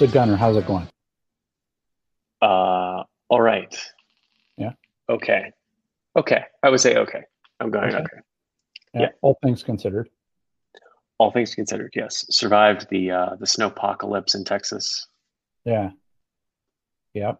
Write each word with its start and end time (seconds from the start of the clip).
So 0.00 0.06
Gunner, 0.06 0.36
how's 0.36 0.56
it 0.56 0.66
going? 0.66 0.88
Uh, 2.40 3.04
all 3.28 3.40
right. 3.42 3.76
Yeah. 4.56 4.72
Okay. 5.10 5.52
Okay. 6.16 6.42
I 6.62 6.70
would 6.70 6.80
say 6.80 6.96
okay. 6.96 7.24
I'm 7.60 7.70
going 7.70 7.90
okay. 7.90 7.98
okay. 7.98 8.16
Yeah, 8.94 9.00
yeah. 9.02 9.08
All 9.20 9.38
things 9.42 9.62
considered. 9.62 10.08
All 11.18 11.30
things 11.30 11.54
considered, 11.54 11.92
yes. 11.94 12.24
Survived 12.30 12.86
the 12.88 13.10
uh, 13.10 13.36
the 13.38 13.46
snow 13.46 13.66
apocalypse 13.66 14.34
in 14.34 14.42
Texas. 14.42 15.06
Yeah. 15.66 15.90
Yeah. 17.12 17.32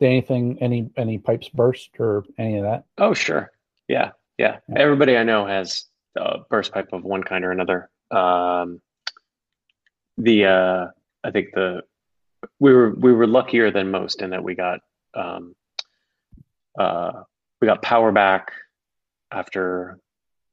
Did 0.00 0.06
anything 0.06 0.58
any 0.60 0.90
any 0.96 1.18
pipes 1.18 1.48
burst 1.48 1.90
or 2.00 2.24
any 2.36 2.56
of 2.56 2.64
that? 2.64 2.82
Oh 2.98 3.14
sure. 3.14 3.52
Yeah. 3.86 4.10
Yeah. 4.38 4.56
yeah. 4.68 4.74
Everybody 4.76 5.16
I 5.16 5.22
know 5.22 5.46
has 5.46 5.84
a 6.16 6.38
burst 6.50 6.72
pipe 6.72 6.92
of 6.92 7.04
one 7.04 7.22
kind 7.22 7.44
or 7.44 7.52
another. 7.52 7.88
Um, 8.10 8.80
the 10.16 10.46
uh, 10.46 10.86
I 11.22 11.30
think 11.30 11.50
the 11.54 11.82
we 12.58 12.72
were 12.72 12.90
we 12.90 13.12
were 13.12 13.26
luckier 13.26 13.70
than 13.70 13.90
most 13.90 14.22
in 14.22 14.30
that 14.30 14.44
we 14.44 14.54
got 14.54 14.80
um, 15.14 15.54
uh, 16.78 17.22
we 17.60 17.66
got 17.66 17.82
power 17.82 18.12
back 18.12 18.52
after 19.30 19.98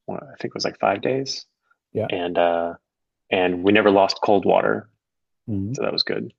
well, 0.07 0.19
I 0.21 0.35
think 0.37 0.51
it 0.51 0.55
was 0.55 0.65
like 0.65 0.79
five 0.79 1.01
days. 1.01 1.45
Yeah, 1.93 2.07
and 2.09 2.37
uh, 2.37 2.73
and 3.31 3.63
we 3.63 3.71
never 3.71 3.91
lost 3.91 4.19
cold 4.21 4.45
water, 4.45 4.89
mm-hmm. 5.49 5.73
so 5.73 5.81
that 5.81 5.93
was 5.93 6.03
good. 6.03 6.33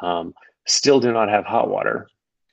Um, 0.00 0.34
still 0.66 1.00
do 1.00 1.12
not 1.12 1.28
have 1.28 1.44
hot 1.44 1.68
water 1.68 2.08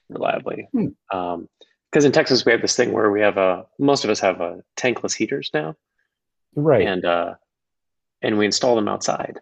reliably. 0.09 0.67
Mm. 0.73 0.95
Um, 1.11 1.49
because 1.91 2.05
in 2.05 2.13
Texas 2.13 2.45
we 2.45 2.53
have 2.53 2.61
this 2.61 2.75
thing 2.77 2.93
where 2.93 3.11
we 3.11 3.19
have 3.19 3.37
a 3.37 3.65
most 3.77 4.05
of 4.05 4.09
us 4.09 4.21
have 4.21 4.39
a 4.39 4.63
tankless 4.77 5.13
heaters 5.13 5.51
now, 5.53 5.75
right? 6.55 6.87
And 6.87 7.03
uh, 7.03 7.35
and 8.21 8.37
we 8.37 8.45
install 8.45 8.75
them 8.75 8.87
outside. 8.87 9.39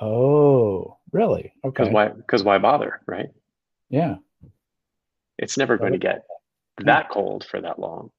Oh, 0.00 0.96
really? 1.12 1.52
Okay. 1.64 1.84
Because 1.84 1.88
why? 1.90 2.08
Because 2.08 2.42
why 2.42 2.58
bother, 2.58 3.00
right? 3.06 3.28
Yeah. 3.88 4.16
It's 5.38 5.56
never 5.58 5.76
going 5.76 5.92
to 5.92 5.98
get 5.98 6.24
that 6.78 7.10
cold 7.10 7.44
for 7.44 7.60
that 7.60 7.78
long. 7.78 8.10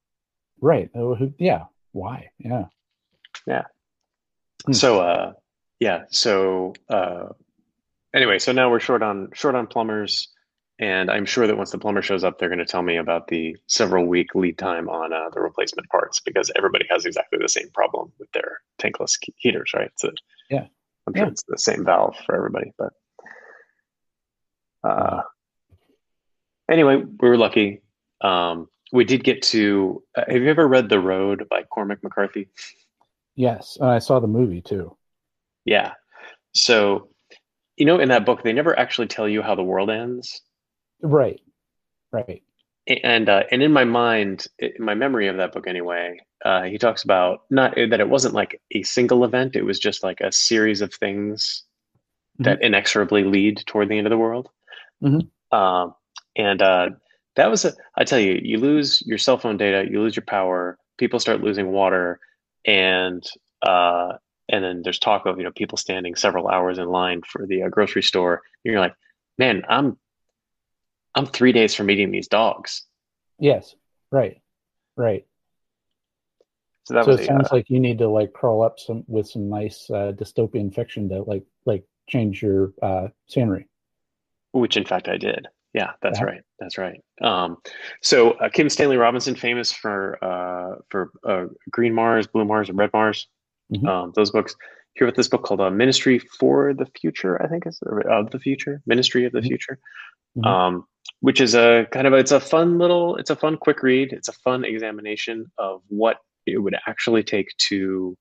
Right. 0.62 0.90
Yeah. 1.38 1.66
Why? 1.92 2.30
Yeah. 2.38 2.66
Yeah. 3.46 3.64
Hmm. 4.66 4.74
So, 4.74 5.02
uh, 5.02 5.34
yeah. 5.80 6.04
So, 6.10 6.74
uh, 6.90 7.30
anyway, 8.14 8.40
so 8.40 8.52
now 8.52 8.70
we're 8.70 8.80
short 8.80 9.04
on 9.04 9.30
short 9.34 9.56
on 9.56 9.68
plumbers, 9.68 10.30
and 10.80 11.10
I'm 11.10 11.26
sure 11.26 11.48
that 11.48 11.58
once 11.58 11.72
the 11.72 11.78
plumber 11.78 12.02
shows 12.02 12.24
up, 12.24 12.40
they're 12.40 12.50
going 12.50 12.60
to 12.60 12.66
tell 12.66 12.82
me 12.82 12.98
about 12.98 13.28
the 13.28 13.58
several 13.68 14.06
week 14.06 14.36
lead 14.36 14.58
time 14.58 14.90
on 14.90 15.14
uh, 15.14 15.30
the 15.34 15.42
replacement 15.42 15.90
parts 15.90 16.20
because 16.20 16.52
everybody 16.56 16.86
has 16.90 17.06
exactly 17.06 17.40
the 17.42 17.50
same 17.50 17.70
problem 17.74 18.12
with 18.20 18.32
their 18.32 18.62
tankless 18.80 19.18
heaters, 19.38 19.72
right? 19.74 19.92
So, 19.98 20.12
yeah. 20.50 20.68
I'm 21.08 21.14
sure 21.16 21.26
yeah. 21.26 21.32
it's 21.32 21.44
the 21.48 21.58
same 21.58 21.86
valve 21.86 22.16
for 22.26 22.36
everybody, 22.36 22.72
but 22.78 22.94
uh, 24.84 25.22
anyway, 26.70 26.98
we 26.98 27.30
were 27.30 27.38
lucky. 27.38 27.82
Um, 28.22 28.68
we 28.92 29.04
did 29.04 29.24
get 29.24 29.42
to. 29.44 30.04
Uh, 30.16 30.24
have 30.28 30.42
you 30.42 30.50
ever 30.50 30.68
read 30.68 30.90
The 30.90 31.00
Road 31.00 31.48
by 31.50 31.64
Cormac 31.64 32.04
McCarthy? 32.04 32.50
Yes, 33.36 33.78
and 33.80 33.90
I 33.90 34.00
saw 34.00 34.20
the 34.20 34.28
movie 34.28 34.62
too. 34.62 34.96
Yeah. 35.66 35.94
So, 36.54 37.10
you 37.78 37.86
know, 37.86 38.00
in 38.00 38.10
that 38.10 38.26
book, 38.26 38.44
they 38.44 38.54
never 38.54 38.78
actually 38.78 39.08
tell 39.08 39.28
you 39.28 39.42
how 39.42 39.56
the 39.56 39.64
world 39.64 39.90
ends. 39.90 40.42
Right. 41.02 41.42
Right 42.12 42.44
and 42.88 43.30
uh, 43.30 43.44
and 43.52 43.64
in 43.64 43.72
my 43.72 43.86
mind, 43.86 44.48
in 44.60 44.74
my 44.80 44.94
memory 44.94 45.28
of 45.28 45.38
that 45.38 45.54
book 45.54 45.68
anyway, 45.68 46.20
uh, 46.44 46.64
he 46.64 46.78
talks 46.78 47.04
about 47.04 47.44
not 47.50 47.76
that 47.76 48.00
it 48.00 48.10
wasn't 48.10 48.34
like 48.34 48.62
a 48.72 48.84
single 48.84 49.24
event; 49.24 49.56
it 49.56 49.64
was 49.64 49.80
just 49.80 50.04
like 50.04 50.20
a 50.22 50.32
series 50.32 50.82
of 50.82 50.94
things 50.94 51.64
mm-hmm. 52.36 52.44
that 52.44 52.62
inexorably 52.62 53.24
lead 53.24 53.64
toward 53.66 53.90
the 53.90 53.98
end 53.98 54.08
of 54.08 54.12
the 54.12 54.18
world. 54.18 54.50
Mm-hmm. 55.02 55.58
Um, 55.58 55.96
and 56.36 56.62
uh, 56.62 56.90
that 57.36 57.50
was 57.50 57.66
a, 57.66 57.74
I 57.96 58.04
tell 58.04 58.20
you, 58.20 58.40
you 58.42 58.58
lose 58.58 59.02
your 59.06 59.18
cell 59.18 59.38
phone 59.38 59.58
data, 59.58 59.90
you 59.90 60.02
lose 60.02 60.16
your 60.16 60.26
power, 60.26 60.78
people 60.98 61.20
start 61.20 61.42
losing 61.42 61.72
water, 61.72 62.20
and 62.66 63.24
uh, 63.62 64.14
and 64.50 64.64
then 64.64 64.82
there's 64.84 65.00
talk 65.00 65.26
of 65.26 65.38
you 65.38 65.44
know 65.44 65.52
people 65.52 65.78
standing 65.78 66.16
several 66.16 66.50
hours 66.50 66.78
in 66.78 66.88
line 66.88 67.22
for 67.26 67.48
the 67.48 67.64
uh, 67.64 67.70
grocery 67.70 68.04
store. 68.04 68.42
And 68.66 68.74
you're 68.74 68.82
like, 68.82 68.96
man, 69.38 69.64
I'm 69.70 69.98
I'm 71.16 71.26
three 71.26 71.52
days 71.52 71.74
from 71.74 71.88
meeting 71.88 72.12
these 72.12 72.28
dogs. 72.28 72.84
Yes. 73.40 73.76
Right. 74.12 74.42
Right. 74.96 75.26
So, 76.86 76.96
that 76.96 77.06
so 77.06 77.12
was 77.12 77.22
it 77.22 77.28
sounds 77.28 77.48
uh, 77.52 77.56
like 77.56 77.70
you 77.70 77.80
need 77.80 78.00
to 78.00 78.10
like 78.10 78.34
crawl 78.34 78.62
up 78.62 78.78
some 78.78 79.04
with 79.08 79.28
some 79.28 79.50
nice 79.50 79.90
uh, 79.90 80.12
dystopian 80.16 80.74
fiction 80.74 81.10
to 81.10 81.22
like 81.22 81.44
like 81.66 81.86
change 82.10 82.42
your 82.42 82.74
uh, 82.82 83.08
scenery. 83.28 83.68
Which 84.52 84.76
in 84.78 84.86
fact 84.86 85.08
I 85.08 85.18
did. 85.18 85.48
Yeah, 85.74 85.92
that's 86.02 86.20
yeah. 86.20 86.26
right. 86.26 86.42
That's 86.60 86.78
right. 86.78 87.02
Um, 87.22 87.58
so 88.02 88.32
uh, 88.32 88.50
Kim 88.50 88.70
Stanley 88.70 88.98
Robinson, 88.98 89.36
famous 89.36 89.72
for 89.72 90.24
uh, 90.24 90.76
for 90.90 91.12
uh, 91.28 91.46
Green 91.72 91.94
Mars, 91.94 92.28
Blue 92.28 92.46
Mars, 92.46 92.70
and 92.70 92.78
Red 92.78 92.92
Mars. 92.94 93.28
Mm-hmm. 93.74 93.88
Um, 93.88 94.14
those 94.16 94.32
books. 94.32 94.56
Here 94.96 95.08
with 95.08 95.16
this 95.16 95.28
book 95.28 95.42
called 95.42 95.60
uh, 95.60 95.72
Ministry 95.72 96.20
for 96.20 96.72
the 96.76 96.86
Future, 97.02 97.42
I 97.42 97.48
think 97.48 97.66
is 97.66 97.80
of 97.82 98.30
the 98.30 98.38
future, 98.38 98.80
Ministry 98.86 99.26
of 99.26 99.32
the 99.32 99.40
mm-hmm. 99.40 99.48
Future. 99.48 99.80
Mm-hmm. 100.38 100.48
Um, 100.48 100.88
which 101.20 101.40
is 101.40 101.56
a 101.56 101.88
kind 101.92 102.08
of 102.08 102.14
a, 102.14 102.18
it's 102.18 102.32
a 102.32 102.40
fun 102.40 102.78
little 102.78 103.16
it's 103.16 103.30
a 103.30 103.36
fun 103.36 103.58
quick 103.58 103.82
read. 103.84 104.14
It's 104.14 104.28
a 104.28 104.34
fun 104.34 104.66
examination 104.66 105.52
of 105.58 105.82
what 105.88 106.18
it 106.46 106.58
would 106.58 106.76
actually 106.88 107.24
take 107.24 107.56
to 107.70 108.18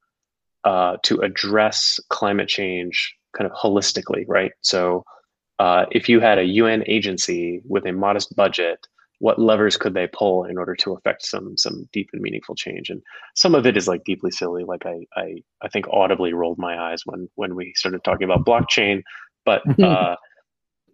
uh, 0.64 0.96
to 1.02 1.20
address 1.20 1.98
climate 2.08 2.48
change 2.48 3.14
kind 3.36 3.50
of 3.50 3.56
holistically 3.56 4.24
right? 4.28 4.52
So 4.60 5.04
uh, 5.58 5.86
if 5.90 6.08
you 6.08 6.20
had 6.20 6.38
a 6.38 6.44
un 6.44 6.84
agency 6.86 7.62
with 7.66 7.86
a 7.86 7.92
modest 7.92 8.34
budget 8.36 8.86
what 9.18 9.38
levers 9.38 9.76
could 9.76 9.94
they 9.94 10.08
pull 10.08 10.42
in 10.44 10.58
order 10.58 10.74
to 10.74 10.94
affect 10.94 11.24
some 11.24 11.56
some 11.56 11.88
deep 11.92 12.10
and 12.12 12.20
meaningful 12.20 12.56
change? 12.56 12.90
And 12.90 13.00
some 13.36 13.54
of 13.54 13.66
it 13.66 13.76
is 13.76 13.86
like 13.86 14.02
deeply 14.04 14.30
silly 14.30 14.64
like 14.64 14.84
i 14.86 15.06
i, 15.16 15.42
I 15.62 15.68
think 15.68 15.86
audibly 15.90 16.32
rolled 16.32 16.58
my 16.58 16.76
eyes 16.90 17.02
when 17.04 17.28
when 17.36 17.54
we 17.54 17.72
started 17.76 18.02
talking 18.04 18.24
about 18.24 18.44
blockchain 18.44 19.02
but 19.44 19.62
uh, 19.82 20.16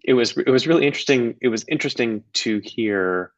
it 0.08 0.14
was 0.14 0.34
it 0.38 0.48
was 0.48 0.66
really 0.66 0.86
interesting. 0.86 1.36
It 1.42 1.48
was 1.48 1.64
interesting 1.68 2.24
to 2.44 2.60
hear. 2.64 3.30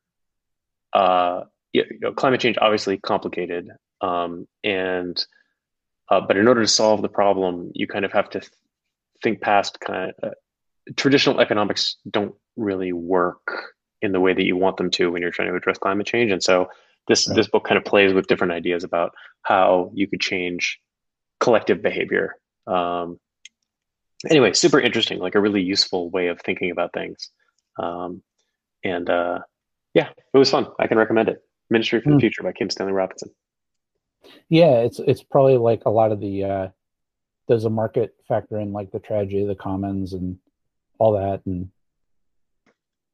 Uh, 0.92 1.42
you 1.72 1.84
know, 2.00 2.12
climate 2.12 2.40
change 2.40 2.56
obviously 2.60 2.96
complicated, 2.98 3.70
um, 4.00 4.46
and 4.62 5.24
uh, 6.10 6.20
but 6.20 6.36
in 6.36 6.46
order 6.46 6.62
to 6.62 6.68
solve 6.68 7.02
the 7.02 7.08
problem, 7.08 7.70
you 7.74 7.86
kind 7.86 8.04
of 8.04 8.12
have 8.12 8.30
to 8.30 8.40
th- 8.40 8.52
think 9.22 9.40
past 9.40 9.78
kind 9.80 10.12
of 10.22 10.30
uh, 10.30 10.34
traditional 10.96 11.40
economics 11.40 11.96
don't 12.08 12.34
really 12.56 12.92
work 12.92 13.74
in 14.02 14.12
the 14.12 14.20
way 14.20 14.32
that 14.32 14.44
you 14.44 14.56
want 14.56 14.76
them 14.76 14.90
to 14.90 15.10
when 15.10 15.22
you're 15.22 15.30
trying 15.30 15.48
to 15.48 15.56
address 15.56 15.78
climate 15.78 16.06
change, 16.06 16.30
and 16.30 16.42
so 16.42 16.68
this 17.08 17.28
right. 17.28 17.34
this 17.34 17.48
book 17.48 17.64
kind 17.64 17.78
of 17.78 17.84
plays 17.84 18.12
with 18.12 18.28
different 18.28 18.52
ideas 18.52 18.84
about 18.84 19.12
how 19.42 19.90
you 19.94 20.06
could 20.06 20.20
change 20.20 20.78
collective 21.40 21.82
behavior 21.82 22.36
um, 22.66 23.18
anyway, 24.28 24.52
super 24.52 24.80
interesting, 24.80 25.18
like 25.18 25.34
a 25.34 25.40
really 25.40 25.62
useful 25.62 26.10
way 26.10 26.28
of 26.28 26.40
thinking 26.40 26.70
about 26.70 26.92
things. 26.92 27.30
Um, 27.78 28.22
and 28.84 29.08
uh, 29.08 29.40
yeah, 29.94 30.08
it 30.32 30.38
was 30.38 30.50
fun. 30.50 30.66
I 30.78 30.86
can 30.86 30.98
recommend 30.98 31.28
it. 31.28 31.42
Ministry 31.70 32.00
for 32.00 32.10
the 32.10 32.16
mm. 32.16 32.20
Future 32.20 32.42
by 32.42 32.52
Kim 32.52 32.68
Stanley 32.68 32.92
Robinson. 32.92 33.30
Yeah, 34.48 34.80
it's 34.80 34.98
it's 34.98 35.22
probably 35.22 35.56
like 35.56 35.82
a 35.86 35.90
lot 35.90 36.12
of 36.12 36.20
the 36.20 36.44
uh, 36.44 36.68
does 37.48 37.64
a 37.64 37.70
market 37.70 38.14
factor 38.28 38.58
in 38.58 38.72
like 38.72 38.90
the 38.90 38.98
tragedy 38.98 39.42
of 39.42 39.48
the 39.48 39.54
commons 39.54 40.12
and 40.12 40.38
all 40.98 41.12
that 41.12 41.44
and 41.46 41.70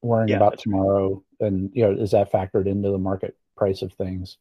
worrying 0.03 0.29
yeah, 0.29 0.37
about 0.37 0.59
tomorrow 0.59 1.23
and 1.41 1.71
you 1.73 1.83
know 1.83 1.93
is 1.93 2.11
that 2.11 2.33
factored 2.33 2.67
into 2.67 2.91
the 2.91 2.99
market 2.99 3.37
price 3.57 3.83
of 3.83 3.93
things 3.95 4.37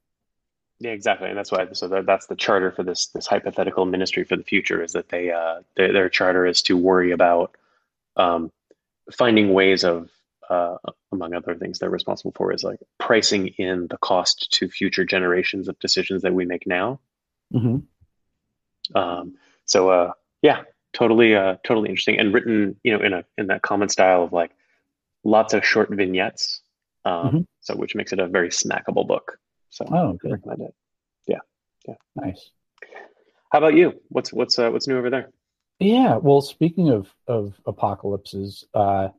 yeah, 0.80 0.92
exactly, 0.92 1.30
and 1.30 1.38
that's 1.38 1.52
why. 1.52 1.68
So 1.74 1.88
that, 1.88 2.06
that's 2.06 2.28
the 2.28 2.36
charter 2.36 2.72
for 2.72 2.84
this 2.84 3.08
this 3.08 3.28
hypothetical 3.28 3.86
ministry 3.86 4.24
for 4.24 4.36
the 4.36 4.44
future 4.44 4.84
is 4.84 4.94
that 4.94 5.10
they 5.10 5.32
uh, 5.32 5.62
their, 5.76 5.94
their 5.94 6.10
charter 6.10 6.46
is 6.46 6.62
to 6.64 6.78
worry 6.78 7.12
about 7.12 7.56
um, 8.18 8.52
finding 9.12 9.54
ways 9.54 9.84
of, 9.84 10.10
uh, 10.50 10.78
among 11.12 11.34
other 11.34 11.56
things, 11.56 11.80
they're 11.80 11.90
responsible 11.90 12.34
for 12.36 12.54
is 12.54 12.64
like 12.64 12.80
pricing 13.00 13.48
in 13.58 13.88
the 13.88 13.98
cost 13.98 14.52
to 14.52 14.68
future 14.68 15.04
generations 15.04 15.68
of 15.68 15.80
decisions 15.80 16.22
that 16.22 16.34
we 16.34 16.46
make 16.46 16.68
now. 16.68 17.00
Mm-hmm. 17.54 18.98
Um, 18.98 19.36
so 19.66 19.90
uh, 19.90 20.12
yeah, 20.42 20.64
totally, 20.94 21.36
uh, 21.36 21.56
totally 21.64 21.90
interesting, 21.90 22.20
and 22.20 22.34
written, 22.34 22.76
you 22.84 22.96
know, 22.96 23.04
in 23.04 23.14
a 23.14 23.24
in 23.38 23.48
that 23.48 23.62
common 23.62 23.90
style 23.90 24.24
of 24.24 24.34
like 24.34 24.52
lots 25.24 25.54
of 25.54 25.66
short 25.66 25.90
vignettes, 25.90 26.62
um, 27.04 27.28
mm-hmm. 27.28 27.40
so 27.62 27.76
which 27.76 27.96
makes 27.96 28.14
it 28.14 28.20
a 28.20 28.28
very 28.28 28.50
snackable 28.50 29.08
book. 29.08 29.40
So 29.76 29.86
oh, 29.92 30.14
good. 30.14 30.32
recommend 30.32 30.62
it. 30.62 30.74
Yeah, 31.28 31.40
yeah, 31.86 31.96
nice. 32.16 32.50
How 33.52 33.60
about 33.60 33.74
you? 33.76 34.00
What's 34.08 34.32
what's 34.32 34.58
uh, 34.58 34.70
what's 34.70 34.88
new 34.88 34.98
over 34.98 35.10
there? 35.10 35.32
Yeah, 35.80 36.16
well, 36.16 36.40
speaking 36.40 36.92
of 36.92 37.14
of 37.28 37.60
apocalypses, 37.68 38.66
uh, 38.74 39.10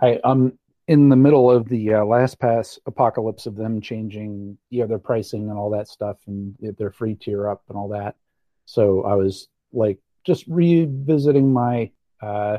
I 0.00 0.20
I'm 0.22 0.56
in 0.86 1.08
the 1.08 1.16
middle 1.16 1.50
of 1.50 1.68
the 1.68 1.94
uh, 1.94 2.02
LastPass 2.02 2.78
apocalypse 2.86 3.46
of 3.46 3.56
them 3.56 3.80
changing, 3.80 4.56
you 4.70 4.82
know, 4.82 4.86
their 4.86 5.00
pricing 5.00 5.50
and 5.50 5.58
all 5.58 5.70
that 5.70 5.88
stuff, 5.88 6.18
and 6.28 6.54
their 6.78 6.92
free 6.92 7.16
tier 7.16 7.48
up 7.48 7.64
and 7.68 7.76
all 7.76 7.88
that. 7.88 8.14
So 8.66 9.02
I 9.02 9.14
was 9.14 9.48
like 9.72 9.98
just 10.24 10.46
revisiting 10.46 11.52
my 11.52 11.90
uh, 12.22 12.58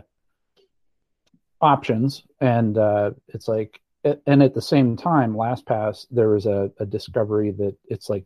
options, 1.62 2.24
and 2.42 2.78
uh, 2.78 3.12
it's 3.30 3.48
like, 3.48 3.81
and 4.04 4.42
at 4.42 4.54
the 4.54 4.62
same 4.62 4.98
time, 4.98 5.34
LastPass 5.34 6.08
there 6.10 6.30
was 6.30 6.46
a, 6.46 6.72
a 6.80 6.86
discovery 6.86 7.52
that 7.52 7.76
it's 7.86 8.10
like 8.10 8.26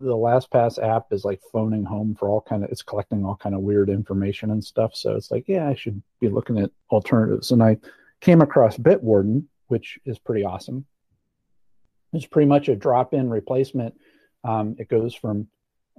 the 0.00 0.16
LastPass 0.16 0.82
app 0.82 1.06
is 1.10 1.24
like 1.24 1.40
phoning 1.52 1.84
home 1.84 2.14
for 2.18 2.28
all 2.28 2.40
kind 2.40 2.64
of 2.64 2.70
it's 2.70 2.82
collecting 2.82 3.24
all 3.24 3.36
kind 3.36 3.54
of 3.54 3.60
weird 3.60 3.90
information 3.90 4.50
and 4.50 4.64
stuff. 4.64 4.94
So 4.94 5.14
it's 5.14 5.30
like, 5.30 5.44
yeah, 5.46 5.68
I 5.68 5.74
should 5.74 6.02
be 6.20 6.28
looking 6.28 6.58
at 6.58 6.70
alternatives. 6.90 7.50
And 7.50 7.62
I 7.62 7.76
came 8.20 8.40
across 8.40 8.76
Bitwarden, 8.76 9.44
which 9.68 9.98
is 10.06 10.18
pretty 10.18 10.44
awesome. 10.44 10.86
It's 12.12 12.26
pretty 12.26 12.48
much 12.48 12.68
a 12.68 12.76
drop-in 12.76 13.28
replacement. 13.28 13.94
Um, 14.42 14.74
it 14.78 14.88
goes 14.88 15.14
from 15.14 15.48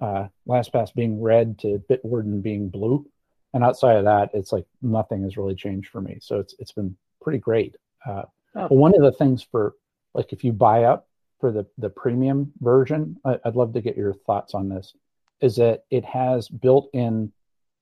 uh, 0.01 0.27
LastPass 0.47 0.93
being 0.95 1.21
red 1.21 1.59
to 1.59 1.81
Bitwarden 1.89 2.41
being 2.41 2.69
blue, 2.69 3.05
and 3.53 3.63
outside 3.63 3.97
of 3.97 4.05
that, 4.05 4.31
it's 4.33 4.51
like 4.51 4.65
nothing 4.81 5.23
has 5.23 5.37
really 5.37 5.55
changed 5.55 5.89
for 5.89 6.01
me. 6.01 6.17
So 6.21 6.39
it's 6.39 6.55
it's 6.57 6.71
been 6.71 6.97
pretty 7.21 7.37
great. 7.37 7.75
Uh, 8.05 8.23
oh. 8.55 8.67
One 8.67 8.95
of 8.95 9.01
the 9.01 9.11
things 9.11 9.43
for 9.43 9.75
like 10.13 10.33
if 10.33 10.43
you 10.43 10.51
buy 10.51 10.83
up 10.83 11.07
for 11.39 11.51
the 11.51 11.65
the 11.77 11.89
premium 11.89 12.53
version, 12.59 13.17
I, 13.25 13.39
would 13.45 13.55
love 13.55 13.73
to 13.73 13.81
get 13.81 13.97
your 13.97 14.13
thoughts 14.13 14.53
on 14.53 14.69
this. 14.69 14.93
Is 15.41 15.55
that 15.55 15.85
it 15.89 16.05
has 16.05 16.47
built-in 16.47 17.31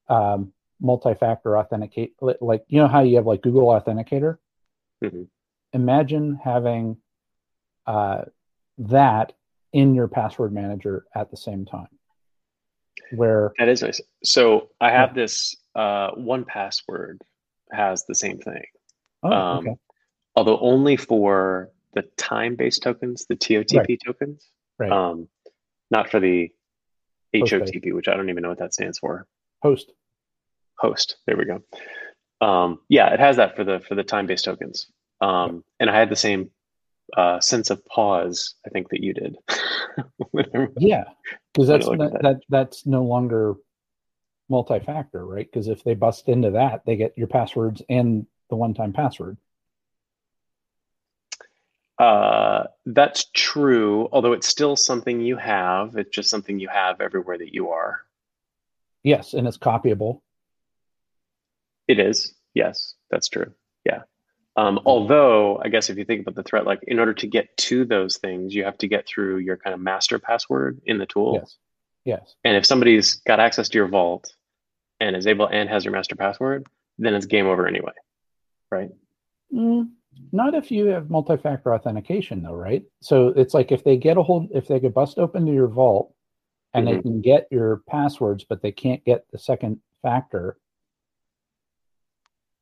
um, 0.07 0.53
multi-factor 0.79 1.57
authenticate, 1.57 2.13
like 2.21 2.63
you 2.67 2.79
know 2.79 2.87
how 2.87 3.01
you 3.01 3.17
have 3.17 3.25
like 3.25 3.41
Google 3.41 3.67
Authenticator. 3.67 4.37
Mm-hmm. 5.03 5.23
Imagine 5.73 6.39
having 6.41 6.97
uh, 7.85 8.23
that 8.79 9.33
in 9.73 9.93
your 9.93 10.07
password 10.07 10.53
manager 10.53 11.05
at 11.13 11.29
the 11.31 11.37
same 11.37 11.65
time. 11.65 11.89
Where 13.11 13.53
that 13.57 13.67
is 13.67 13.81
nice. 13.81 14.01
So 14.23 14.69
I 14.79 14.91
have 14.91 15.09
yeah. 15.09 15.23
this 15.23 15.55
uh, 15.75 16.11
1Password 16.11 17.19
has 17.71 18.05
the 18.05 18.15
same 18.15 18.39
thing. 18.39 18.63
Oh, 19.23 19.31
um, 19.31 19.57
okay. 19.59 19.75
Although 20.39 20.59
only 20.59 20.95
for 20.95 21.69
the 21.93 22.03
time-based 22.15 22.81
tokens, 22.81 23.25
the 23.25 23.35
TOTP 23.35 23.77
right. 23.77 23.99
tokens, 24.05 24.49
right. 24.77 24.89
Um, 24.89 25.27
not 25.91 26.09
for 26.09 26.21
the 26.21 26.49
HOTP, 27.35 27.93
which 27.93 28.07
I 28.07 28.15
don't 28.15 28.29
even 28.29 28.43
know 28.43 28.47
what 28.47 28.59
that 28.59 28.73
stands 28.73 28.99
for. 28.99 29.27
Host. 29.61 29.91
Host. 30.77 31.17
There 31.27 31.35
we 31.35 31.43
go. 31.43 31.61
Um, 32.39 32.79
yeah, 32.87 33.13
it 33.13 33.19
has 33.19 33.35
that 33.35 33.57
for 33.57 33.65
the 33.65 33.81
for 33.81 33.95
the 33.95 34.03
time-based 34.05 34.45
tokens. 34.45 34.87
Um, 35.19 35.65
and 35.77 35.89
I 35.89 35.99
had 35.99 36.09
the 36.09 36.15
same 36.15 36.51
uh, 37.17 37.41
sense 37.41 37.69
of 37.69 37.85
pause. 37.85 38.55
I 38.65 38.69
think 38.69 38.91
that 38.91 39.03
you 39.03 39.13
did. 39.13 39.35
yeah, 40.77 41.03
because 41.53 41.67
that's 41.67 41.85
that, 41.85 41.97
that. 41.97 42.21
that 42.21 42.39
that's 42.47 42.85
no 42.85 43.03
longer 43.03 43.55
multi-factor, 44.47 45.25
right? 45.25 45.45
Because 45.51 45.67
if 45.67 45.83
they 45.83 45.95
bust 45.95 46.29
into 46.29 46.51
that, 46.51 46.83
they 46.85 46.95
get 46.95 47.17
your 47.17 47.27
passwords 47.27 47.81
and 47.89 48.25
the 48.49 48.55
one-time 48.55 48.93
password. 48.93 49.35
Uh, 51.99 52.63
that's 52.85 53.25
true, 53.33 54.07
although 54.13 54.31
it's 54.31 54.47
still 54.47 54.75
something 54.77 55.19
you 55.19 55.35
have. 55.35 55.97
It's 55.97 56.15
just 56.15 56.29
something 56.29 56.57
you 56.57 56.69
have 56.69 57.01
everywhere 57.01 57.37
that 57.37 57.53
you 57.53 57.69
are. 57.69 58.01
Yes, 59.03 59.33
and 59.33 59.47
it's 59.47 59.57
copyable. 59.57 60.21
It 61.87 61.99
is. 61.99 62.33
Yes, 62.53 62.95
that's 63.11 63.27
true. 63.27 63.53
Yeah. 63.85 64.03
Um, 64.55 64.79
although, 64.85 65.61
I 65.63 65.69
guess 65.69 65.89
if 65.89 65.97
you 65.97 66.05
think 66.05 66.21
about 66.21 66.35
the 66.35 66.43
threat, 66.43 66.65
like 66.65 66.81
in 66.83 66.99
order 66.99 67.13
to 67.13 67.27
get 67.27 67.55
to 67.57 67.85
those 67.85 68.17
things, 68.17 68.53
you 68.55 68.63
have 68.63 68.77
to 68.79 68.87
get 68.87 69.07
through 69.07 69.37
your 69.37 69.57
kind 69.57 69.73
of 69.73 69.79
master 69.79 70.19
password 70.19 70.81
in 70.85 70.97
the 70.97 71.05
tool. 71.05 71.35
Yes. 71.35 71.57
Yes. 72.05 72.35
And 72.43 72.55
if 72.55 72.65
somebody's 72.65 73.15
got 73.15 73.39
access 73.39 73.69
to 73.69 73.77
your 73.77 73.87
vault 73.87 74.33
and 74.99 75.15
is 75.15 75.27
able 75.27 75.47
and 75.47 75.69
has 75.69 75.85
your 75.85 75.91
master 75.91 76.15
password, 76.15 76.67
then 76.97 77.13
it's 77.13 77.25
game 77.25 77.45
over 77.45 77.67
anyway, 77.67 77.93
right? 78.71 78.89
Mm, 79.53 79.91
not 80.31 80.55
if 80.55 80.71
you 80.71 80.87
have 80.87 81.09
multi-factor 81.09 81.73
authentication, 81.73 82.41
though, 82.41 82.53
right? 82.53 82.83
So 83.01 83.29
it's 83.29 83.53
like 83.53 83.71
if 83.71 83.83
they 83.83 83.97
get 83.97 84.17
a 84.17 84.23
hold, 84.23 84.49
if 84.53 84.67
they 84.67 84.79
could 84.79 84.93
bust 84.93 85.17
open 85.17 85.45
to 85.45 85.53
your 85.53 85.67
vault 85.67 86.13
and 86.73 86.87
mm-hmm. 86.87 86.95
they 86.95 87.01
can 87.01 87.21
get 87.21 87.47
your 87.51 87.81
passwords, 87.89 88.43
but 88.43 88.61
they 88.61 88.71
can't 88.71 89.03
get 89.03 89.25
the 89.31 89.39
second 89.39 89.79
factor, 90.01 90.57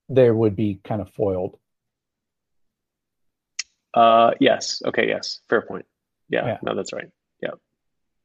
they 0.09 0.31
would 0.31 0.55
be 0.55 0.79
kind 0.83 1.01
of 1.01 1.09
foiled. 1.11 1.57
Uh, 3.93 4.31
yes. 4.39 4.81
Okay. 4.85 5.07
Yes. 5.07 5.41
Fair 5.49 5.61
point. 5.61 5.85
Yeah, 6.29 6.45
yeah. 6.45 6.57
No, 6.61 6.75
that's 6.75 6.93
right. 6.93 7.09
Yeah. 7.41 7.51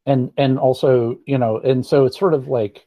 And 0.07 0.33
and 0.37 0.59
also, 0.59 1.19
you 1.27 1.39
know, 1.39 1.59
and 1.59 1.85
so 1.85 2.05
it's 2.05 2.19
sort 2.19 2.35
of 2.35 2.49
like 2.49 2.85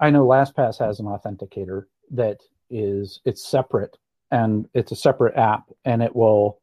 I 0.00 0.10
know 0.10 0.26
LastPass 0.26 0.78
has 0.78 1.00
an 1.00 1.06
authenticator 1.06 1.84
that 2.12 2.40
is 2.70 3.20
it's 3.24 3.46
separate 3.46 3.96
and 4.30 4.68
it's 4.74 4.92
a 4.92 4.96
separate 4.96 5.36
app 5.36 5.64
and 5.84 6.02
it 6.02 6.14
will 6.14 6.60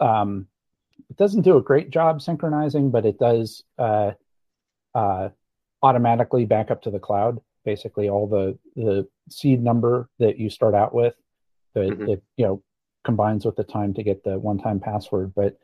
um 0.00 0.46
it 1.10 1.16
doesn't 1.16 1.42
do 1.42 1.56
a 1.56 1.62
great 1.62 1.90
job 1.90 2.22
synchronizing, 2.22 2.90
but 2.90 3.06
it 3.06 3.18
does 3.18 3.62
uh 3.78 4.12
uh 4.94 5.28
automatically 5.82 6.44
back 6.44 6.70
up 6.70 6.82
to 6.82 6.90
the 6.90 6.98
cloud 6.98 7.40
basically 7.64 8.08
all 8.08 8.26
the 8.26 8.58
the 8.76 9.06
seed 9.30 9.62
number 9.62 10.08
that 10.18 10.38
you 10.38 10.50
start 10.50 10.74
out 10.74 10.94
with 10.94 11.14
that 11.74 11.90
mm-hmm. 11.90 12.10
it 12.10 12.22
you 12.36 12.44
know 12.44 12.62
combines 13.04 13.44
with 13.44 13.56
the 13.56 13.64
time 13.64 13.94
to 13.94 14.02
get 14.02 14.22
the 14.24 14.38
one-time 14.38 14.80
password, 14.80 15.34
but 15.34 15.58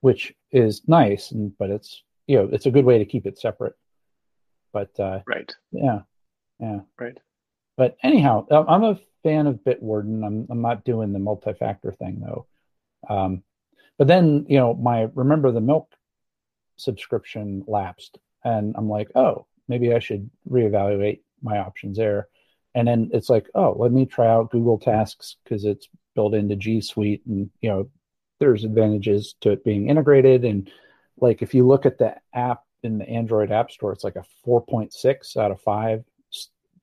which 0.00 0.34
is 0.52 0.82
nice, 0.88 1.30
and 1.32 1.56
but 1.58 1.70
it's 1.70 2.02
you 2.26 2.36
know 2.36 2.48
it's 2.52 2.66
a 2.66 2.70
good 2.70 2.84
way 2.84 2.98
to 2.98 3.04
keep 3.04 3.26
it 3.26 3.38
separate. 3.38 3.74
But 4.72 4.98
uh, 4.98 5.20
right, 5.26 5.52
yeah, 5.72 6.00
yeah, 6.60 6.80
right. 6.98 7.18
But 7.76 7.96
anyhow, 8.02 8.46
I'm 8.50 8.84
a 8.84 9.00
fan 9.22 9.46
of 9.46 9.64
Bitwarden. 9.64 10.24
I'm 10.26 10.46
I'm 10.50 10.62
not 10.62 10.84
doing 10.84 11.12
the 11.12 11.18
multi-factor 11.18 11.92
thing 11.92 12.20
though. 12.20 12.46
Um, 13.08 13.42
but 13.96 14.06
then 14.06 14.46
you 14.48 14.58
know 14.58 14.74
my 14.74 15.08
remember 15.14 15.52
the 15.52 15.60
milk 15.60 15.92
subscription 16.76 17.64
lapsed, 17.66 18.18
and 18.44 18.74
I'm 18.76 18.88
like, 18.88 19.10
oh, 19.14 19.46
maybe 19.68 19.92
I 19.92 19.98
should 19.98 20.30
reevaluate 20.48 21.20
my 21.42 21.58
options 21.58 21.96
there. 21.96 22.28
And 22.74 22.86
then 22.86 23.10
it's 23.12 23.30
like, 23.30 23.48
oh, 23.54 23.74
let 23.78 23.92
me 23.92 24.06
try 24.06 24.28
out 24.28 24.50
Google 24.50 24.78
Tasks 24.78 25.36
because 25.42 25.64
it's 25.64 25.88
built 26.14 26.34
into 26.34 26.56
G 26.56 26.80
Suite, 26.80 27.22
and 27.26 27.50
you 27.60 27.70
know, 27.70 27.90
there's 28.38 28.64
advantages 28.64 29.34
to 29.40 29.52
it 29.52 29.64
being 29.64 29.88
integrated. 29.88 30.44
And 30.44 30.70
like 31.20 31.42
if 31.42 31.54
you 31.54 31.66
look 31.66 31.86
at 31.86 31.98
the 31.98 32.16
app 32.32 32.62
in 32.82 32.98
the 32.98 33.08
Android 33.08 33.50
App 33.50 33.70
Store, 33.70 33.92
it's 33.92 34.04
like 34.04 34.16
a 34.16 34.24
4.6 34.46 35.36
out 35.36 35.50
of 35.50 35.60
five 35.60 36.04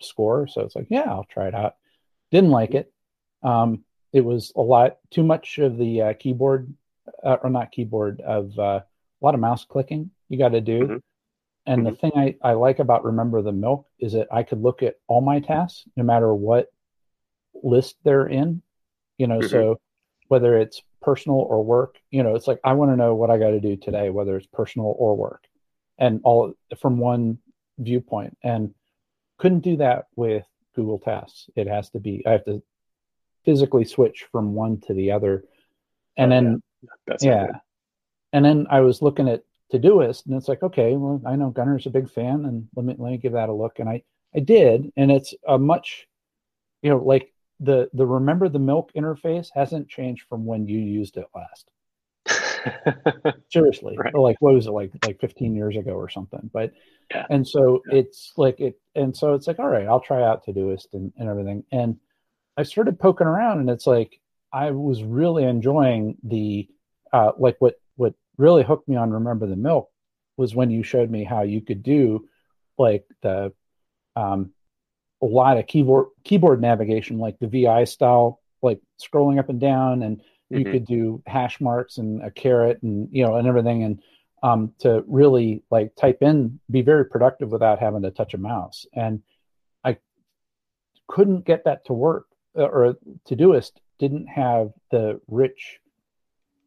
score. 0.01 0.47
So 0.47 0.61
it's 0.61 0.75
like, 0.75 0.87
yeah, 0.89 1.05
I'll 1.07 1.25
try 1.25 1.47
it 1.47 1.55
out. 1.55 1.75
Didn't 2.31 2.51
like 2.51 2.73
it. 2.73 2.91
Um, 3.43 3.83
it 4.13 4.21
was 4.21 4.51
a 4.55 4.61
lot 4.61 4.97
too 5.11 5.23
much 5.23 5.57
of 5.57 5.77
the 5.77 6.01
uh, 6.01 6.13
keyboard, 6.13 6.73
uh, 7.23 7.37
or 7.43 7.49
not 7.49 7.71
keyboard, 7.71 8.21
of 8.21 8.57
uh, 8.57 8.81
a 8.81 9.21
lot 9.21 9.33
of 9.33 9.39
mouse 9.39 9.65
clicking 9.65 10.11
you 10.29 10.37
got 10.37 10.49
to 10.49 10.61
do. 10.61 10.79
Mm-hmm. 10.79 10.97
And 11.67 11.81
mm-hmm. 11.81 11.89
the 11.89 11.95
thing 11.95 12.11
I, 12.15 12.35
I 12.41 12.53
like 12.53 12.79
about 12.79 13.05
Remember 13.05 13.41
the 13.41 13.51
Milk 13.51 13.87
is 13.99 14.13
that 14.13 14.27
I 14.31 14.43
could 14.43 14.61
look 14.61 14.83
at 14.83 14.95
all 15.07 15.21
my 15.21 15.39
tasks, 15.39 15.83
no 15.95 16.03
matter 16.03 16.33
what 16.33 16.71
list 17.63 17.95
they're 18.03 18.27
in, 18.27 18.61
you 19.17 19.27
know 19.27 19.39
mm-hmm. 19.39 19.47
so 19.47 19.79
whether 20.27 20.57
it's 20.57 20.81
personal 21.01 21.37
or 21.37 21.63
work 21.63 21.97
you 22.09 22.23
know 22.23 22.35
it's 22.35 22.47
like 22.47 22.59
i 22.63 22.73
want 22.73 22.91
to 22.91 22.97
know 22.97 23.15
what 23.15 23.29
i 23.29 23.37
got 23.37 23.51
to 23.51 23.59
do 23.59 23.75
today 23.75 24.09
whether 24.09 24.35
it's 24.35 24.47
personal 24.47 24.95
or 24.97 25.15
work 25.15 25.43
and 25.97 26.21
all 26.23 26.53
from 26.79 26.97
one 26.97 27.37
viewpoint 27.77 28.37
and 28.43 28.73
couldn't 29.37 29.59
do 29.59 29.77
that 29.77 30.05
with 30.15 30.45
google 30.75 30.99
tasks. 30.99 31.49
It 31.55 31.67
has 31.67 31.89
to 31.91 31.99
be 31.99 32.23
i 32.25 32.31
have 32.31 32.45
to 32.45 32.61
physically 33.45 33.85
switch 33.85 34.25
from 34.31 34.53
one 34.53 34.81
to 34.81 34.93
the 34.93 35.11
other. 35.11 35.45
And 36.17 36.31
oh, 36.31 36.35
then 36.35 36.63
yeah, 37.21 37.45
yeah. 37.45 37.51
and 38.33 38.45
then 38.45 38.67
i 38.69 38.81
was 38.81 39.01
looking 39.01 39.27
at 39.27 39.43
todoist 39.73 40.25
and 40.27 40.35
it's 40.35 40.47
like 40.47 40.61
okay 40.61 40.95
well 40.95 41.21
i 41.25 41.35
know 41.35 41.49
gunner's 41.49 41.87
a 41.87 41.89
big 41.89 42.09
fan 42.09 42.45
and 42.45 42.67
let 42.75 42.85
me 42.85 42.95
let 42.97 43.11
me 43.11 43.17
give 43.17 43.33
that 43.33 43.49
a 43.49 43.53
look. 43.53 43.79
And 43.79 43.89
i 43.89 44.03
i 44.35 44.39
did 44.39 44.91
and 44.95 45.11
it's 45.11 45.33
a 45.47 45.57
much 45.57 46.07
you 46.81 46.89
know 46.89 46.97
like 46.97 47.31
the 47.59 47.89
the 47.93 48.05
remember 48.05 48.49
the 48.49 48.59
milk 48.59 48.91
interface 48.95 49.49
hasn't 49.53 49.89
changed 49.89 50.25
from 50.27 50.45
when 50.45 50.67
you 50.67 50.79
used 50.79 51.17
it 51.17 51.25
last. 51.33 51.71
Seriously, 53.51 53.97
right. 53.97 54.13
like 54.13 54.37
what 54.39 54.53
was 54.53 54.67
it 54.67 54.71
like 54.71 54.91
like 55.05 55.19
15 55.19 55.55
years 55.55 55.75
ago 55.75 55.91
or 55.91 56.09
something? 56.09 56.49
But 56.53 56.73
yeah. 57.11 57.25
and 57.29 57.47
so 57.47 57.81
yeah. 57.87 57.99
it's 57.99 58.33
like 58.37 58.59
it 58.59 58.79
and 58.95 59.15
so 59.15 59.33
it's 59.33 59.47
like 59.47 59.59
all 59.59 59.67
right, 59.67 59.87
I'll 59.87 59.99
try 59.99 60.23
out 60.23 60.43
to 60.45 60.53
Todoist 60.53 60.93
and, 60.93 61.13
and 61.17 61.29
everything. 61.29 61.63
And 61.71 61.97
I 62.57 62.63
started 62.63 62.99
poking 62.99 63.27
around, 63.27 63.59
and 63.59 63.69
it's 63.69 63.87
like 63.87 64.19
I 64.51 64.71
was 64.71 65.03
really 65.03 65.43
enjoying 65.43 66.17
the 66.23 66.67
uh, 67.11 67.31
like 67.37 67.57
what 67.59 67.75
what 67.95 68.13
really 68.37 68.63
hooked 68.63 68.87
me 68.87 68.95
on 68.95 69.11
Remember 69.11 69.47
the 69.47 69.55
Milk 69.55 69.89
was 70.37 70.55
when 70.55 70.71
you 70.71 70.83
showed 70.83 71.09
me 71.09 71.23
how 71.23 71.43
you 71.43 71.61
could 71.61 71.83
do 71.83 72.27
like 72.77 73.05
the 73.21 73.53
um, 74.15 74.51
a 75.21 75.25
lot 75.25 75.57
of 75.57 75.67
keyboard 75.67 76.07
keyboard 76.23 76.61
navigation, 76.61 77.17
like 77.17 77.39
the 77.39 77.47
VI 77.47 77.85
style, 77.85 78.41
like 78.61 78.79
scrolling 79.01 79.39
up 79.39 79.49
and 79.49 79.59
down, 79.59 80.03
and 80.03 80.21
mm-hmm. 80.51 80.65
you 80.65 80.71
could 80.71 80.85
do 80.85 81.23
hash 81.25 81.59
marks 81.59 81.97
and 81.97 82.21
a 82.23 82.31
caret 82.31 82.81
and 82.83 83.09
you 83.11 83.25
know 83.25 83.35
and 83.35 83.47
everything, 83.47 83.83
and 83.83 83.99
um, 84.43 84.73
to 84.79 85.03
really 85.07 85.63
like 85.71 85.95
type 85.95 86.19
in, 86.21 86.59
be 86.69 86.81
very 86.81 87.05
productive 87.05 87.49
without 87.49 87.79
having 87.79 88.03
to 88.03 88.11
touch 88.11 88.33
a 88.33 88.37
mouse. 88.37 88.85
And 88.93 89.21
I 89.83 89.97
couldn't 91.07 91.45
get 91.45 91.65
that 91.65 91.85
to 91.85 91.93
work 91.93 92.27
or 92.55 92.95
Todoist 93.27 93.71
didn't 93.99 94.27
have 94.27 94.71
the 94.91 95.19
rich 95.27 95.79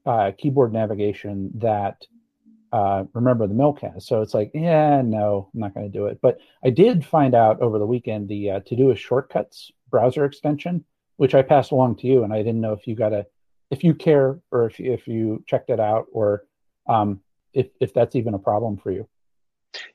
uh, 0.06 0.32
keyboard 0.36 0.72
navigation 0.72 1.50
that 1.56 2.06
uh, 2.72 3.04
remember 3.14 3.46
the 3.46 3.54
milk 3.54 3.80
has. 3.80 4.06
So 4.06 4.22
it's 4.22 4.34
like, 4.34 4.50
yeah, 4.54 5.02
no, 5.02 5.48
I'm 5.52 5.60
not 5.60 5.74
going 5.74 5.90
to 5.90 5.98
do 5.98 6.06
it. 6.06 6.18
But 6.20 6.38
I 6.62 6.70
did 6.70 7.04
find 7.04 7.34
out 7.34 7.60
over 7.60 7.78
the 7.78 7.86
weekend 7.86 8.28
the 8.28 8.50
uh, 8.50 8.60
Todoist 8.60 8.98
shortcuts 8.98 9.70
browser 9.90 10.24
extension, 10.24 10.84
which 11.16 11.34
I 11.34 11.42
passed 11.42 11.72
along 11.72 11.96
to 11.96 12.06
you, 12.06 12.24
and 12.24 12.32
I 12.32 12.38
didn't 12.38 12.60
know 12.60 12.72
if 12.72 12.86
you 12.86 12.94
got 12.94 13.12
a, 13.12 13.26
if 13.70 13.84
you 13.84 13.94
care 13.94 14.38
or 14.50 14.66
if 14.66 14.80
if 14.80 15.06
you 15.08 15.44
checked 15.46 15.70
it 15.70 15.80
out 15.80 16.06
or 16.12 16.44
um, 16.88 17.20
if 17.52 17.68
if 17.80 17.92
that's 17.94 18.16
even 18.16 18.34
a 18.34 18.38
problem 18.38 18.76
for 18.76 18.90
you. 18.90 19.08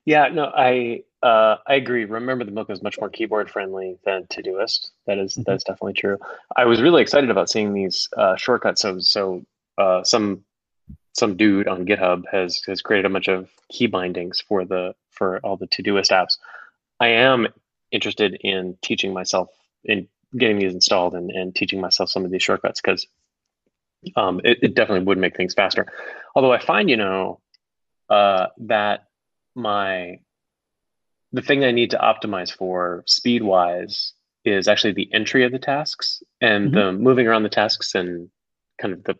Yeah, 0.05 0.27
no, 0.27 0.51
I 0.55 1.03
uh, 1.21 1.57
I 1.65 1.75
agree. 1.75 2.05
Remember, 2.05 2.43
the 2.43 2.51
Milk 2.51 2.69
is 2.69 2.83
much 2.83 2.99
more 2.99 3.09
keyboard 3.09 3.49
friendly 3.49 3.97
than 4.05 4.25
Todoist. 4.25 4.89
That 5.07 5.17
is, 5.17 5.33
mm-hmm. 5.33 5.43
that's 5.45 5.63
definitely 5.63 5.93
true. 5.93 6.17
I 6.55 6.65
was 6.65 6.81
really 6.81 7.01
excited 7.01 7.29
about 7.29 7.49
seeing 7.49 7.73
these 7.73 8.09
uh, 8.15 8.35
shortcuts. 8.35 8.81
So 8.81 8.99
so 8.99 9.45
uh, 9.77 10.03
some 10.03 10.43
some 11.13 11.37
dude 11.37 11.67
on 11.67 11.85
GitHub 11.85 12.23
has 12.31 12.61
has 12.67 12.81
created 12.81 13.05
a 13.05 13.13
bunch 13.13 13.27
of 13.27 13.49
key 13.69 13.87
bindings 13.87 14.41
for 14.41 14.65
the 14.65 14.95
for 15.11 15.39
all 15.39 15.57
the 15.57 15.67
Todoist 15.67 16.11
apps. 16.11 16.37
I 16.99 17.07
am 17.09 17.47
interested 17.91 18.37
in 18.41 18.77
teaching 18.81 19.13
myself 19.13 19.49
in 19.83 20.07
getting 20.37 20.57
these 20.57 20.73
installed 20.73 21.13
and, 21.13 21.29
and 21.31 21.55
teaching 21.55 21.79
myself 21.79 22.09
some 22.09 22.25
of 22.25 22.31
these 22.31 22.41
shortcuts 22.41 22.81
because 22.81 23.07
um, 24.15 24.41
it, 24.43 24.59
it, 24.61 24.75
definitely 24.75 25.05
would 25.05 25.17
make 25.17 25.35
things 25.35 25.53
faster. 25.53 25.87
Although 26.35 26.51
I 26.51 26.59
find, 26.59 26.89
you 26.89 26.97
know, 26.97 27.39
uh, 28.09 28.47
that 28.59 29.05
my 29.55 30.19
the 31.31 31.41
thing 31.41 31.63
I 31.63 31.71
need 31.71 31.91
to 31.91 31.97
optimize 31.97 32.51
for 32.51 33.03
speed 33.07 33.43
wise 33.43 34.13
is 34.45 34.67
actually 34.67 34.93
the 34.93 35.11
entry 35.13 35.45
of 35.45 35.51
the 35.51 35.59
tasks 35.59 36.21
and 36.41 36.67
mm-hmm. 36.67 36.75
the 36.75 36.91
moving 36.91 37.27
around 37.27 37.43
the 37.43 37.49
tasks 37.49 37.95
and 37.95 38.29
kind 38.79 38.93
of 38.93 39.03
the 39.03 39.15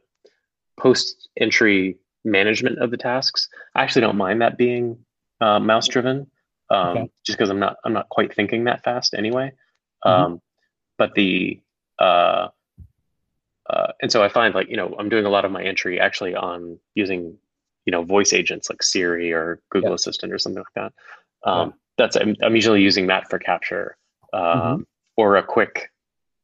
post 0.78 1.30
entry 1.40 1.98
management 2.24 2.80
of 2.80 2.92
the 2.92 2.98
tasks. 2.98 3.50
I 3.76 3.84
actually 3.84 4.02
don't 4.02 4.18
mind 4.18 4.42
that 4.42 4.58
being 4.58 5.00
uh, 5.42 5.60
mouse 5.60 5.88
driven, 5.88 6.28
um, 6.70 6.88
okay. 6.90 7.10
just 7.26 7.38
because 7.38 7.50
I'm 7.50 7.60
not 7.60 7.78
I'm 7.84 7.94
not 7.94 8.10
quite 8.10 8.34
thinking 8.34 8.66
that 8.66 8.84
fast 8.84 9.14
anyway. 9.14 9.52
Mm-hmm. 10.06 10.24
Um, 10.24 10.42
but 10.98 11.16
the 11.16 11.62
uh, 12.00 12.50
uh, 13.74 13.92
and 14.02 14.12
so 14.12 14.24
I 14.24 14.30
find 14.30 14.54
like 14.54 14.70
you 14.70 14.78
know 14.78 14.96
I'm 15.00 15.10
doing 15.10 15.26
a 15.26 15.30
lot 15.30 15.46
of 15.46 15.52
my 15.52 15.64
entry 15.64 16.00
actually 16.00 16.36
on 16.36 16.80
using 16.94 17.38
you 17.86 17.92
know 17.92 18.04
voice 18.04 18.34
agents 18.34 18.70
like 18.70 18.84
Siri 18.84 19.34
or 19.34 19.60
Google 19.72 19.92
yeah. 19.92 19.96
Assistant 19.96 20.32
or 20.32 20.38
something 20.38 20.64
like 20.64 20.74
that. 20.76 21.50
Um, 21.50 21.70
yeah. 21.70 21.74
That's 21.98 22.16
I'm, 22.16 22.36
I'm, 22.44 22.56
usually 22.56 22.82
using 22.82 23.08
that 23.08 23.30
for 23.30 23.38
capture 23.38 23.98
um, 24.32 24.42
mm-hmm. 24.42 24.82
or 25.18 25.38
a 25.38 25.44
quick 25.44 25.90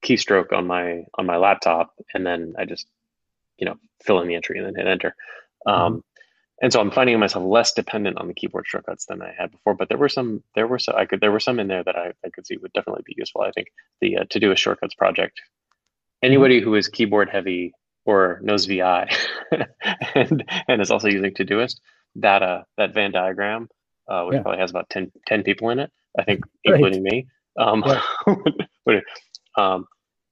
keystroke 0.03 0.53
on 0.53 0.67
my 0.67 1.03
on 1.15 1.25
my 1.25 1.38
laptop, 1.38 1.93
and 2.13 2.25
then 2.25 2.55
I 2.57 2.65
just 2.65 2.88
you 3.57 3.65
know 3.65 3.75
fill 4.03 4.21
in 4.21 4.27
the 4.27 4.36
entry 4.36 4.57
and 4.57 4.67
then 4.67 4.75
hit 4.75 4.88
enter. 4.88 5.15
Um, 5.65 5.75
mm-hmm. 5.75 6.00
And 6.62 6.74
so 6.74 6.81
I'm 6.81 6.91
finding 6.91 7.17
myself 7.19 7.45
less 7.45 7.71
dependent 7.71 8.17
on 8.17 8.27
the 8.27 8.33
keyboard 8.33 8.67
shortcuts 8.67 9.05
than 9.05 9.21
I 9.21 9.33
had 9.38 9.51
before. 9.51 9.75
But 9.75 9.88
there 9.88 9.98
were 9.98 10.09
some, 10.09 10.43
there 10.55 10.67
were 10.67 10.79
some, 10.79 10.95
I 10.98 11.05
could, 11.05 11.21
there 11.21 11.31
were 11.31 11.39
some 11.39 11.57
in 11.57 11.67
there 11.67 11.83
that 11.83 11.95
I, 11.95 12.12
I 12.25 12.29
could 12.33 12.45
see 12.45 12.57
would 12.57 12.74
definitely 12.74 13.03
be 13.05 13.15
useful. 13.17 13.41
I 13.41 13.51
think 13.51 13.67
the 14.01 14.17
uh, 14.17 14.51
a 14.51 14.55
shortcuts 14.55 14.93
project. 14.93 15.39
Anybody 16.22 16.62
who 16.62 16.76
is 16.76 16.88
keyboard 16.88 17.30
heavy 17.30 17.74
or 18.06 18.40
knows 18.42 18.66
VI 18.66 19.10
and 20.16 20.44
and 20.68 20.82
is 20.82 20.92
also 20.92 21.08
using 21.08 21.34
Todoist, 21.34 21.80
that 22.16 22.44
uh 22.44 22.64
that 22.78 22.94
Venn 22.94 23.12
diagram, 23.12 23.70
uh, 24.08 24.24
which 24.26 24.36
yeah. 24.36 24.42
probably 24.42 24.60
has 24.60 24.72
about 24.72 24.90
10, 24.90 25.12
10 25.28 25.44
people 25.44 25.70
in 25.70 25.80
it, 25.80 25.92
I 26.18 26.24
think, 26.24 26.44
including 26.64 27.04
me. 27.04 27.28
Um, 27.58 27.84
yeah. 27.86 29.00
um, 29.58 29.86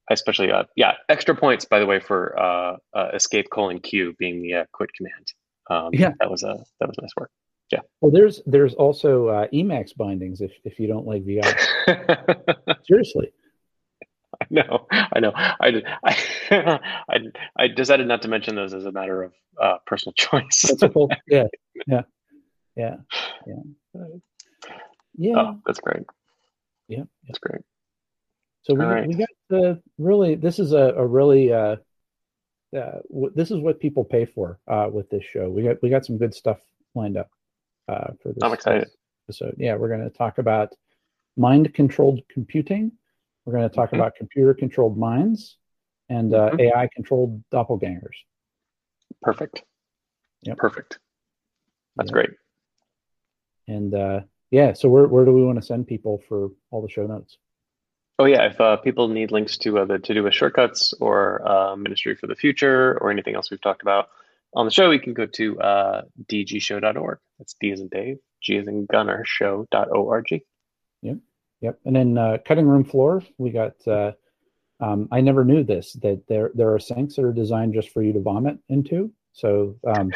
especially 0.10 0.52
uh, 0.52 0.64
yeah 0.76 0.94
extra 1.10 1.36
points 1.36 1.66
by 1.66 1.80
the 1.80 1.86
way 1.86 2.00
for 2.00 2.38
uh, 2.40 2.78
uh 2.94 3.10
escape 3.14 3.48
colon 3.52 3.80
q 3.80 4.14
being 4.18 4.42
the 4.42 4.54
uh, 4.54 4.66
quit 4.72 4.90
command 4.94 5.34
um, 5.70 5.90
yeah 5.94 6.12
that 6.20 6.30
was 6.30 6.44
a 6.44 6.64
that 6.80 6.88
was 6.88 6.96
nice 7.02 7.12
work 7.18 7.32
yeah 7.72 7.80
well 8.02 8.12
there's 8.12 8.42
there's 8.46 8.74
also 8.76 9.28
uh, 9.28 9.48
emacs 9.48 9.96
bindings 9.96 10.42
if 10.42 10.54
if 10.64 10.80
you 10.80 10.88
don't 10.88 11.06
like 11.06 11.24
vi 11.26 11.42
seriously 12.86 13.32
know, 14.52 14.88
I 14.92 15.20
know. 15.20 15.32
I, 15.36 15.84
I, 16.04 16.18
I, 17.10 17.18
I 17.58 17.68
decided 17.68 18.08
not 18.08 18.22
to 18.24 18.28
mention 18.28 18.56
those 18.56 18.74
as 18.74 18.86
a 18.86 18.92
matter 18.92 19.24
of 19.24 19.34
uh, 19.62 19.78
personal 19.86 20.14
choice. 20.18 20.72
cool. 20.94 21.10
Yeah, 21.28 21.48
yeah, 21.88 22.02
yeah, 22.76 22.96
yeah. 23.46 24.04
Yeah, 25.20 25.34
oh, 25.36 25.62
that's 25.66 25.80
great. 25.80 26.04
Yeah, 26.88 27.04
that's 27.28 27.40
great. 27.40 27.62
So 28.62 28.74
we, 28.74 28.86
right. 28.86 29.08
we 29.08 29.16
got 29.16 29.30
the 29.50 29.82
really 29.98 30.36
this 30.36 30.60
is 30.60 30.74
a, 30.74 30.94
a 30.98 31.06
really 31.06 31.52
uh, 31.52 31.78
uh, 32.76 33.00
w- 33.10 33.32
this 33.34 33.50
is 33.50 33.60
what 33.60 33.80
people 33.80 34.04
pay 34.04 34.26
for 34.26 34.60
uh, 34.68 34.90
with 34.92 35.10
this 35.10 35.24
show. 35.24 35.50
We 35.50 35.64
got 35.64 35.82
we 35.82 35.90
got 35.90 36.06
some 36.06 36.18
good 36.18 36.34
stuff 36.34 36.60
lined 36.94 37.18
up 37.18 37.30
uh, 37.88 38.12
for 38.22 38.34
this. 38.34 38.44
I'm 38.44 38.54
excited. 38.54 38.90
episode. 39.26 39.56
Yeah, 39.58 39.76
we're 39.76 39.90
going 39.90 40.04
to 40.04 40.10
talk 40.10 40.38
about 40.38 40.74
mind 41.38 41.74
controlled 41.74 42.22
computing. 42.30 42.92
We're 43.48 43.54
going 43.54 43.70
to 43.70 43.74
talk 43.74 43.92
mm-hmm. 43.92 44.02
about 44.02 44.16
computer 44.16 44.54
controlled 44.54 44.98
minds 44.98 45.56
and 46.10 46.36
uh, 46.36 46.50
mm-hmm. 46.50 46.60
AI 46.60 46.90
controlled 46.94 47.42
doppelgangers. 47.50 48.18
Perfect. 49.22 49.64
Yeah. 50.42 50.56
Perfect. 50.58 51.00
That's 51.96 52.12
great. 52.12 52.32
And 53.70 53.96
uh, 53.96 54.20
yeah, 54.52 54.74
so 54.74 54.90
where 54.90 55.08
where 55.08 55.24
do 55.24 55.32
we 55.32 55.46
want 55.46 55.60
to 55.60 55.66
send 55.66 55.88
people 55.88 56.22
for 56.28 56.50
all 56.72 56.82
the 56.82 56.90
show 56.90 57.08
notes? 57.08 57.38
Oh 58.20 58.26
yeah, 58.26 58.48
if 58.48 58.60
uh, 58.60 58.76
people 58.78 59.08
need 59.08 59.32
links 59.32 59.58
to 59.60 59.80
uh, 59.80 59.86
the 59.86 60.22
with 60.22 60.34
shortcuts 60.34 60.94
or 61.00 61.48
uh, 61.50 61.76
Ministry 61.78 62.16
for 62.16 62.28
the 62.28 62.36
Future 62.36 62.98
or 63.00 63.12
anything 63.12 63.36
else 63.36 63.50
we've 63.50 63.62
talked 63.62 63.82
about 63.82 64.10
on 64.54 64.66
the 64.66 64.72
show, 64.72 64.92
you 64.92 65.00
can 65.00 65.14
go 65.14 65.26
to 65.26 65.60
uh, 65.62 66.02
dgshow.org. 66.30 67.20
That's 67.40 67.56
D 67.62 67.72
as 67.72 67.80
in 67.80 67.88
Dave, 67.88 68.18
G 68.42 68.58
as 68.58 68.68
in 68.68 68.86
Gunner, 68.88 69.24
show.org. 69.26 70.42
Yep. 71.62 71.80
And 71.86 71.96
then 71.96 72.18
uh, 72.18 72.38
cutting 72.46 72.68
room 72.68 72.84
floor, 72.84 73.24
we 73.38 73.52
got. 73.52 73.76
Uh, 73.88 74.12
um, 74.80 75.08
I 75.12 75.22
never 75.22 75.44
knew 75.44 75.64
this 75.64 75.94
that 76.04 76.22
there 76.28 76.52
there 76.54 76.74
are 76.74 76.80
sinks 76.80 77.16
that 77.16 77.26
are 77.26 77.34
designed 77.34 77.74
just 77.74 77.90
for 77.90 78.04
you 78.04 78.14
to 78.14 78.22
vomit 78.22 78.60
into. 78.70 79.12
So 79.34 79.76
um, 79.88 80.12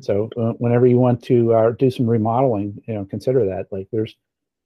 so 0.00 0.28
uh, 0.36 0.52
whenever 0.58 0.86
you 0.86 0.98
want 0.98 1.22
to 1.24 1.52
uh, 1.52 1.70
do 1.72 1.90
some 1.90 2.06
remodeling, 2.06 2.80
you 2.86 2.94
know, 2.94 3.04
consider 3.04 3.46
that. 3.46 3.66
Like 3.72 3.88
there's 3.90 4.14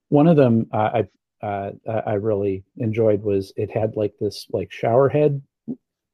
one 0.08 0.26
of 0.26 0.37
them 0.37 0.66
uh, 0.72 1.02
I 1.42 1.46
uh, 1.46 1.70
I 1.87 2.14
really 2.14 2.64
enjoyed 2.76 3.22
was 3.22 3.52
it 3.56 3.70
had 3.70 3.96
like 3.96 4.12
this 4.20 4.46
like 4.52 4.70
shower 4.70 5.08
head 5.08 5.40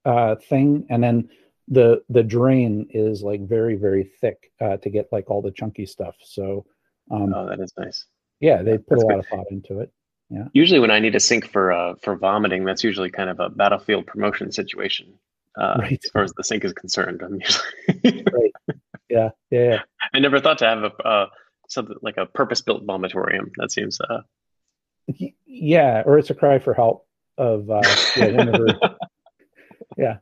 uh, 0.05 0.37
thing, 0.37 0.87
and 0.89 1.03
then 1.03 1.29
the 1.69 2.03
the 2.09 2.23
drain 2.23 2.87
is 2.91 3.23
like 3.23 3.41
very 3.49 3.75
very 3.75 4.05
thick 4.21 4.53
to 4.61 4.91
get 4.91 5.09
like 5.11 5.29
all 5.29 5.43
the 5.43 5.51
chunky 5.51 5.87
stuff. 5.87 6.15
So 6.23 6.67
um, 7.11 7.35
oh, 7.35 7.49
that 7.49 7.59
is 7.59 7.73
nice. 7.77 8.07
Yeah, 8.41 8.63
they 8.63 8.79
put 8.79 8.87
that's 8.91 9.03
a 9.03 9.07
lot 9.07 9.15
good. 9.15 9.19
of 9.21 9.27
thought 9.27 9.51
into 9.51 9.81
it. 9.81 9.93
Yeah. 10.29 10.45
Usually, 10.53 10.81
when 10.81 10.91
I 10.91 10.99
need 10.99 11.15
a 11.15 11.21
sink 11.21 11.51
for 11.51 11.73
uh, 11.73 11.95
for 12.03 12.17
vomiting, 12.17 12.65
that's 12.65 12.85
usually 12.85 13.11
kind 13.11 13.31
of 13.31 13.41
a 13.41 13.49
battlefield 13.49 14.07
promotion 14.07 14.53
situation. 14.53 15.15
Uh, 15.57 15.77
right. 15.79 16.01
As 16.05 16.11
far 16.11 16.23
as 16.23 16.33
the 16.37 16.45
sink 16.45 16.65
is 16.65 16.73
concerned, 16.73 17.23
I'm 17.23 17.41
usually 17.41 18.25
right. 18.33 18.53
Yeah, 19.09 19.31
yeah, 19.51 19.71
yeah. 19.71 19.83
I 20.13 20.19
never 20.19 20.41
thought 20.41 20.59
to 20.59 20.67
have 20.67 20.83
a 20.83 20.93
uh, 21.07 21.27
something 21.69 21.97
like 22.03 22.17
a 22.17 22.27
purpose 22.27 22.61
built 22.61 22.87
vomitorium. 22.87 23.53
That 23.57 23.71
seems 23.71 24.01
uh, 24.01 24.23
yeah, 25.47 26.03
or 26.05 26.19
it's 26.19 26.31
a 26.31 26.35
cry 26.35 26.59
for 26.59 26.75
help 26.75 27.07
of 27.39 27.71
uh, 27.71 27.83
yeah, 28.17 28.27
whenever, 28.27 28.67
yeah, 29.97 30.17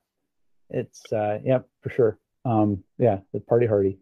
it's 0.71 1.13
uh, 1.13 1.39
yeah 1.43 1.61
for 1.83 1.91
sure. 1.91 2.19
Um, 2.45 2.85
yeah, 2.99 3.21
the 3.33 3.41
party 3.41 3.67
hardy, 3.67 3.99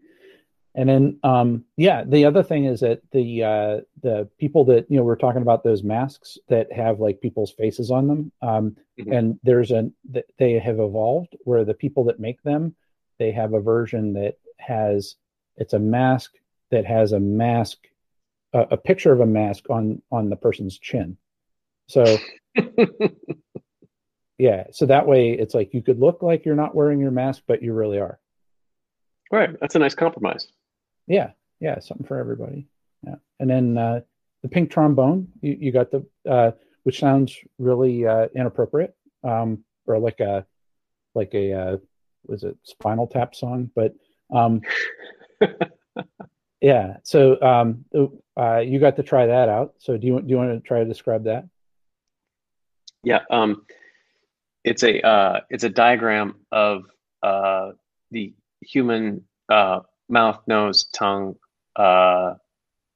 and 0.75 0.89
then 0.89 1.19
um, 1.23 1.65
yeah, 1.77 2.03
the 2.05 2.25
other 2.25 2.43
thing 2.43 2.65
is 2.65 2.81
that 2.81 3.03
the 3.13 3.45
uh, 3.45 3.81
the 4.03 4.29
people 4.39 4.65
that 4.67 4.91
you 4.91 4.97
know 4.97 5.05
we're 5.05 5.17
talking 5.17 5.43
about 5.43 5.65
those 5.65 5.83
masks 5.83 6.39
that 6.49 6.73
have 6.73 6.99
like 6.99 7.21
people's 7.21 7.53
faces 7.53 7.91
on 7.91 8.09
them, 8.09 8.33
um, 8.41 8.77
mm-hmm. 8.99 9.13
and 9.13 9.41
there's 9.43 9.71
a 9.71 9.91
they 10.39 10.59
have 10.59 10.81
evolved 10.81 11.37
where 11.45 11.65
the 11.65 11.75
people 11.75 12.05
that 12.05 12.21
make 12.21 12.43
them 12.43 12.75
they 13.19 13.31
have 13.31 13.53
a 13.53 13.61
version 13.61 14.15
that 14.15 14.39
has 14.59 15.17
it's 15.57 15.75
a 15.75 15.79
mask 15.79 16.33
that 16.71 16.87
has 16.87 17.13
a 17.13 17.21
mask 17.21 17.79
a, 18.55 18.61
a 18.73 18.77
picture 18.77 19.13
of 19.13 19.21
a 19.21 19.27
mask 19.27 19.69
on 19.69 20.01
on 20.11 20.31
the 20.31 20.37
person's 20.37 20.79
chin. 20.79 21.19
So 21.87 22.17
yeah, 24.39 24.65
so 24.73 24.87
that 24.87 25.07
way 25.07 25.33
it's 25.33 25.55
like 25.55 25.75
you 25.75 25.83
could 25.83 26.01
look 26.01 26.23
like 26.23 26.45
you're 26.45 26.57
not 26.57 26.75
wearing 26.75 27.01
your 27.01 27.11
mask, 27.11 27.43
but 27.47 27.63
you 27.63 27.75
really 27.75 27.99
are. 27.99 28.19
Right. 29.31 29.51
That's 29.61 29.75
a 29.75 29.79
nice 29.79 29.95
compromise. 29.95 30.49
Yeah. 31.07 31.31
Yeah. 31.61 31.79
Something 31.81 32.07
for 32.07 32.19
everybody. 32.19 32.69
Yeah. 33.05 33.17
And 33.41 33.51
then 33.51 33.79
uh, 33.79 34.01
the 34.43 34.49
pink 34.49 34.71
trombone, 34.71 35.29
you, 35.41 35.57
you 35.61 35.73
got 35.73 35.91
the, 35.91 36.07
uh, 36.29 36.53
which 36.85 36.99
sounds 37.01 37.37
really 37.59 38.07
uh, 38.07 38.29
inappropriate, 38.35 38.95
um, 39.25 39.65
or 39.87 39.99
like 39.99 40.21
a, 40.21 40.47
like 41.15 41.35
a, 41.35 41.53
uh, 41.53 41.77
was 42.27 42.45
it 42.45 42.57
Spinal 42.63 43.07
Tap 43.07 43.35
song? 43.35 43.71
But 43.75 43.95
um, 44.33 44.63
yeah. 46.61 46.97
So 47.03 47.41
um, 47.43 47.85
uh, 48.39 48.59
you 48.59 48.79
got 48.79 48.97
to 48.97 49.03
try 49.03 49.27
that 49.27 49.49
out. 49.49 49.75
So 49.79 49.97
do 49.97 50.07
you 50.07 50.21
do 50.21 50.29
you 50.29 50.37
want 50.37 50.51
to 50.51 50.61
try 50.67 50.81
to 50.81 50.85
describe 50.85 51.25
that? 51.25 51.49
Yeah. 53.05 53.21
Um, 53.31 53.67
it's 54.65 54.83
a 54.83 55.05
uh, 55.07 55.41
it's 55.51 55.65
a 55.65 55.69
diagram 55.69 56.37
of 56.51 56.85
uh, 57.23 57.73
the 58.11 58.35
human 58.61 59.25
uh, 59.49 59.81
mouth, 60.09 60.41
nose, 60.47 60.85
tongue, 60.93 61.37
uh, 61.77 62.35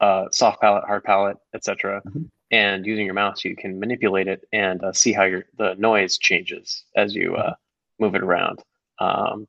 uh, 0.00 0.24
soft 0.30 0.60
palate, 0.60 0.84
hard 0.84 1.04
palate, 1.04 1.38
etc. 1.54 2.02
Mm-hmm. 2.06 2.22
And 2.50 2.86
using 2.86 3.06
your 3.06 3.14
mouse, 3.14 3.44
you 3.44 3.56
can 3.56 3.80
manipulate 3.80 4.28
it 4.28 4.46
and 4.52 4.82
uh, 4.84 4.92
see 4.92 5.12
how 5.12 5.24
your 5.24 5.44
the 5.58 5.74
noise 5.74 6.18
changes 6.18 6.84
as 6.94 7.14
you 7.14 7.34
uh, 7.34 7.50
mm-hmm. 7.50 8.04
move 8.04 8.14
it 8.14 8.22
around. 8.22 8.60
Um, 8.98 9.48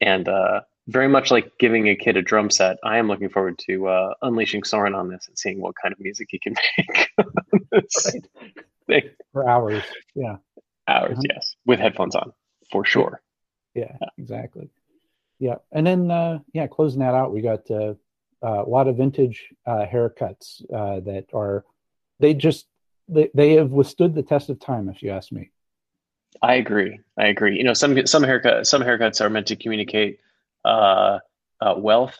and 0.00 0.28
uh, 0.28 0.62
very 0.88 1.08
much 1.08 1.30
like 1.30 1.52
giving 1.58 1.88
a 1.88 1.96
kid 1.96 2.16
a 2.16 2.22
drum 2.22 2.50
set, 2.50 2.78
I 2.84 2.98
am 2.98 3.08
looking 3.08 3.28
forward 3.28 3.58
to 3.66 3.88
uh, 3.88 4.14
unleashing 4.22 4.64
Soren 4.64 4.94
on 4.94 5.08
this 5.08 5.28
and 5.28 5.38
seeing 5.38 5.60
what 5.60 5.74
kind 5.80 5.92
of 5.92 6.00
music 6.00 6.28
he 6.30 6.38
can 6.38 6.54
make. 8.88 9.16
For 9.32 9.48
hours, 9.48 9.82
yeah. 10.14 10.36
Hours, 10.86 11.12
uh-huh. 11.12 11.22
yes, 11.30 11.56
with 11.64 11.78
headphones 11.78 12.14
on, 12.14 12.32
for 12.70 12.84
sure. 12.84 13.22
Yeah, 13.74 13.96
yeah. 14.00 14.08
exactly. 14.18 14.68
Yeah, 15.38 15.56
and 15.72 15.86
then 15.86 16.10
uh, 16.10 16.38
yeah, 16.52 16.66
closing 16.66 17.00
that 17.00 17.14
out, 17.14 17.32
we 17.32 17.42
got 17.42 17.70
uh, 17.70 17.94
uh, 18.42 18.64
a 18.64 18.68
lot 18.68 18.88
of 18.88 18.96
vintage 18.96 19.48
uh, 19.66 19.84
haircuts 19.86 20.62
uh, 20.72 21.00
that 21.00 21.26
are 21.32 21.64
they 22.20 22.34
just 22.34 22.66
they, 23.08 23.30
they 23.34 23.54
have 23.54 23.70
withstood 23.70 24.14
the 24.14 24.22
test 24.22 24.48
of 24.50 24.60
time, 24.60 24.88
if 24.88 25.02
you 25.02 25.10
ask 25.10 25.32
me. 25.32 25.50
I 26.42 26.54
agree. 26.54 27.00
I 27.18 27.26
agree. 27.26 27.56
You 27.56 27.64
know, 27.64 27.74
some 27.74 28.06
some 28.06 28.22
haircut 28.22 28.66
some 28.66 28.82
haircuts 28.82 29.20
are 29.20 29.30
meant 29.30 29.46
to 29.48 29.56
communicate 29.56 30.20
uh, 30.64 31.18
uh, 31.60 31.74
wealth. 31.76 32.18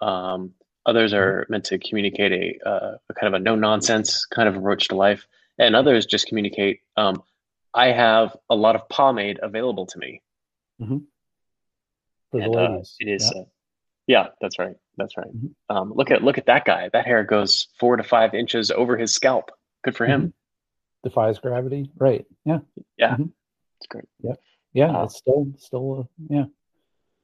Um, 0.00 0.52
others 0.86 1.12
are 1.12 1.42
mm-hmm. 1.42 1.52
meant 1.52 1.64
to 1.66 1.78
communicate 1.78 2.32
a, 2.32 2.68
uh, 2.68 2.96
a 3.08 3.14
kind 3.14 3.34
of 3.34 3.40
a 3.40 3.42
no 3.42 3.54
nonsense 3.54 4.26
kind 4.26 4.48
of 4.48 4.56
approach 4.56 4.88
to 4.88 4.96
life, 4.96 5.26
and 5.58 5.74
others 5.74 6.06
just 6.06 6.26
communicate. 6.26 6.80
Um, 6.96 7.22
I 7.72 7.88
have 7.88 8.36
a 8.48 8.54
lot 8.54 8.76
of 8.76 8.88
pomade 8.88 9.40
available 9.42 9.86
to 9.86 9.98
me. 9.98 10.22
Mm-hmm. 10.80 10.98
And, 12.42 12.54
the 12.54 12.58
uh, 12.58 12.82
it 13.00 13.08
is. 13.08 13.32
Yeah. 13.34 13.40
Uh, 13.40 13.44
yeah. 14.06 14.26
that's 14.40 14.58
right. 14.58 14.76
That's 14.96 15.16
right. 15.16 15.34
Mm-hmm. 15.34 15.76
Um, 15.76 15.92
look 15.94 16.10
at 16.10 16.22
look 16.22 16.38
at 16.38 16.46
that 16.46 16.64
guy. 16.64 16.90
That 16.92 17.06
hair 17.06 17.24
goes 17.24 17.68
four 17.78 17.96
to 17.96 18.02
five 18.02 18.34
inches 18.34 18.70
over 18.70 18.96
his 18.96 19.12
scalp. 19.12 19.50
Good 19.82 19.96
for 19.96 20.06
him. 20.06 20.20
Mm-hmm. 20.20 21.08
Defies 21.08 21.38
gravity. 21.38 21.90
Right. 21.96 22.24
Yeah. 22.44 22.58
Yeah. 22.96 23.12
Mm-hmm. 23.12 23.26
It's 23.78 23.86
great. 23.88 24.04
Yeah. 24.22 24.34
Yeah. 24.72 24.90
Uh, 24.90 25.04
it's 25.04 25.16
still 25.16 25.46
still 25.58 26.00
uh, 26.00 26.24
yeah 26.28 26.44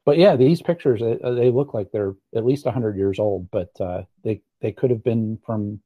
but 0.04 0.18
yeah, 0.18 0.36
these 0.36 0.62
pictures 0.62 1.00
they, 1.00 1.18
they 1.22 1.50
look 1.50 1.74
like 1.74 1.92
they're 1.92 2.14
at 2.34 2.44
least 2.44 2.66
hundred 2.66 2.96
years 2.96 3.18
old, 3.18 3.50
but 3.50 3.70
uh, 3.80 4.02
they 4.24 4.40
they 4.60 4.72
could 4.72 4.90
have 4.90 5.04
been 5.04 5.38
from 5.44 5.80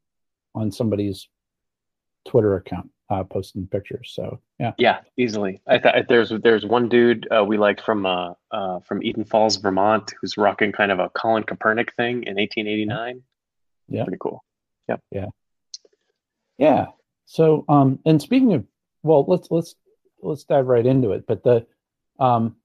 on 0.55 0.71
somebody's 0.71 1.29
Twitter 2.27 2.57
account 2.57 2.91
uh, 3.11 3.25
posting 3.25 3.67
pictures. 3.67 4.13
So 4.15 4.41
yeah, 4.59 4.73
yeah, 4.79 5.01
easily. 5.17 5.61
I 5.67 5.79
thought 5.79 5.95
there's 6.09 6.31
there's 6.43 6.65
one 6.65 6.89
dude 6.89 7.29
uh, 7.31 7.45
we 7.45 7.59
liked 7.59 7.81
from 7.81 8.07
uh, 8.07 8.35
uh, 8.51 8.81
from 8.81 9.03
Eden 9.03 9.25
Falls, 9.25 9.57
Vermont, 9.57 10.15
who's 10.21 10.37
rocking 10.37 10.73
kind 10.73 10.91
of 10.91 10.99
a 10.99 11.11
Colin 11.11 11.45
Kaepernick 11.45 11.93
thing 11.95 12.25
in 12.25 12.37
1889. 12.37 13.23
Yeah, 13.89 14.05
pretty 14.05 14.19
cool. 14.21 14.45
Yep. 14.89 15.01
Yeah, 15.11 15.27
yeah. 16.59 16.87
So 17.27 17.65
um, 17.69 17.99
and 18.05 18.21
speaking 18.21 18.55
of, 18.55 18.65
well, 19.03 19.25
let's 19.29 19.49
let's 19.51 19.75
let's 20.23 20.45
dive 20.45 20.67
right 20.67 20.87
into 20.87 21.13
it. 21.13 21.27
But 21.27 21.43
the 21.43 21.67
um, 22.19 22.57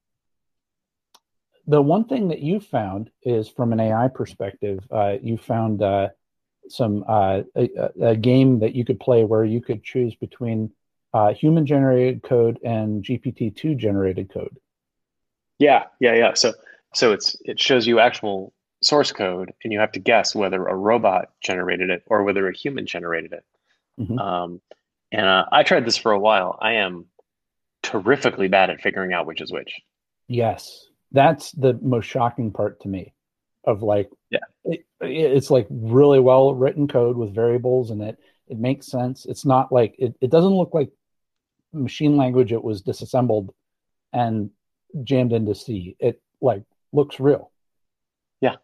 the 1.67 1.81
one 1.81 2.05
thing 2.05 2.29
that 2.29 2.39
you 2.39 2.59
found 2.59 3.11
is 3.21 3.47
from 3.47 3.73
an 3.73 3.79
AI 3.79 4.07
perspective, 4.07 4.79
uh, 4.89 5.17
you 5.21 5.37
found 5.37 5.83
uh, 5.83 6.09
some 6.67 7.03
uh, 7.07 7.41
a, 7.55 7.69
a, 8.01 8.15
game 8.15 8.59
that 8.59 8.75
you 8.75 8.85
could 8.85 8.99
play 8.99 9.23
where 9.23 9.45
you 9.45 9.61
could 9.61 9.83
choose 9.83 10.15
between 10.15 10.71
uh, 11.13 11.33
human 11.33 11.65
generated 11.65 12.21
code 12.23 12.59
and 12.63 13.03
GPT 13.03 13.55
two 13.55 13.75
generated 13.75 14.31
code. 14.31 14.57
Yeah, 15.57 15.85
yeah, 15.99 16.15
yeah. 16.15 16.33
So 16.33 16.53
so 16.93 17.11
it's 17.11 17.35
it 17.43 17.59
shows 17.59 17.87
you 17.87 17.99
actual 17.99 18.53
source 18.81 19.11
code, 19.11 19.53
and 19.63 19.73
you 19.73 19.79
have 19.79 19.91
to 19.93 19.99
guess 19.99 20.35
whether 20.35 20.65
a 20.65 20.75
robot 20.75 21.31
generated 21.41 21.89
it 21.89 22.03
or 22.07 22.23
whether 22.23 22.47
a 22.47 22.55
human 22.55 22.85
generated 22.85 23.33
it. 23.33 23.45
Mm-hmm. 23.99 24.19
Um, 24.19 24.61
and 25.11 25.25
uh, 25.25 25.45
I 25.51 25.63
tried 25.63 25.85
this 25.85 25.97
for 25.97 26.11
a 26.11 26.19
while. 26.19 26.57
I 26.61 26.73
am 26.73 27.05
terrifically 27.81 28.47
bad 28.47 28.69
at 28.69 28.81
figuring 28.81 29.13
out 29.13 29.25
which 29.25 29.41
is 29.41 29.51
which. 29.51 29.73
Yes, 30.27 30.87
that's 31.11 31.51
the 31.51 31.77
most 31.81 32.05
shocking 32.05 32.51
part 32.51 32.81
to 32.81 32.87
me 32.87 33.13
of 33.69 33.83
like 33.83 34.09
yeah. 34.29 34.39
it, 34.65 34.85
it's 35.01 35.51
like 35.51 35.67
really 35.69 36.19
well 36.19 36.53
written 36.53 36.87
code 36.87 37.15
with 37.15 37.33
variables 37.33 37.91
and 37.91 38.01
it. 38.01 38.19
It 38.47 38.57
makes 38.57 38.87
sense. 38.87 39.27
It's 39.27 39.45
not 39.45 39.71
like 39.71 39.95
it, 39.99 40.15
it 40.21 40.31
doesn't 40.31 40.55
look 40.55 40.73
like 40.73 40.89
machine 41.71 42.17
language 42.17 42.51
it 42.51 42.63
was 42.63 42.81
disassembled 42.81 43.53
and 44.11 44.49
jammed 45.03 45.33
into 45.33 45.53
c. 45.53 45.95
It 45.99 46.19
like 46.41 46.63
looks 46.91 47.19
real. 47.19 47.51
Yeah. 48.41 48.55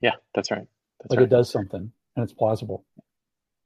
Yeah. 0.00 0.14
That's 0.34 0.50
right. 0.50 0.66
That's 1.00 1.10
like 1.10 1.18
right. 1.18 1.26
it 1.26 1.30
does 1.30 1.50
something 1.50 1.92
and 2.16 2.22
it's 2.22 2.32
plausible. 2.32 2.86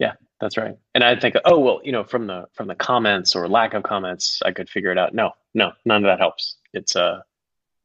Yeah. 0.01 0.15
That's 0.41 0.57
right. 0.57 0.77
And 0.95 1.05
i 1.05 1.19
think 1.19 1.37
oh 1.45 1.61
well 1.61 1.81
you 1.85 1.93
know 1.93 2.03
from 2.03 2.27
the 2.27 2.47
from 2.55 2.67
the 2.67 2.75
comments 2.75 3.37
or 3.37 3.49
lack 3.49 3.75
of 3.75 3.83
comments 3.85 4.41
i 4.45 4.51
could 4.51 4.69
figure 4.69 4.91
it 4.91 4.99
out. 4.99 5.15
No 5.15 5.31
no 5.55 5.73
none 5.85 6.05
of 6.05 6.09
that 6.09 6.19
helps. 6.19 6.57
It's 6.73 6.97
uh 6.97 7.21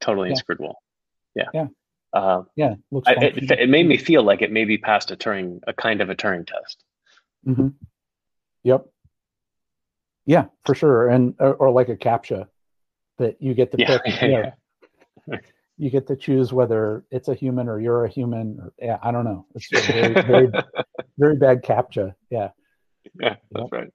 totally 0.01 0.29
yeah. 0.29 0.33
inscrutable. 0.33 0.81
Yeah. 1.35 1.49
Yeah. 1.53 1.67
Uh, 2.13 2.43
yeah. 2.55 2.75
I, 3.05 3.13
it, 3.13 3.51
it, 3.51 3.69
made 3.69 3.87
me 3.87 3.97
feel 3.97 4.23
like 4.23 4.41
it 4.41 4.51
may 4.51 4.65
be 4.65 4.77
past 4.77 5.11
a 5.11 5.15
Turing, 5.15 5.59
a 5.65 5.73
kind 5.73 6.01
of 6.01 6.09
a 6.09 6.15
Turing 6.15 6.45
test. 6.45 6.83
Mm-hmm. 7.47 7.69
Yep. 8.63 8.85
Yeah, 10.25 10.45
for 10.63 10.75
sure. 10.75 11.09
And, 11.09 11.35
or, 11.39 11.55
or, 11.55 11.71
like 11.71 11.89
a 11.89 11.97
CAPTCHA 11.97 12.47
that 13.17 13.41
you 13.41 13.53
get 13.53 13.71
to 13.71 13.77
yeah. 13.79 13.97
pick. 13.97 14.21
Yeah. 15.25 15.37
you 15.77 15.89
get 15.89 16.07
to 16.07 16.17
choose 16.17 16.51
whether 16.51 17.05
it's 17.09 17.29
a 17.29 17.33
human 17.33 17.67
or 17.69 17.79
you're 17.79 18.05
a 18.05 18.09
human. 18.09 18.59
Or, 18.61 18.73
yeah, 18.77 18.99
I 19.01 19.11
don't 19.11 19.23
know. 19.23 19.45
It's 19.55 19.67
very, 19.69 20.13
very, 20.21 20.51
very 21.17 21.35
bad 21.37 21.63
CAPTCHA. 21.63 22.13
Yeah. 22.29 22.49
Yeah, 23.19 23.35
that's 23.51 23.63
yep. 23.63 23.71
right. 23.71 23.93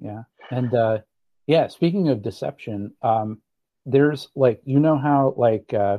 Yeah. 0.00 0.22
And, 0.50 0.74
uh, 0.74 0.98
yeah, 1.46 1.68
speaking 1.68 2.08
of 2.08 2.22
deception, 2.22 2.94
um, 3.02 3.42
there's 3.86 4.28
like 4.34 4.60
you 4.64 4.80
know 4.80 4.96
how 4.96 5.34
like 5.36 5.72
uh 5.74 5.98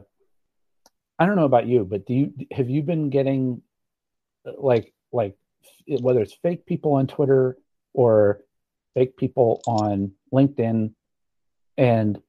I 1.17 1.25
don't 1.25 1.35
know 1.35 1.45
about 1.45 1.67
you, 1.67 1.85
but 1.85 2.05
do 2.05 2.13
you 2.13 2.33
have 2.51 2.69
you 2.69 2.81
been 2.81 3.09
getting 3.09 3.61
like 4.57 4.93
like 5.11 5.37
whether 5.87 6.21
it's 6.21 6.37
fake 6.41 6.65
people 6.65 6.93
on 6.93 7.07
Twitter 7.07 7.57
or 7.93 8.41
fake 8.93 9.17
people 9.17 9.61
on 9.67 10.11
LinkedIn 10.33 10.91
and 11.77 12.21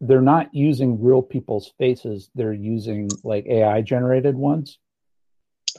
they're 0.00 0.20
not 0.20 0.54
using 0.54 1.02
real 1.02 1.22
people's 1.22 1.72
faces, 1.78 2.30
they're 2.34 2.52
using 2.52 3.08
like 3.22 3.46
AI 3.46 3.80
generated 3.80 4.34
ones. 4.34 4.78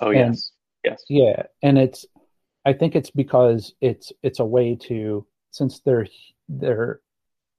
Oh 0.02 0.10
and, 0.10 0.34
yes. 0.34 0.52
Yes. 0.84 1.04
Yeah, 1.10 1.44
and 1.64 1.78
it's 1.78 2.06
I 2.66 2.74
think 2.74 2.96
it's 2.96 3.12
because 3.12 3.74
it's 3.82 4.12
it's 4.24 4.40
a 4.40 4.46
way 4.46 4.76
to 4.84 5.26
since 5.52 5.80
they're 5.82 6.08
they're 6.50 7.02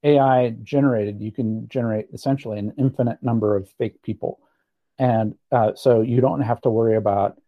AI 0.03 0.55
generated, 0.63 1.21
you 1.21 1.31
can 1.31 1.67
generate 1.67 2.07
essentially 2.13 2.59
an 2.59 2.73
infinite 2.77 3.21
number 3.21 3.55
of 3.55 3.69
fake 3.77 4.01
people. 4.01 4.39
And 4.99 5.35
uh, 5.51 5.73
so 5.75 6.01
you 6.01 6.21
don't 6.21 6.41
have 6.41 6.61
to 6.61 6.69
worry 6.69 6.95
about 6.95 7.39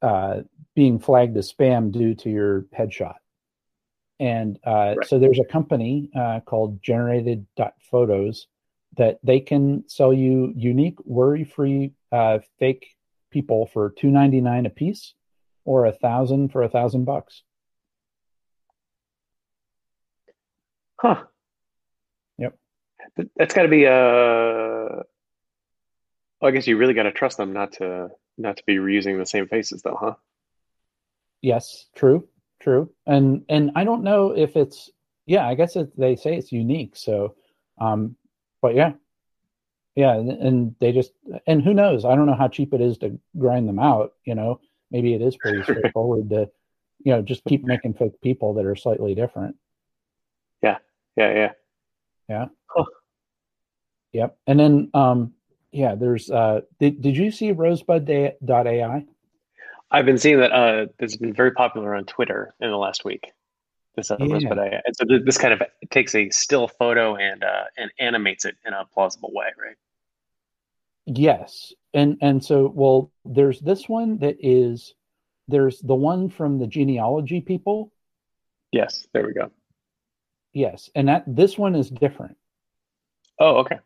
uh, 0.00 0.40
being 0.74 0.98
flagged 0.98 1.36
as 1.36 1.52
spam 1.52 1.92
due 1.92 2.14
to 2.16 2.30
your 2.30 2.66
headshot. 2.76 3.14
And 4.18 4.58
uh, 4.66 4.94
right. 4.96 5.06
so 5.06 5.18
there's 5.18 5.40
a 5.40 5.44
company 5.44 6.10
uh, 6.16 6.40
called 6.46 6.82
Generated 6.82 7.46
Photos 7.90 8.46
that 8.96 9.18
they 9.22 9.40
can 9.40 9.84
sell 9.88 10.12
you 10.12 10.52
unique, 10.56 10.98
worry-free 11.04 11.92
uh, 12.12 12.38
fake 12.58 12.94
people 13.30 13.66
for 13.72 13.90
two 13.90 14.10
ninety 14.10 14.40
nine 14.40 14.66
a 14.66 14.70
piece, 14.70 15.14
or 15.64 15.86
a 15.86 15.92
thousand 15.92 16.52
for 16.52 16.62
a 16.62 16.68
thousand 16.68 17.04
bucks. 17.04 17.42
Huh 20.96 21.24
Yep. 22.38 22.56
that's 23.36 23.54
got 23.54 23.62
to 23.62 23.68
be 23.68 23.86
uh 26.42 26.46
I 26.46 26.50
guess 26.50 26.66
you 26.66 26.76
really 26.76 26.94
got 26.94 27.04
to 27.04 27.12
trust 27.12 27.36
them 27.36 27.52
not 27.52 27.72
to 27.74 28.10
not 28.38 28.56
to 28.56 28.62
be 28.66 28.76
reusing 28.76 29.18
the 29.18 29.26
same 29.26 29.48
faces 29.48 29.82
though, 29.82 29.98
huh? 30.00 30.14
Yes, 31.40 31.86
true, 31.94 32.28
true. 32.60 32.90
And 33.06 33.44
and 33.48 33.72
I 33.74 33.84
don't 33.84 34.04
know 34.04 34.30
if 34.30 34.56
it's 34.56 34.90
yeah, 35.26 35.46
I 35.46 35.54
guess 35.54 35.76
it, 35.76 35.96
they 35.98 36.16
say 36.16 36.36
it's 36.36 36.52
unique. 36.52 36.96
So, 36.96 37.36
um, 37.80 38.16
but 38.60 38.74
yeah, 38.74 38.92
yeah, 39.94 40.14
and, 40.14 40.30
and, 40.30 40.74
they 40.80 40.92
just 40.92 41.12
and 41.46 41.62
who 41.62 41.74
knows? 41.74 42.04
I 42.04 42.16
don't 42.16 42.26
know 42.26 42.34
how 42.34 42.48
cheap 42.48 42.74
it 42.74 42.80
is 42.80 42.98
to 42.98 43.18
grind 43.38 43.68
them 43.68 43.78
out. 43.78 44.14
You 44.24 44.34
know, 44.34 44.60
maybe 44.90 45.14
it 45.14 45.22
is 45.22 45.36
pretty 45.36 45.62
straightforward 45.62 46.30
to, 46.30 46.50
you 47.04 47.12
know, 47.12 47.22
just 47.22 47.44
keep 47.44 47.64
making 47.64 47.94
fake 47.94 48.20
people 48.20 48.54
that 48.54 48.66
are 48.66 48.76
slightly 48.76 49.14
different. 49.14 49.56
Yeah, 50.62 50.78
yeah, 51.16 51.34
yeah, 51.34 51.52
yeah. 52.28 52.46
Huh. 52.66 52.84
Yep. 54.12 54.36
And 54.46 54.60
then, 54.60 54.90
um, 54.94 55.32
yeah, 55.72 55.94
there's, 55.94 56.30
uh, 56.30 56.60
did, 56.78 57.02
did 57.02 57.16
you 57.16 57.30
see 57.30 57.52
rosebud.ai? 57.52 59.04
I've 59.90 60.06
been 60.06 60.18
seeing 60.18 60.38
that, 60.38 60.52
uh, 60.52 60.86
it's 60.98 61.16
been 61.16 61.34
very 61.34 61.52
popular 61.52 61.94
on 61.94 62.04
Twitter 62.04 62.54
in 62.60 62.70
the 62.70 62.76
last 62.76 63.04
week. 63.04 63.32
this 63.96 64.10
other 64.10 64.24
yeah. 64.24 64.48
but 64.48 64.58
I 64.58 64.80
and 64.84 64.96
so 64.96 65.04
this 65.24 65.38
kind 65.38 65.52
of 65.52 65.62
takes 65.90 66.14
a 66.14 66.30
still 66.30 66.68
photo 66.68 67.16
and 67.16 67.44
uh, 67.44 67.64
and 67.76 67.90
animates 67.98 68.44
it 68.44 68.56
in 68.64 68.72
a 68.72 68.84
plausible 68.86 69.30
way, 69.32 69.46
right? 69.62 69.76
Yes, 71.06 71.72
and 71.92 72.16
and 72.22 72.42
so 72.42 72.70
well, 72.74 73.10
there's 73.24 73.60
this 73.60 73.88
one 73.88 74.18
that 74.18 74.36
is 74.40 74.94
there's 75.48 75.80
the 75.80 75.94
one 75.94 76.30
from 76.30 76.58
the 76.58 76.66
genealogy 76.66 77.40
people. 77.40 77.92
Yes, 78.70 79.06
there 79.12 79.26
we 79.26 79.34
go. 79.34 79.50
Yes, 80.52 80.90
and 80.94 81.08
that 81.08 81.24
this 81.26 81.58
one 81.58 81.74
is 81.74 81.90
different. 81.90 82.36
Oh, 83.38 83.56
okay. 83.58 83.78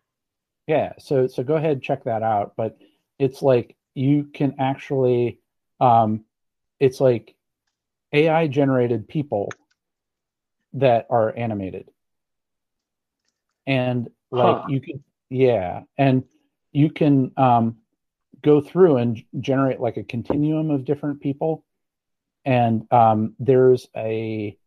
Yeah, 0.66 0.94
so 0.98 1.26
so 1.26 1.42
go 1.42 1.57
ahead 1.57 1.72
and 1.72 1.83
check 1.83 2.05
that 2.05 2.22
out. 2.22 2.55
But 2.57 2.79
it's 3.18 3.42
like 3.42 3.76
you 3.94 4.24
can 4.24 4.57
actually, 4.59 5.40
um, 5.81 6.24
it's 6.81 7.00
like 7.00 7.35
AI 8.12 8.48
generated 8.48 9.09
people 9.09 9.52
that 10.74 11.07
are 11.09 11.37
animated, 11.37 11.88
and 13.66 14.09
like 14.31 14.57
huh. 14.57 14.64
you 14.68 14.81
can, 14.81 15.05
yeah, 15.31 15.83
and 15.96 16.24
you 16.72 16.90
can 16.90 17.33
um, 17.37 17.76
go 18.42 18.61
through 18.61 18.96
and 18.96 19.22
generate 19.40 19.81
like 19.81 19.96
a 19.96 20.05
continuum 20.05 20.70
of 20.70 20.85
different 20.85 21.20
people, 21.20 21.64
and 22.44 22.90
um, 22.92 23.35
there's 23.38 23.87
a 23.96 24.59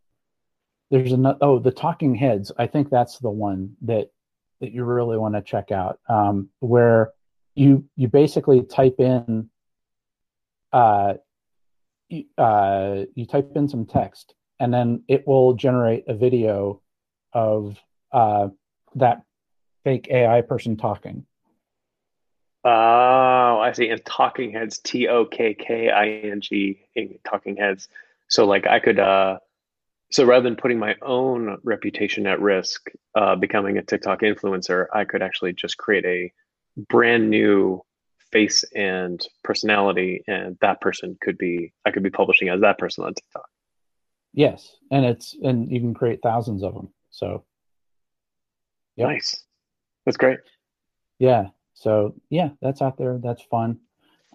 there's 0.92 1.12
another 1.12 1.38
oh 1.42 1.60
the 1.60 1.72
tokking 1.72 2.18
heads 2.18 2.52
i 2.58 2.66
think 2.66 2.90
that's 2.90 3.20
the 3.20 3.30
one 3.30 3.76
that 3.82 4.10
that 4.62 4.72
you 4.72 4.84
really 4.84 5.18
want 5.18 5.36
to 5.36 5.42
check 5.42 5.72
out 5.72 6.00
um, 6.10 6.50
where 6.60 7.12
you 7.56 7.86
you 7.96 8.08
basically 8.08 8.64
type 8.64 9.00
in 9.00 9.50
uh, 10.72 11.14
uh, 12.38 13.04
you 13.16 13.26
type 13.26 13.52
in 13.56 13.68
some 13.68 13.86
text 13.86 14.34
and 14.60 14.74
then 14.74 15.04
it 15.08 15.28
will 15.28 15.54
generate 15.54 16.06
a 16.08 16.14
video 16.14 16.82
of 17.34 17.78
uh, 18.12 18.50
that 18.96 19.24
fake 19.84 20.08
AI 20.10 20.42
person 20.42 20.78
talking. 20.78 21.26
Oh, 22.64 23.60
I 23.62 23.72
see. 23.72 23.90
And 23.90 24.04
Tokking 24.04 24.54
Heads, 24.54 24.80
T 24.80 25.08
O 25.08 25.26
K 25.26 25.54
K 25.54 25.90
I 25.90 26.08
N 26.08 26.42
G, 26.42 26.80
Tokking 27.26 27.58
Heads. 27.58 27.88
So, 28.28 28.46
like, 28.46 28.68
I 28.68 28.80
could 28.80 29.00
uh, 29.00 29.40
so 30.12 30.26
rather 30.26 30.44
than 30.44 30.56
putting 30.56 30.80
my 30.80 30.96
own 31.02 31.58
reputation 31.64 32.26
at 32.26 32.42
risk, 32.42 32.90
uh, 33.16 33.36
becoming 33.36 33.78
a 33.78 33.84
TikTok 33.84 34.22
influencer, 34.22 34.88
I 34.94 35.06
could 35.06 35.22
actually 35.22 35.54
just 35.54 35.78
create 35.78 36.06
a 36.06 36.32
brand 36.90 37.30
new 37.30 37.84
face 38.32 38.64
and 38.76 39.20
personality, 39.44 40.24
and 40.28 40.58
that 40.62 40.82
person 40.82 41.18
could 41.22 41.38
be 41.38 41.74
I 41.86 41.92
could 41.92 42.04
be 42.04 42.10
publishing 42.10 42.50
as 42.50 42.62
that 42.62 42.78
person 42.78 43.04
on 43.04 43.14
TikTok. 43.14 43.50
Yes, 44.34 44.76
and 44.92 45.06
it's 45.06 45.36
and 45.42 45.72
you 45.72 45.80
can 45.80 45.94
create 45.94 46.20
thousands 46.24 46.64
of 46.64 46.74
them. 46.74 46.90
So, 47.12 47.46
yep. 48.96 49.10
nice, 49.10 49.44
that's 50.06 50.18
great. 50.18 50.40
Yeah. 51.20 51.48
So 51.76 52.16
yeah, 52.30 52.50
that's 52.62 52.82
out 52.82 52.98
there. 52.98 53.20
That's 53.22 53.44
fun. 53.44 53.80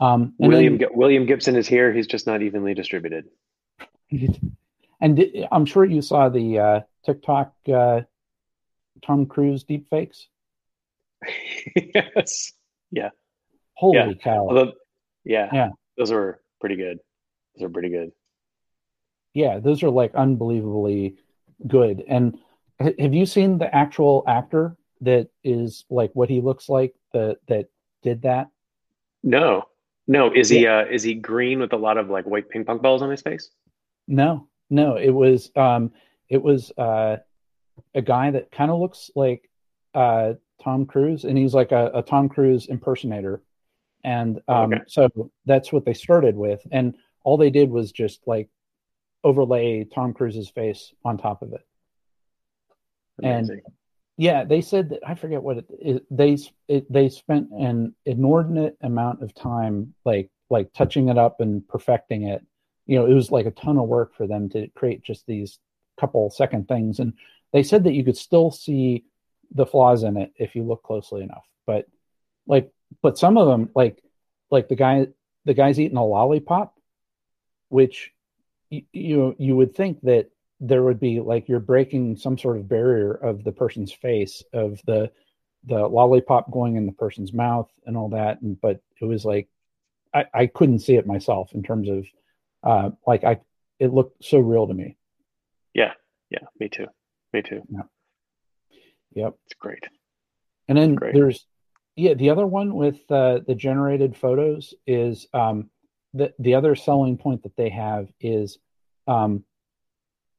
Um, 0.01 0.35
William 0.39 0.79
then, 0.79 0.89
William 0.93 1.27
Gibson 1.27 1.57
is 1.57 1.67
here. 1.67 1.93
He's 1.93 2.07
just 2.07 2.27
not 2.27 2.43
evenly 2.43 2.75
distributed. 2.75 3.27
And 5.05 5.23
I'm 5.53 5.67
sure 5.67 5.85
you 5.85 6.01
saw 6.01 6.31
the 6.31 6.59
uh, 6.59 6.81
TikTok 7.05 7.53
uh, 7.71 8.01
Tom 9.05 9.27
Cruise 9.27 9.63
deepfakes. 9.63 10.25
yes. 11.77 12.53
Yeah. 12.91 13.11
Holy 13.75 13.99
yeah. 13.99 14.13
cow. 14.15 14.49
Although, 14.49 14.73
yeah. 15.23 15.51
Yeah. 15.53 15.69
Those 15.99 16.11
were 16.11 16.41
pretty 16.59 16.77
good. 16.77 17.01
Those 17.55 17.67
are 17.67 17.69
pretty 17.69 17.91
good. 17.91 18.13
Yeah, 19.35 19.59
those 19.59 19.83
are 19.83 19.91
like 19.91 20.15
unbelievably 20.15 21.17
good. 21.67 22.03
And 22.09 22.39
have 22.81 23.13
you 23.13 23.27
seen 23.27 23.59
the 23.59 23.73
actual 23.75 24.25
actor 24.27 24.75
that 25.03 25.29
is 25.43 25.85
like 25.91 26.13
what 26.15 26.31
he 26.31 26.41
looks 26.41 26.71
like 26.71 26.95
that 27.13 27.37
that 27.49 27.67
did 28.03 28.23
that? 28.23 28.49
No. 29.23 29.65
No, 30.07 30.33
is 30.33 30.51
yeah. 30.51 30.59
he 30.59 30.67
uh 30.67 30.85
is 30.87 31.03
he 31.03 31.13
green 31.13 31.61
with 31.61 31.75
a 31.75 31.77
lot 31.77 31.99
of 31.99 32.09
like 32.09 32.25
white 32.25 32.49
ping 32.49 32.65
pong 32.65 32.79
balls 32.79 33.03
on 33.03 33.11
his 33.11 33.21
face? 33.21 33.51
No. 34.09 34.49
No, 34.75 34.97
it 34.97 35.11
was 35.11 35.53
um, 35.55 35.93
it 36.29 36.43
was 36.43 36.73
uh, 36.77 37.19
a 37.95 38.03
guy 38.03 38.33
that 38.33 38.51
kind 38.51 38.73
of 38.73 38.81
looks 38.81 39.09
like 39.15 39.49
uh, 39.95 40.33
Tom 40.61 40.85
Cruise, 40.85 41.25
and 41.25 41.39
he's 41.39 41.55
like 41.55 41.71
a, 41.71 41.93
a 41.95 42.03
Tom 42.03 42.29
Cruise 42.29 42.67
impersonator, 42.67 43.41
and 44.03 44.41
um, 44.49 44.75
okay. 44.75 44.83
so 44.89 45.31
that's 45.47 45.73
what 45.73 45.85
they 45.85 45.95
started 45.95 46.35
with, 46.35 46.61
and 46.73 46.97
all 47.23 47.37
they 47.37 47.51
did 47.51 47.71
was 47.71 47.93
just 47.93 48.27
like 48.27 48.49
overlay 49.23 49.85
Tom 49.85 50.13
Cruise's 50.13 50.51
face 50.51 50.93
on 51.05 51.19
top 51.19 51.43
of 51.43 51.53
it, 51.53 51.65
Amazing. 53.23 53.51
and 53.55 53.63
yeah, 54.17 54.43
they 54.43 54.61
said 54.61 54.89
that 54.89 55.07
I 55.07 55.15
forget 55.15 55.41
what 55.41 55.59
it, 55.59 55.67
it 55.71 56.07
they 56.11 56.37
it, 56.67 56.93
they 56.93 57.09
spent 57.11 57.49
an 57.53 57.95
inordinate 58.07 58.77
amount 58.81 59.23
of 59.23 59.33
time 59.37 59.95
like 60.05 60.31
like 60.51 60.73
touching 60.73 61.11
it 61.11 61.17
up 61.17 61.41
and 61.41 61.67
perfecting 61.69 62.25
it 62.25 62.45
you 62.87 62.99
know, 62.99 63.07
it 63.07 63.15
was 63.15 63.31
like 63.31 63.47
a 63.47 63.51
ton 63.51 63.79
of 63.79 63.89
work 63.89 64.15
for 64.15 64.27
them 64.27 64.49
to 64.51 64.69
create 64.69 65.03
just 65.03 65.27
these 65.27 65.59
couple 65.99 66.31
second 66.31 66.69
things. 66.69 66.99
And 66.99 67.15
they 67.53 67.63
said 67.63 67.85
that 67.85 67.95
you 67.95 68.05
could 68.05 68.17
still 68.17 68.51
see 68.51 69.05
the 69.53 69.67
flaws 69.67 70.03
in 70.03 70.17
it 70.17 70.33
if 70.37 70.55
you 70.55 70.65
look 70.65 70.83
closely 70.83 71.23
enough. 71.23 71.45
But 71.67 71.87
like, 72.47 72.71
but 73.03 73.19
some 73.19 73.39
of 73.39 73.47
them, 73.47 73.71
like, 73.75 74.03
like 74.51 74.69
the 74.69 74.77
guy, 74.77 75.09
the 75.45 75.55
guy's 75.55 75.81
eating 75.81 75.97
a 75.97 76.05
lollipop, 76.05 76.75
which 77.69 78.13
you, 78.71 78.83
you 78.93 79.37
you 79.39 79.57
would 79.57 79.75
think 79.75 80.01
that 80.03 80.31
there 80.61 80.83
would 80.83 81.01
be 81.01 81.21
like 81.21 81.49
you're 81.49 81.61
breaking 81.61 82.17
some 82.17 82.39
sort 82.39 82.57
of 82.57 82.69
barrier 82.69 83.13
of 83.13 83.45
the 83.45 83.53
person's 83.53 83.93
face 83.93 84.43
of 84.53 84.81
the 84.87 85.11
the 85.67 85.87
lollipop 85.87 86.51
going 86.51 86.77
in 86.77 86.87
the 86.87 86.93
person's 86.93 87.33
mouth 87.33 87.71
and 87.87 87.97
all 87.97 88.09
that 88.11 88.41
and 88.43 88.61
but 88.61 88.81
it 89.01 89.05
was 89.05 89.25
like 89.25 89.49
I, 90.13 90.27
I 90.33 90.47
couldn't 90.47 90.81
see 90.81 90.95
it 90.95 91.07
myself 91.07 91.53
in 91.53 91.63
terms 91.63 91.89
of 91.89 92.07
uh, 92.65 92.91
like 93.07 93.23
I, 93.23 93.41
it 93.79 93.93
looked 93.93 94.25
so 94.25 94.39
real 94.39 94.67
to 94.67 94.75
me. 94.75 94.97
Yeah, 95.75 95.93
yeah, 96.31 96.47
me 96.59 96.69
too, 96.69 96.87
me 97.33 97.43
too. 97.43 97.63
Yeah. 97.69 97.83
Yep, 99.15 99.35
it's 99.47 99.55
great. 99.55 99.85
And 100.67 100.77
then 100.77 100.95
great. 100.97 101.15
there's, 101.15 101.47
yeah, 101.95 102.15
the 102.15 102.31
other 102.31 102.47
one 102.47 102.75
with 102.75 102.99
uh, 103.11 103.41
the 103.47 103.55
generated 103.55 104.17
photos 104.17 104.75
is 104.87 105.29
um, 105.33 105.71
the 106.15 106.33
the 106.39 106.55
other 106.55 106.75
selling 106.75 107.19
point 107.19 107.43
that 107.43 107.57
they 107.57 107.69
have 107.69 108.09
is 108.21 108.59
um, 109.07 109.45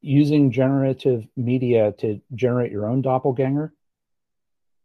using 0.01 0.51
generative 0.51 1.25
media 1.38 1.93
to 1.99 2.21
generate 2.33 2.71
your 2.71 2.89
own 2.89 3.01
doppelganger. 3.01 3.73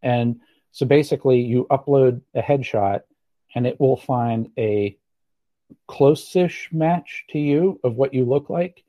And 0.03 0.40
so 0.72 0.87
basically, 0.87 1.40
you 1.40 1.66
upload 1.70 2.22
a 2.35 2.42
headshot, 2.42 3.00
and 3.55 3.66
it 3.66 3.81
will 3.81 3.96
find 3.96 4.50
a 4.57 4.96
close-ish 5.87 6.69
match 6.73 7.25
to 7.31 7.39
you 7.39 7.81
of 7.85 7.95
what 7.95 8.15
you 8.15 8.25
look 8.25 8.51
like 8.51 8.85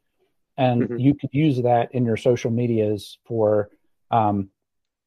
and 0.57 0.83
mm-hmm. 0.83 0.97
you 0.97 1.15
could 1.15 1.29
use 1.33 1.61
that 1.61 1.93
in 1.93 2.05
your 2.05 2.17
social 2.17 2.51
medias 2.51 3.17
for 3.25 3.69
um, 4.11 4.49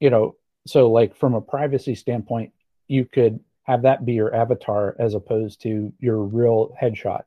you 0.01 0.11
know 0.11 0.35
so 0.67 0.91
like 0.91 1.17
from 1.17 1.35
a 1.35 1.41
privacy 1.41 1.95
standpoint 1.95 2.53
you 2.89 3.05
could 3.05 3.41
have 3.63 3.83
that 3.83 4.05
be 4.05 4.15
your 4.15 4.35
avatar 4.35 4.95
as 4.99 5.15
opposed 5.15 5.63
to 5.63 5.93
your 5.99 6.23
real 6.23 6.75
headshot 6.81 7.23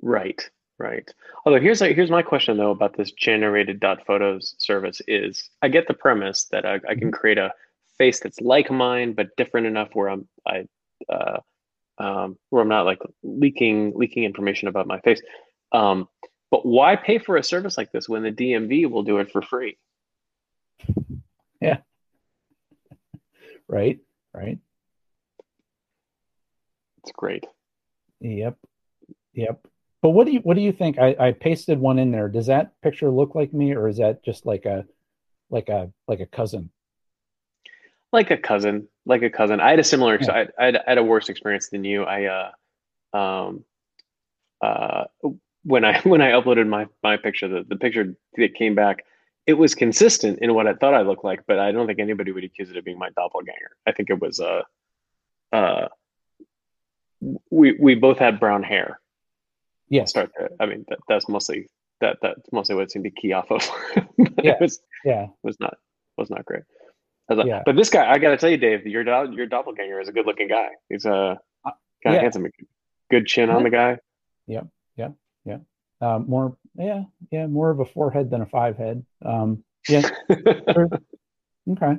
right 0.00 0.50
right 0.78 1.12
although 1.44 1.60
here's 1.60 1.82
a, 1.82 1.92
here's 1.92 2.10
my 2.10 2.22
question 2.22 2.56
though 2.56 2.70
about 2.70 2.96
this 2.96 3.12
generated 3.12 3.80
dot 3.80 4.04
photos 4.06 4.54
service 4.58 5.00
is 5.08 5.50
i 5.62 5.68
get 5.68 5.86
the 5.88 5.94
premise 5.94 6.44
that 6.44 6.64
I, 6.64 6.74
I 6.74 6.78
can 6.78 7.00
mm-hmm. 7.00 7.10
create 7.10 7.38
a 7.38 7.52
face 7.98 8.20
that's 8.20 8.40
like 8.40 8.70
mine 8.70 9.12
but 9.12 9.36
different 9.36 9.66
enough 9.66 9.90
where 9.92 10.08
i'm 10.08 10.28
i 10.46 10.66
uh, 11.08 11.38
um, 11.98 12.38
where 12.50 12.62
I'm 12.62 12.68
not 12.68 12.86
like 12.86 13.00
leaking 13.22 13.92
leaking 13.94 14.24
information 14.24 14.68
about 14.68 14.86
my 14.86 15.00
face. 15.00 15.20
Um, 15.72 16.08
but 16.50 16.66
why 16.66 16.96
pay 16.96 17.18
for 17.18 17.36
a 17.36 17.42
service 17.42 17.76
like 17.78 17.92
this 17.92 18.08
when 18.08 18.22
the 18.22 18.32
DMV 18.32 18.90
will 18.90 19.02
do 19.02 19.18
it 19.18 19.30
for 19.30 19.42
free? 19.42 19.78
Yeah. 21.60 21.78
right. 23.68 23.98
Right. 24.34 24.58
It's 27.02 27.12
great. 27.12 27.46
Yep. 28.20 28.56
Yep. 29.34 29.66
But 30.02 30.10
what 30.10 30.26
do 30.26 30.32
you 30.32 30.40
what 30.40 30.56
do 30.56 30.62
you 30.62 30.72
think? 30.72 30.98
I, 30.98 31.14
I 31.18 31.32
pasted 31.32 31.78
one 31.78 31.98
in 31.98 32.10
there. 32.10 32.28
Does 32.28 32.46
that 32.46 32.72
picture 32.82 33.10
look 33.10 33.34
like 33.34 33.52
me, 33.52 33.72
or 33.72 33.88
is 33.88 33.98
that 33.98 34.24
just 34.24 34.44
like 34.44 34.64
a 34.64 34.84
like 35.48 35.68
a 35.68 35.92
like 36.08 36.20
a 36.20 36.26
cousin? 36.26 36.70
Like 38.12 38.30
a 38.30 38.36
cousin, 38.36 38.88
like 39.06 39.22
a 39.22 39.30
cousin. 39.30 39.60
I 39.60 39.70
had 39.70 39.78
a 39.78 39.84
similar. 39.84 40.18
Yeah. 40.20 40.32
I, 40.32 40.46
I, 40.58 40.64
had, 40.66 40.76
I, 40.76 40.82
had, 40.86 40.98
a 40.98 41.02
worse 41.02 41.28
experience 41.28 41.68
than 41.70 41.84
you. 41.84 42.04
I 42.04 42.50
uh, 43.14 43.16
um, 43.16 43.64
uh, 44.60 45.04
when 45.64 45.84
I 45.84 46.00
when 46.04 46.20
I 46.20 46.32
uploaded 46.32 46.68
my 46.68 46.86
my 47.02 47.16
picture, 47.16 47.48
the 47.48 47.64
the 47.66 47.76
picture 47.76 48.14
that 48.36 48.54
came 48.54 48.74
back, 48.74 49.04
it 49.46 49.54
was 49.54 49.74
consistent 49.74 50.38
in 50.40 50.54
what 50.54 50.66
I 50.66 50.74
thought 50.74 50.94
I 50.94 51.02
looked 51.02 51.24
like, 51.24 51.40
but 51.46 51.58
I 51.58 51.72
don't 51.72 51.86
think 51.86 51.98
anybody 51.98 52.32
would 52.32 52.44
accuse 52.44 52.70
it 52.70 52.76
of 52.76 52.84
being 52.84 52.98
my 52.98 53.10
doppelganger. 53.10 53.76
I 53.86 53.92
think 53.92 54.10
it 54.10 54.20
was 54.20 54.40
uh, 54.40 54.62
uh, 55.52 55.88
we 57.50 57.76
we 57.78 57.94
both 57.94 58.18
had 58.18 58.40
brown 58.40 58.62
hair. 58.62 59.00
Yeah. 59.88 60.06
Start 60.06 60.30
there. 60.38 60.48
I 60.58 60.66
mean, 60.66 60.86
that, 60.88 61.00
that's 61.08 61.28
mostly 61.28 61.68
that 62.00 62.18
that's 62.22 62.50
mostly 62.50 62.74
what 62.74 62.84
it 62.84 62.90
seemed 62.90 63.04
to 63.04 63.10
key 63.10 63.32
off 63.32 63.50
of. 63.50 63.68
yeah, 64.42 64.52
it 64.52 64.60
was 64.60 64.80
yeah, 65.04 65.26
was 65.42 65.58
not 65.60 65.76
was 66.16 66.30
not 66.30 66.44
great. 66.44 66.62
Like, 67.28 67.46
yeah. 67.46 67.62
But 67.64 67.76
this 67.76 67.88
guy, 67.88 68.10
I 68.10 68.18
got 68.18 68.30
to 68.30 68.36
tell 68.36 68.50
you, 68.50 68.56
Dave, 68.56 68.86
your 68.86 69.02
your 69.32 69.46
doppelganger 69.46 70.00
is 70.00 70.08
a 70.08 70.12
good 70.12 70.26
looking 70.26 70.48
guy. 70.48 70.68
He's 70.88 71.04
a 71.04 71.38
uh, 71.64 71.70
kind 72.02 72.14
of 72.14 72.14
yeah. 72.14 72.20
handsome, 72.20 72.46
good 73.10 73.26
chin 73.26 73.50
on 73.50 73.62
the 73.62 73.70
guy. 73.70 73.98
Yeah, 74.46 74.62
yeah, 74.96 75.10
yeah. 75.44 75.58
Um, 76.00 76.26
more, 76.28 76.56
yeah, 76.74 77.04
yeah, 77.30 77.46
more 77.46 77.70
of 77.70 77.80
a 77.80 77.84
forehead 77.84 78.30
than 78.30 78.42
a 78.42 78.46
five 78.46 78.76
head. 78.76 79.04
Um, 79.24 79.62
yeah. 79.88 80.08
okay. 80.30 81.96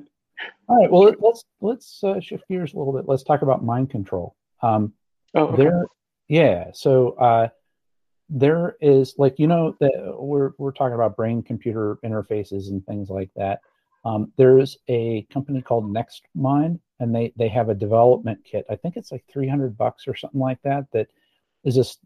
All 0.68 0.78
right. 0.78 0.92
Well, 0.92 1.16
let's 1.20 1.46
let's 1.62 2.04
uh, 2.04 2.20
shift 2.20 2.48
gears 2.48 2.74
a 2.74 2.78
little 2.78 2.94
bit. 2.94 3.08
Let's 3.08 3.24
talk 3.24 3.42
about 3.42 3.64
mind 3.64 3.90
control. 3.90 4.36
Um, 4.62 4.94
oh, 5.36 5.48
okay. 5.48 5.64
there, 5.64 5.86
yeah. 6.28 6.72
So 6.74 7.12
uh, 7.12 7.50
there 8.30 8.76
is 8.82 9.16
like 9.18 9.40
you 9.40 9.48
know 9.48 9.76
that 9.80 10.16
we're 10.18 10.52
we're 10.58 10.72
talking 10.72 10.96
about 10.96 11.16
brain 11.16 11.44
computer 11.44 11.98
interfaces 12.04 12.70
and 12.70 12.86
things 12.86 13.10
like 13.10 13.30
that. 13.36 13.60
Um, 14.06 14.32
there's 14.38 14.78
a 14.88 15.26
company 15.32 15.62
called 15.62 15.94
NextMind, 15.94 16.80
and 17.00 17.16
they 17.16 17.34
they 17.38 17.48
have 17.50 17.70
a 17.70 17.76
development 17.76 18.40
kit. 18.44 18.66
I 18.70 18.76
think 18.76 18.98
it's 18.98 19.12
like 19.12 19.24
300 19.32 19.78
bucks 19.78 20.08
or 20.08 20.16
something 20.16 20.42
like 20.42 20.62
that. 20.64 20.92
That 20.92 21.08
is 21.64 21.76
this 21.76 21.98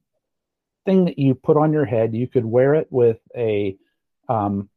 thing 0.85 1.05
that 1.05 1.17
you 1.17 1.33
put 1.33 1.57
on 1.57 1.73
your 1.73 1.85
head. 1.85 2.13
You 2.13 2.27
could 2.27 2.45
wear 2.45 2.75
it 2.75 2.87
with 2.91 3.19
a 3.35 3.77
um, 4.29 4.69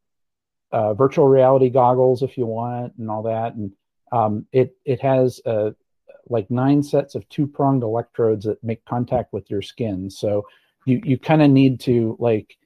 uh, 0.73 0.95
virtual 0.95 1.29
reality 1.29 1.69
goggles 1.69 2.23
if 2.23 2.39
you 2.39 2.47
want, 2.47 2.95
and 2.99 3.11
all 3.11 3.25
that. 3.25 3.55
And 3.55 3.73
um, 4.13 4.47
it 4.53 4.77
it 4.85 5.01
has 5.01 5.41
uh, 5.45 5.73
like 6.29 6.51
nine 6.51 6.83
sets 6.83 7.15
of 7.15 7.29
two 7.29 7.47
pronged 7.47 7.83
electrodes 7.83 8.47
that 8.47 8.65
make 8.65 8.85
contact 8.87 9.33
with 9.33 9.51
your 9.51 9.63
skin. 9.63 10.09
So 10.09 10.47
you 10.87 11.03
you 11.05 11.19
kind 11.19 11.43
of 11.43 11.51
need 11.51 11.81
to 11.81 12.17
like 12.19 12.57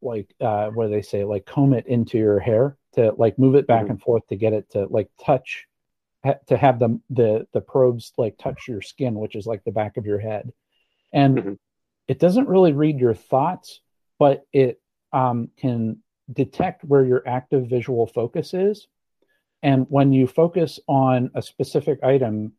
like 0.00 0.34
uh, 0.40 0.68
what 0.68 0.86
do 0.86 0.90
they 0.92 1.02
say 1.02 1.24
like 1.24 1.44
comb 1.44 1.74
it 1.74 1.86
into 1.86 2.16
your 2.16 2.38
hair 2.38 2.78
to 2.94 3.12
like 3.16 3.38
move 3.38 3.54
it 3.54 3.66
back 3.66 3.82
mm-hmm. 3.82 3.92
and 3.92 4.02
forth 4.02 4.26
to 4.28 4.36
get 4.36 4.52
it 4.52 4.70
to 4.70 4.86
like 4.86 5.08
touch 5.24 5.66
ha- 6.24 6.38
to 6.46 6.56
have 6.56 6.78
the 6.78 7.00
the 7.10 7.46
the 7.52 7.60
probes 7.60 8.12
like 8.16 8.36
touch 8.38 8.68
your 8.68 8.82
skin 8.82 9.14
which 9.14 9.34
is 9.34 9.46
like 9.46 9.62
the 9.64 9.72
back 9.72 9.96
of 9.96 10.06
your 10.06 10.18
head 10.18 10.52
and 11.12 11.38
mm-hmm. 11.38 11.52
it 12.08 12.18
doesn't 12.18 12.48
really 12.48 12.72
read 12.72 12.98
your 12.98 13.14
thoughts 13.14 13.80
but 14.18 14.46
it 14.52 14.80
um, 15.12 15.48
can 15.56 15.98
detect 16.32 16.84
where 16.84 17.04
your 17.04 17.22
active 17.26 17.68
visual 17.68 18.06
focus 18.06 18.54
is 18.54 18.88
and 19.62 19.86
when 19.88 20.12
you 20.12 20.26
focus 20.26 20.80
on 20.88 21.30
a 21.34 21.42
specific 21.42 22.02
item 22.02 22.52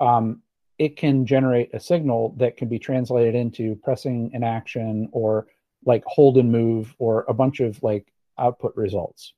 um, 0.00 0.42
it 0.78 0.96
can 0.96 1.24
generate 1.24 1.74
a 1.74 1.80
signal 1.80 2.34
that 2.38 2.56
can 2.56 2.68
be 2.68 2.78
translated 2.78 3.34
into 3.34 3.76
pressing 3.76 4.30
an 4.34 4.44
action 4.44 5.08
or 5.12 5.46
like 5.84 6.04
hold 6.04 6.36
and 6.36 6.52
move 6.52 6.94
or 6.98 7.24
a 7.28 7.34
bunch 7.34 7.60
of 7.60 7.82
like 7.82 8.12
output 8.38 8.76
results 8.76 9.32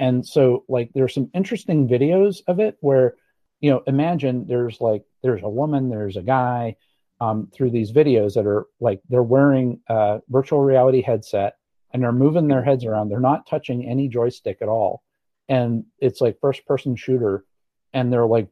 and 0.00 0.26
so 0.26 0.64
like 0.68 0.90
there's 0.94 1.14
some 1.14 1.30
interesting 1.32 1.88
videos 1.88 2.40
of 2.48 2.58
it 2.58 2.76
where 2.80 3.14
you 3.60 3.70
know 3.70 3.82
imagine 3.86 4.46
there's 4.48 4.80
like 4.80 5.04
there's 5.22 5.42
a 5.44 5.48
woman 5.48 5.88
there's 5.88 6.16
a 6.16 6.22
guy 6.22 6.74
um, 7.20 7.48
through 7.52 7.70
these 7.70 7.92
videos 7.92 8.34
that 8.34 8.46
are 8.46 8.66
like 8.80 9.00
they're 9.08 9.22
wearing 9.22 9.80
a 9.88 10.20
virtual 10.28 10.60
reality 10.60 11.02
headset 11.02 11.54
and 11.92 12.02
they're 12.02 12.12
moving 12.12 12.48
their 12.48 12.62
heads 12.62 12.84
around. 12.84 13.08
They're 13.08 13.20
not 13.20 13.46
touching 13.46 13.86
any 13.86 14.08
joystick 14.08 14.58
at 14.62 14.68
all. 14.68 15.02
And 15.48 15.84
it's 15.98 16.20
like 16.20 16.40
first 16.40 16.66
person 16.66 16.96
shooter 16.96 17.44
and 17.92 18.12
they're 18.12 18.26
like 18.26 18.48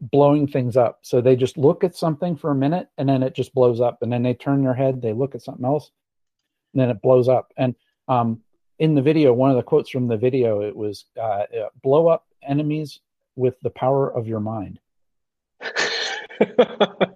blowing 0.00 0.46
things 0.46 0.76
up. 0.76 0.98
So 1.02 1.20
they 1.20 1.34
just 1.34 1.56
look 1.56 1.82
at 1.82 1.96
something 1.96 2.36
for 2.36 2.50
a 2.50 2.54
minute 2.54 2.88
and 2.98 3.08
then 3.08 3.22
it 3.22 3.34
just 3.34 3.54
blows 3.54 3.80
up. 3.80 3.98
And 4.02 4.12
then 4.12 4.22
they 4.22 4.34
turn 4.34 4.62
their 4.62 4.74
head 4.74 5.00
they 5.00 5.12
look 5.12 5.34
at 5.34 5.42
something 5.42 5.64
else 5.64 5.90
and 6.72 6.82
then 6.82 6.90
it 6.90 7.02
blows 7.02 7.28
up. 7.28 7.52
And 7.56 7.74
um, 8.06 8.42
in 8.78 8.94
the 8.94 9.02
video, 9.02 9.32
one 9.32 9.50
of 9.50 9.56
the 9.56 9.62
quotes 9.62 9.90
from 9.90 10.08
the 10.08 10.16
video, 10.16 10.62
it 10.62 10.74
was 10.74 11.04
uh, 11.16 11.20
uh 11.20 11.68
blow 11.82 12.08
up 12.08 12.26
enemies 12.42 13.00
with 13.36 13.58
the 13.62 13.70
power 13.70 14.12
of 14.12 14.26
your 14.26 14.40
mind. 14.40 14.78
it 16.40 17.08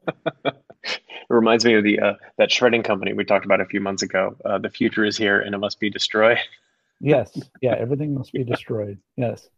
reminds 1.29 1.64
me 1.64 1.75
of 1.75 1.85
the 1.85 2.01
uh, 2.01 2.14
that 2.38 2.51
shredding 2.51 2.83
company 2.83 3.12
we 3.12 3.25
talked 3.25 3.44
about 3.44 3.61
a 3.61 3.66
few 3.66 3.81
months 3.81 4.03
ago. 4.03 4.37
Uh, 4.44 4.59
the 4.59 4.71
future 4.71 5.05
is 5.05 5.16
here 5.16 5.40
and 5.40 5.55
it 5.55 5.59
must 5.59 5.81
be 5.81 5.90
destroyed. 5.90 6.38
yes, 7.01 7.31
yeah, 7.61 7.75
everything 7.79 8.14
must 8.14 8.33
be 8.33 8.44
destroyed. 8.44 8.99
Yes, 9.16 9.49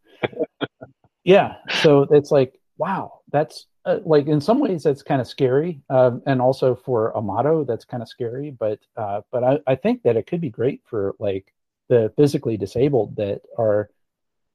yeah. 1.24 1.56
So 1.82 2.02
it's 2.10 2.30
like, 2.30 2.58
wow, 2.78 3.20
that's 3.30 3.66
uh, 3.84 3.98
like 4.04 4.26
in 4.26 4.40
some 4.40 4.58
ways 4.58 4.82
that's 4.82 5.02
kind 5.02 5.20
of 5.20 5.26
scary, 5.26 5.80
um, 5.88 6.22
and 6.26 6.40
also 6.40 6.74
for 6.74 7.10
a 7.10 7.22
motto 7.22 7.64
that's 7.64 7.84
kind 7.84 8.02
of 8.02 8.08
scary. 8.08 8.50
But 8.50 8.80
uh, 8.96 9.22
but 9.30 9.44
I, 9.44 9.58
I 9.66 9.74
think 9.76 10.02
that 10.02 10.16
it 10.16 10.26
could 10.26 10.40
be 10.40 10.50
great 10.50 10.82
for 10.84 11.14
like 11.18 11.52
the 11.90 12.12
physically 12.16 12.56
disabled 12.56 13.16
that 13.16 13.42
are 13.58 13.90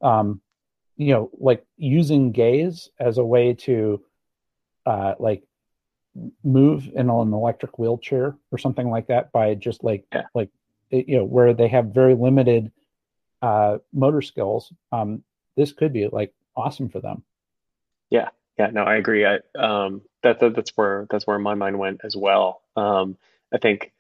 um 0.01 0.41
you 0.95 1.13
know 1.13 1.29
like 1.37 1.63
using 1.77 2.31
gaze 2.31 2.89
as 2.99 3.17
a 3.19 3.25
way 3.25 3.53
to 3.53 4.01
uh 4.85 5.13
like 5.19 5.43
move 6.43 6.87
in 6.95 7.09
an 7.09 7.33
electric 7.33 7.77
wheelchair 7.77 8.35
or 8.51 8.57
something 8.57 8.89
like 8.89 9.07
that 9.07 9.31
by 9.33 9.53
just 9.53 9.83
like 9.83 10.05
yeah. 10.13 10.23
like 10.33 10.49
you 10.89 11.17
know 11.17 11.25
where 11.25 11.53
they 11.53 11.67
have 11.67 11.87
very 11.87 12.15
limited 12.15 12.71
uh 13.41 13.77
motor 13.91 14.21
skills 14.21 14.71
um 14.93 15.21
this 15.57 15.73
could 15.73 15.91
be 15.91 16.07
like 16.07 16.33
awesome 16.55 16.89
for 16.89 17.01
them. 17.01 17.23
Yeah. 18.09 18.29
Yeah 18.57 18.67
no 18.67 18.83
i 18.83 18.95
agree. 18.95 19.25
I 19.25 19.39
um 19.59 20.01
that, 20.23 20.39
that 20.39 20.55
that's 20.55 20.71
where 20.77 21.05
that's 21.09 21.27
where 21.27 21.37
my 21.37 21.55
mind 21.55 21.77
went 21.77 21.99
as 22.05 22.15
well. 22.15 22.61
Um 22.77 23.17
i 23.53 23.57
think 23.57 23.91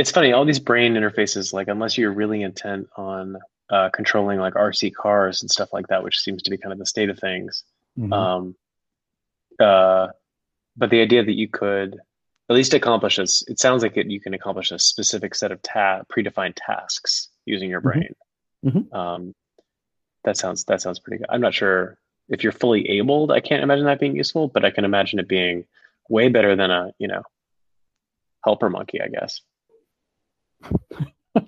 it's 0.00 0.10
funny 0.10 0.32
all 0.32 0.46
these 0.46 0.58
brain 0.58 0.94
interfaces 0.94 1.52
like 1.52 1.68
unless 1.68 1.98
you're 1.98 2.12
really 2.12 2.42
intent 2.42 2.88
on 2.96 3.36
uh, 3.68 3.90
controlling 3.90 4.40
like 4.40 4.54
rc 4.54 4.92
cars 4.94 5.42
and 5.42 5.50
stuff 5.50 5.68
like 5.72 5.86
that 5.88 6.02
which 6.02 6.18
seems 6.18 6.42
to 6.42 6.50
be 6.50 6.56
kind 6.56 6.72
of 6.72 6.78
the 6.78 6.86
state 6.86 7.10
of 7.10 7.18
things 7.18 7.64
mm-hmm. 7.98 8.12
um, 8.12 8.56
uh, 9.60 10.08
but 10.76 10.88
the 10.88 11.00
idea 11.00 11.22
that 11.22 11.36
you 11.36 11.48
could 11.48 11.98
at 12.48 12.56
least 12.56 12.72
accomplish 12.72 13.16
this 13.16 13.44
it 13.46 13.60
sounds 13.60 13.82
like 13.82 13.96
it, 13.96 14.10
you 14.10 14.20
can 14.20 14.34
accomplish 14.34 14.70
a 14.70 14.78
specific 14.78 15.34
set 15.34 15.52
of 15.52 15.60
ta- 15.62 16.02
predefined 16.10 16.54
tasks 16.56 17.28
using 17.44 17.68
your 17.68 17.80
mm-hmm. 17.80 18.00
brain 18.00 18.14
mm-hmm. 18.64 18.96
um, 18.96 19.34
that 20.24 20.36
sounds 20.36 20.64
that 20.64 20.80
sounds 20.80 20.98
pretty 20.98 21.18
good 21.18 21.28
i'm 21.28 21.42
not 21.42 21.54
sure 21.54 21.98
if 22.30 22.42
you're 22.42 22.52
fully 22.52 22.88
abled 22.88 23.30
i 23.30 23.40
can't 23.40 23.62
imagine 23.62 23.84
that 23.84 24.00
being 24.00 24.16
useful 24.16 24.48
but 24.48 24.64
i 24.64 24.70
can 24.70 24.86
imagine 24.86 25.18
it 25.18 25.28
being 25.28 25.64
way 26.08 26.28
better 26.28 26.56
than 26.56 26.70
a 26.70 26.90
you 26.98 27.06
know 27.06 27.22
helper 28.42 28.70
monkey 28.70 29.00
i 29.02 29.06
guess 29.06 29.42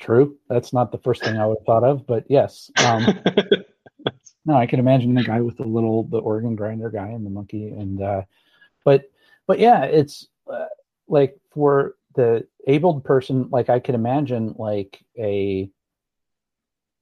True. 0.00 0.36
That's 0.48 0.72
not 0.72 0.92
the 0.92 0.98
first 0.98 1.22
thing 1.22 1.38
I 1.38 1.46
would 1.46 1.58
have 1.58 1.66
thought 1.66 1.84
of, 1.84 2.06
but 2.06 2.24
yes. 2.28 2.70
Um, 2.84 3.18
no, 4.44 4.54
I 4.54 4.66
can 4.66 4.80
imagine 4.80 5.14
the 5.14 5.24
guy 5.24 5.40
with 5.40 5.56
the 5.56 5.64
little 5.64 6.04
the 6.04 6.18
organ 6.18 6.56
grinder 6.56 6.90
guy 6.90 7.08
and 7.08 7.24
the 7.24 7.30
monkey, 7.30 7.68
and 7.68 8.02
uh, 8.02 8.22
but 8.84 9.10
but 9.46 9.58
yeah, 9.58 9.84
it's 9.84 10.26
uh, 10.52 10.66
like 11.08 11.36
for 11.52 11.94
the 12.14 12.46
abled 12.66 13.04
person, 13.04 13.48
like 13.50 13.70
I 13.70 13.80
can 13.80 13.94
imagine 13.94 14.54
like 14.58 15.02
a 15.18 15.70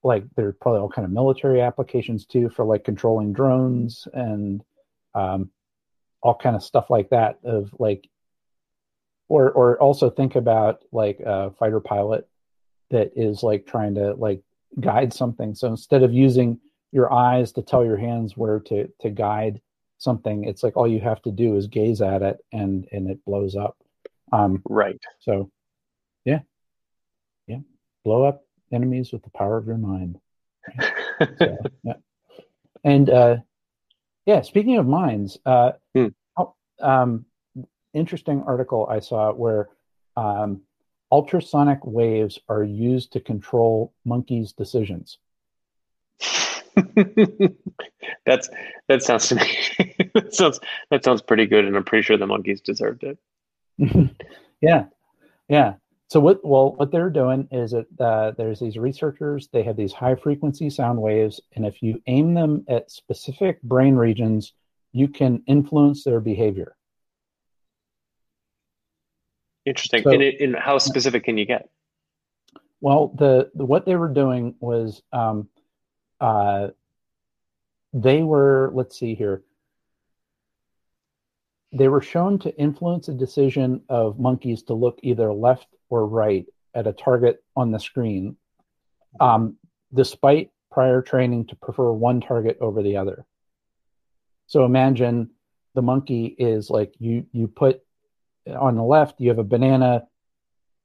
like 0.03 0.23
there's 0.35 0.55
probably 0.59 0.81
all 0.81 0.89
kind 0.89 1.05
of 1.05 1.11
military 1.11 1.61
applications 1.61 2.25
too 2.25 2.49
for 2.49 2.65
like 2.65 2.83
controlling 2.83 3.33
drones 3.33 4.07
and 4.13 4.63
um, 5.15 5.49
all 6.21 6.35
kind 6.35 6.55
of 6.55 6.63
stuff 6.63 6.89
like 6.89 7.09
that 7.09 7.39
of 7.43 7.73
like 7.79 8.09
or 9.33 9.51
or 9.51 9.81
also 9.81 10.11
think 10.11 10.35
about 10.35 10.83
like 10.91 11.19
a 11.19 11.49
fighter 11.51 11.79
pilot 11.79 12.27
that 12.91 13.13
is 13.15 13.41
like 13.41 13.65
trying 13.65 13.95
to 13.95 14.13
like 14.13 14.43
guide 14.79 15.11
something. 15.11 15.55
So 15.55 15.67
instead 15.67 16.03
of 16.03 16.13
using 16.13 16.59
your 16.91 17.11
eyes 17.11 17.51
to 17.53 17.63
tell 17.63 17.83
your 17.83 17.97
hands 17.97 18.37
where 18.37 18.59
to 18.59 18.87
to 19.01 19.09
guide 19.09 19.59
something 19.97 20.43
it's 20.43 20.63
like 20.63 20.75
all 20.75 20.87
you 20.87 20.99
have 20.99 21.21
to 21.21 21.31
do 21.31 21.55
is 21.55 21.67
gaze 21.67 22.01
at 22.01 22.21
it 22.21 22.37
and 22.51 22.87
and 22.91 23.09
it 23.09 23.25
blows 23.25 23.55
up. 23.55 23.75
Um 24.31 24.61
right. 24.69 25.01
so 25.19 25.49
yeah. 26.25 26.41
Yeah. 27.47 27.61
Blow 28.03 28.25
up 28.25 28.45
enemies 28.71 29.11
with 29.11 29.23
the 29.23 29.31
power 29.31 29.57
of 29.57 29.65
your 29.65 29.77
mind. 29.77 30.19
So, 31.39 31.57
yeah. 31.83 31.93
And 32.83 33.09
uh 33.09 33.37
yeah 34.25 34.41
speaking 34.41 34.77
of 34.77 34.85
minds 34.85 35.37
uh 35.45 35.71
hmm. 35.95 36.07
um 36.81 37.25
interesting 37.93 38.43
article 38.45 38.87
I 38.89 38.99
saw 38.99 39.31
where 39.31 39.69
um, 40.15 40.61
ultrasonic 41.11 41.79
waves 41.83 42.39
are 42.49 42.63
used 42.63 43.13
to 43.13 43.19
control 43.19 43.93
monkeys' 44.05 44.53
decisions. 44.53 45.17
That's 48.25 48.49
that 48.87 49.03
sounds 49.03 49.27
to 49.27 49.35
me 49.35 49.57
that 50.15 50.33
sounds 50.33 50.59
that 50.89 51.03
sounds 51.03 51.21
pretty 51.21 51.45
good, 51.45 51.65
and 51.65 51.75
I'm 51.75 51.83
pretty 51.83 52.03
sure 52.03 52.17
the 52.17 52.25
monkeys 52.27 52.61
deserved 52.61 53.03
it. 53.03 53.17
yeah, 54.61 54.85
yeah. 55.47 55.73
So 56.09 56.19
what? 56.19 56.43
Well, 56.43 56.73
what 56.73 56.91
they're 56.91 57.09
doing 57.09 57.47
is 57.51 57.71
that 57.71 57.85
uh, 57.99 58.31
there's 58.37 58.59
these 58.59 58.77
researchers. 58.77 59.49
They 59.51 59.63
have 59.63 59.75
these 59.75 59.93
high 59.93 60.15
frequency 60.15 60.69
sound 60.69 61.01
waves, 61.01 61.41
and 61.55 61.65
if 61.65 61.81
you 61.81 62.01
aim 62.07 62.33
them 62.33 62.65
at 62.67 62.91
specific 62.91 63.61
brain 63.61 63.95
regions, 63.95 64.53
you 64.91 65.07
can 65.07 65.43
influence 65.47 66.03
their 66.03 66.19
behavior. 66.19 66.75
Interesting. 69.65 70.03
So, 70.03 70.11
and, 70.11 70.21
it, 70.21 70.41
and, 70.41 70.55
how 70.55 70.77
specific 70.77 71.23
can 71.23 71.37
you 71.37 71.45
get? 71.45 71.69
Well, 72.81 73.13
the, 73.17 73.49
the 73.55 73.65
what 73.65 73.85
they 73.85 73.95
were 73.95 74.09
doing 74.09 74.55
was 74.59 75.01
um, 75.13 75.47
uh, 76.19 76.69
they 77.93 78.23
were 78.23 78.71
let's 78.73 78.99
see 78.99 79.15
here. 79.15 79.43
They 81.71 81.87
were 81.87 82.01
shown 82.01 82.39
to 82.39 82.55
influence 82.57 83.07
a 83.07 83.13
decision 83.13 83.81
of 83.89 84.19
monkeys 84.19 84.63
to 84.63 84.73
look 84.73 84.99
either 85.01 85.31
left 85.33 85.67
or 85.89 86.05
right 86.05 86.45
at 86.75 86.87
a 86.87 86.93
target 86.93 87.43
on 87.55 87.71
the 87.71 87.79
screen, 87.79 88.35
um, 89.19 89.57
despite 89.93 90.51
prior 90.71 91.01
training 91.01 91.45
to 91.47 91.55
prefer 91.55 91.91
one 91.91 92.19
target 92.19 92.57
over 92.59 92.83
the 92.83 92.97
other. 92.97 93.25
So 94.47 94.65
imagine 94.65 95.29
the 95.73 95.81
monkey 95.81 96.25
is 96.25 96.69
like 96.69 96.93
you 96.99 97.25
you 97.31 97.47
put 97.47 97.81
on 98.47 98.75
the 98.75 98.83
left 98.83 99.19
you 99.19 99.29
have 99.29 99.39
a 99.39 99.43
banana 99.43 100.03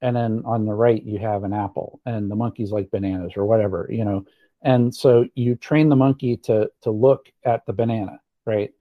and 0.01 0.15
then 0.15 0.43
on 0.45 0.65
the 0.65 0.73
right 0.73 1.03
you 1.03 1.19
have 1.19 1.43
an 1.43 1.53
apple 1.53 1.99
and 2.05 2.31
the 2.31 2.35
monkey's 2.35 2.71
like 2.71 2.91
bananas 2.91 3.33
or 3.35 3.45
whatever 3.45 3.87
you 3.89 4.05
know? 4.05 4.25
And 4.61 4.93
so 4.93 5.25
you 5.35 5.55
train 5.55 5.87
the 5.89 5.95
monkey 5.95 6.37
to 6.37 6.69
to 6.81 6.91
look 6.91 7.27
at 7.45 7.65
the 7.65 7.73
banana 7.73 8.19
right? 8.49 8.71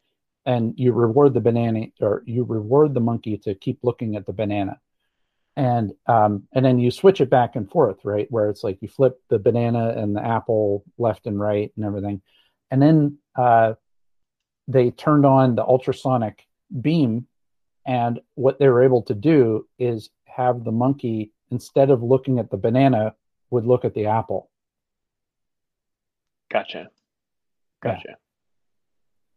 And 0.47 0.75
you 0.79 0.93
reward 0.93 1.35
the 1.35 1.41
banana 1.41 1.87
or 2.01 2.23
you 2.27 2.45
reward 2.45 2.95
the 2.95 3.01
monkey 3.01 3.37
to 3.39 3.55
keep 3.55 3.81
looking 3.83 4.17
at 4.17 4.25
the 4.25 4.33
banana. 4.33 4.81
And 5.57 5.93
um, 6.07 6.49
and 6.53 6.65
then 6.65 6.79
you 6.79 6.91
switch 6.91 7.21
it 7.21 7.31
back 7.31 7.57
and 7.57 7.71
forth 7.71 7.99
right? 8.05 8.27
Where 8.31 8.49
it's 8.49 8.65
like 8.65 8.79
you 8.81 8.89
flip 8.89 9.21
the 9.29 9.39
banana 9.39 9.91
and 9.97 10.17
the 10.17 10.25
apple 10.25 10.85
left 10.97 11.27
and 11.27 11.39
right 11.39 11.71
and 11.77 11.85
everything. 11.85 12.23
And 12.71 12.81
then 12.81 13.19
uh, 13.37 13.75
they 14.69 14.91
turned 14.91 15.27
on 15.27 15.55
the 15.55 15.65
ultrasonic 15.65 16.47
beam 16.81 17.27
and 17.89 18.21
what 18.35 18.59
they 18.59 18.69
were 18.69 18.85
able 18.85 19.03
to 19.03 19.15
do 19.15 19.67
is 19.79 20.11
have 20.27 20.63
the 20.63 20.71
monkey 20.71 21.33
instead 21.51 21.91
of 21.91 22.03
looking 22.03 22.39
at 22.39 22.51
the 22.51 22.57
banana 22.59 23.15
would 23.51 23.65
look 23.65 23.87
at 23.87 23.95
the 23.95 24.07
apple. 24.07 24.51
Gotcha. 26.53 26.89
Gotcha. 27.83 28.17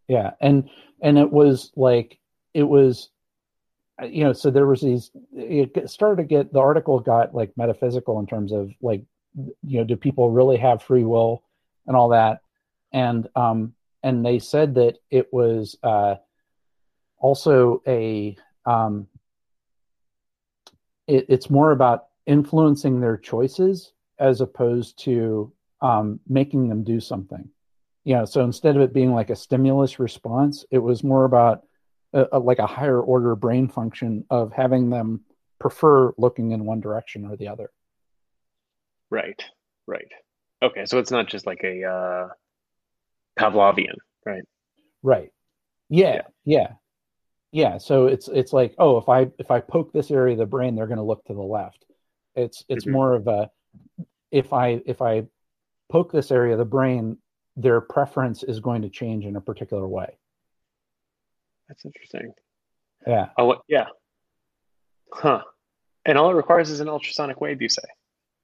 Yeah, 0.10 0.18
yeah. 0.18 0.32
and 0.42 0.70
and 1.02 1.18
it 1.18 1.32
was 1.32 1.72
like 1.78 2.20
it 2.54 2.64
was 2.64 3.10
you 4.04 4.26
know 4.26 4.34
so 4.34 4.52
there 4.52 4.68
was 4.68 4.82
these 4.82 5.12
it 5.34 5.90
started 5.90 6.22
to 6.22 6.28
get 6.28 6.52
the 6.52 6.60
article 6.60 7.00
got 7.00 7.34
like 7.34 7.56
metaphysical 7.56 8.20
in 8.20 8.28
terms 8.28 8.52
of 8.52 8.70
like 8.82 9.04
you 9.64 9.78
know 9.78 9.86
do 9.86 9.96
people 9.96 10.30
really 10.30 10.58
have 10.58 10.84
free 10.84 11.06
will 11.06 11.44
and 11.88 11.96
all 11.96 12.10
that? 12.10 12.42
And 12.92 13.30
um 13.34 13.76
and 14.04 14.26
they 14.26 14.40
said 14.40 14.76
that 14.76 14.98
it 15.10 15.32
was 15.32 15.78
uh, 15.84 16.16
also 17.22 17.82
a 17.88 18.36
um, 18.66 19.08
it, 21.08 21.26
it's 21.30 21.50
more 21.50 21.72
about 21.72 22.08
influencing 22.26 23.00
their 23.00 23.18
choices 23.18 23.94
as 24.20 24.42
opposed 24.42 25.00
to 25.00 25.52
um, 25.82 26.20
making 26.28 26.70
them 26.70 26.84
do 26.84 27.00
something. 27.00 27.50
You 28.04 28.16
know, 28.16 28.26
so 28.26 28.44
instead 28.44 28.76
of 28.76 28.82
it 28.82 28.94
being 28.94 29.14
like 29.14 29.30
a 29.30 29.36
stimulus 29.36 30.00
response, 30.00 30.66
it 30.72 30.80
was 30.80 31.04
more 31.04 31.26
about 31.26 31.64
a, 32.14 32.28
a, 32.34 32.40
like 32.40 32.60
a 32.60 32.68
higher 32.68 33.00
order 33.00 33.36
brain 33.36 33.68
function 33.68 34.26
of 34.30 34.52
having 34.52 34.90
them 34.90 35.22
prefer 35.60 36.12
looking 36.18 36.52
in 36.52 36.66
one 36.66 36.82
direction 36.82 37.26
or 37.26 37.36
the 37.38 37.48
other. 37.48 37.72
Right, 39.10 39.44
right. 39.86 40.12
Okay, 40.64 40.86
so 40.86 40.98
it's 40.98 41.12
not 41.12 41.28
just 41.28 41.46
like 41.46 41.62
a 41.64 41.84
uh, 41.84 42.28
Pavlovian, 43.40 43.98
right? 44.26 44.44
Right. 45.04 45.32
Yeah, 45.90 46.14
yeah, 46.14 46.22
yeah. 46.46 46.68
Yeah. 47.52 47.78
So 47.78 48.08
it's 48.08 48.28
it's 48.28 48.54
like, 48.54 48.74
oh, 48.78 48.98
if 48.98 49.10
I 49.10 49.30
if 49.40 49.52
I 49.52 49.60
poke 49.60 49.92
this 49.92 50.12
area 50.12 50.34
of 50.34 50.40
the 50.40 50.46
brain, 50.46 50.76
they're 50.76 50.88
going 50.88 50.98
to 50.98 51.04
look 51.04 51.26
to 51.26 51.34
the 51.34 51.42
left. 51.42 51.86
It's 52.36 52.64
it's 52.70 52.86
mm-hmm. 52.86 52.94
more 52.94 53.14
of 53.14 53.28
a 53.28 53.50
if 54.32 54.54
I 54.54 54.82
if 54.86 55.02
I 55.02 55.24
poke 55.90 56.12
this 56.12 56.32
area 56.32 56.54
of 56.54 56.60
the 56.60 56.66
brain, 56.66 57.18
their 57.58 57.82
preference 57.82 58.44
is 58.44 58.60
going 58.60 58.84
to 58.84 58.90
change 58.90 59.26
in 59.26 59.36
a 59.36 59.42
particular 59.42 59.88
way. 59.88 60.18
That's 61.68 61.86
interesting. 61.86 62.34
Yeah. 63.06 63.30
Oh, 63.38 63.62
yeah. 63.68 63.88
Huh. 65.14 65.44
And 66.06 66.18
all 66.18 66.30
it 66.30 66.36
requires 66.36 66.70
is 66.70 66.80
an 66.80 66.90
ultrasonic 66.90 67.42
wave, 67.42 67.62
you 67.62 67.70
say? 67.70 67.84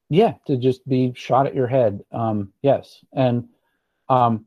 Yeah, 0.09 0.35
to 0.47 0.57
just 0.57 0.87
be 0.87 1.13
shot 1.15 1.47
at 1.47 1.55
your 1.55 1.67
head. 1.67 2.01
Um, 2.11 2.53
yes, 2.61 3.03
and 3.13 3.49
um, 4.07 4.45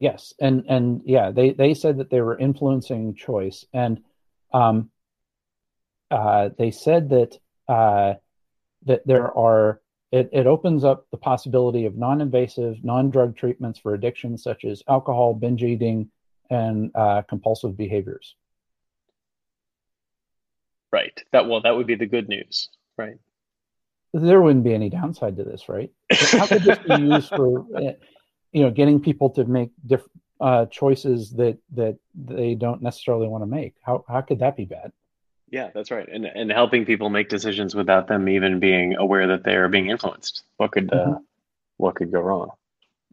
Yes, 0.00 0.32
and 0.40 0.64
and 0.68 1.02
yeah, 1.04 1.32
they 1.32 1.50
they 1.50 1.74
said 1.74 1.98
that 1.98 2.10
they 2.10 2.20
were 2.20 2.38
influencing 2.38 3.14
choice, 3.14 3.64
and 3.72 4.00
um, 4.54 4.90
uh, 6.10 6.50
they 6.56 6.70
said 6.70 7.08
that 7.10 7.38
uh, 7.68 8.14
that 8.86 9.06
there 9.06 9.36
are 9.36 9.80
it, 10.12 10.30
it 10.32 10.46
opens 10.46 10.84
up 10.84 11.06
the 11.10 11.16
possibility 11.16 11.84
of 11.84 11.96
non-invasive, 11.96 12.82
non-drug 12.82 13.36
treatments 13.36 13.78
for 13.78 13.92
addictions 13.92 14.42
such 14.42 14.64
as 14.64 14.82
alcohol, 14.88 15.34
binge 15.34 15.62
eating, 15.62 16.10
and 16.48 16.90
uh, 16.94 17.22
compulsive 17.22 17.76
behaviors. 17.76 18.34
Right. 20.90 21.22
That 21.32 21.48
well, 21.48 21.60
that 21.62 21.76
would 21.76 21.86
be 21.86 21.96
the 21.96 22.06
good 22.06 22.28
news, 22.28 22.70
right? 22.96 23.18
There 24.14 24.40
wouldn't 24.40 24.64
be 24.64 24.72
any 24.72 24.88
downside 24.88 25.36
to 25.36 25.44
this, 25.44 25.68
right? 25.68 25.90
How 26.10 26.46
could 26.46 26.62
this 26.62 26.78
be 26.78 26.94
used 26.94 27.28
for? 27.28 27.66
You 28.52 28.62
know 28.62 28.70
getting 28.70 29.00
people 29.00 29.30
to 29.30 29.44
make 29.44 29.70
different 29.86 30.12
uh, 30.40 30.66
choices 30.66 31.32
that 31.32 31.58
that 31.74 31.98
they 32.14 32.54
don't 32.54 32.82
necessarily 32.82 33.28
want 33.28 33.42
to 33.42 33.46
make. 33.46 33.74
How 33.82 34.04
how 34.08 34.20
could 34.20 34.40
that 34.40 34.56
be 34.56 34.64
bad? 34.64 34.92
Yeah, 35.50 35.70
that's 35.74 35.90
right. 35.90 36.08
And 36.08 36.26
and 36.26 36.50
helping 36.50 36.84
people 36.84 37.10
make 37.10 37.28
decisions 37.28 37.74
without 37.74 38.08
them 38.08 38.28
even 38.28 38.60
being 38.60 38.96
aware 38.96 39.26
that 39.28 39.44
they 39.44 39.54
are 39.56 39.68
being 39.68 39.88
influenced. 39.88 40.44
What 40.56 40.72
could 40.72 40.92
uh, 40.92 40.96
mm-hmm. 40.96 41.12
uh, 41.12 41.18
what 41.76 41.94
could 41.94 42.12
go 42.12 42.20
wrong? 42.20 42.50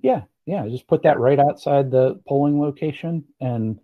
Yeah, 0.02 0.24
yeah. 0.46 0.68
Just 0.68 0.88
put 0.88 1.04
that 1.04 1.20
right 1.20 1.40
outside 1.40 1.92
the 1.92 2.22
polling 2.28 2.60
location 2.60 3.26
and 3.40 3.80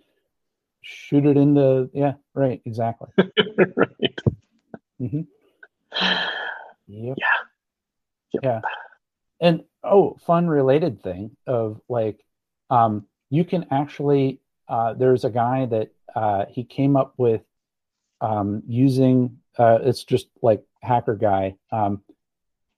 shoot 0.81 1.25
it 1.25 1.37
in 1.37 1.53
the 1.53 1.89
Yeah, 1.93 2.13
right. 2.33 2.61
Exactly. 2.65 3.09
right. 3.17 4.21
Mm-hmm. 5.01 5.21
Yep. 6.87 7.15
Yeah. 7.19 7.25
Yep. 8.33 8.43
Yeah 8.43 8.61
and 9.41 9.63
oh 9.83 10.17
fun 10.25 10.47
related 10.47 11.01
thing 11.01 11.35
of 11.47 11.81
like 11.89 12.23
um, 12.69 13.05
you 13.29 13.43
can 13.43 13.65
actually 13.71 14.39
uh, 14.67 14.93
there's 14.93 15.25
a 15.25 15.29
guy 15.29 15.65
that 15.65 15.89
uh, 16.15 16.45
he 16.49 16.63
came 16.63 16.95
up 16.95 17.13
with 17.17 17.41
um, 18.21 18.63
using 18.67 19.37
uh, 19.57 19.79
it's 19.81 20.03
just 20.03 20.27
like 20.41 20.63
hacker 20.81 21.15
guy 21.15 21.55
um, 21.71 22.01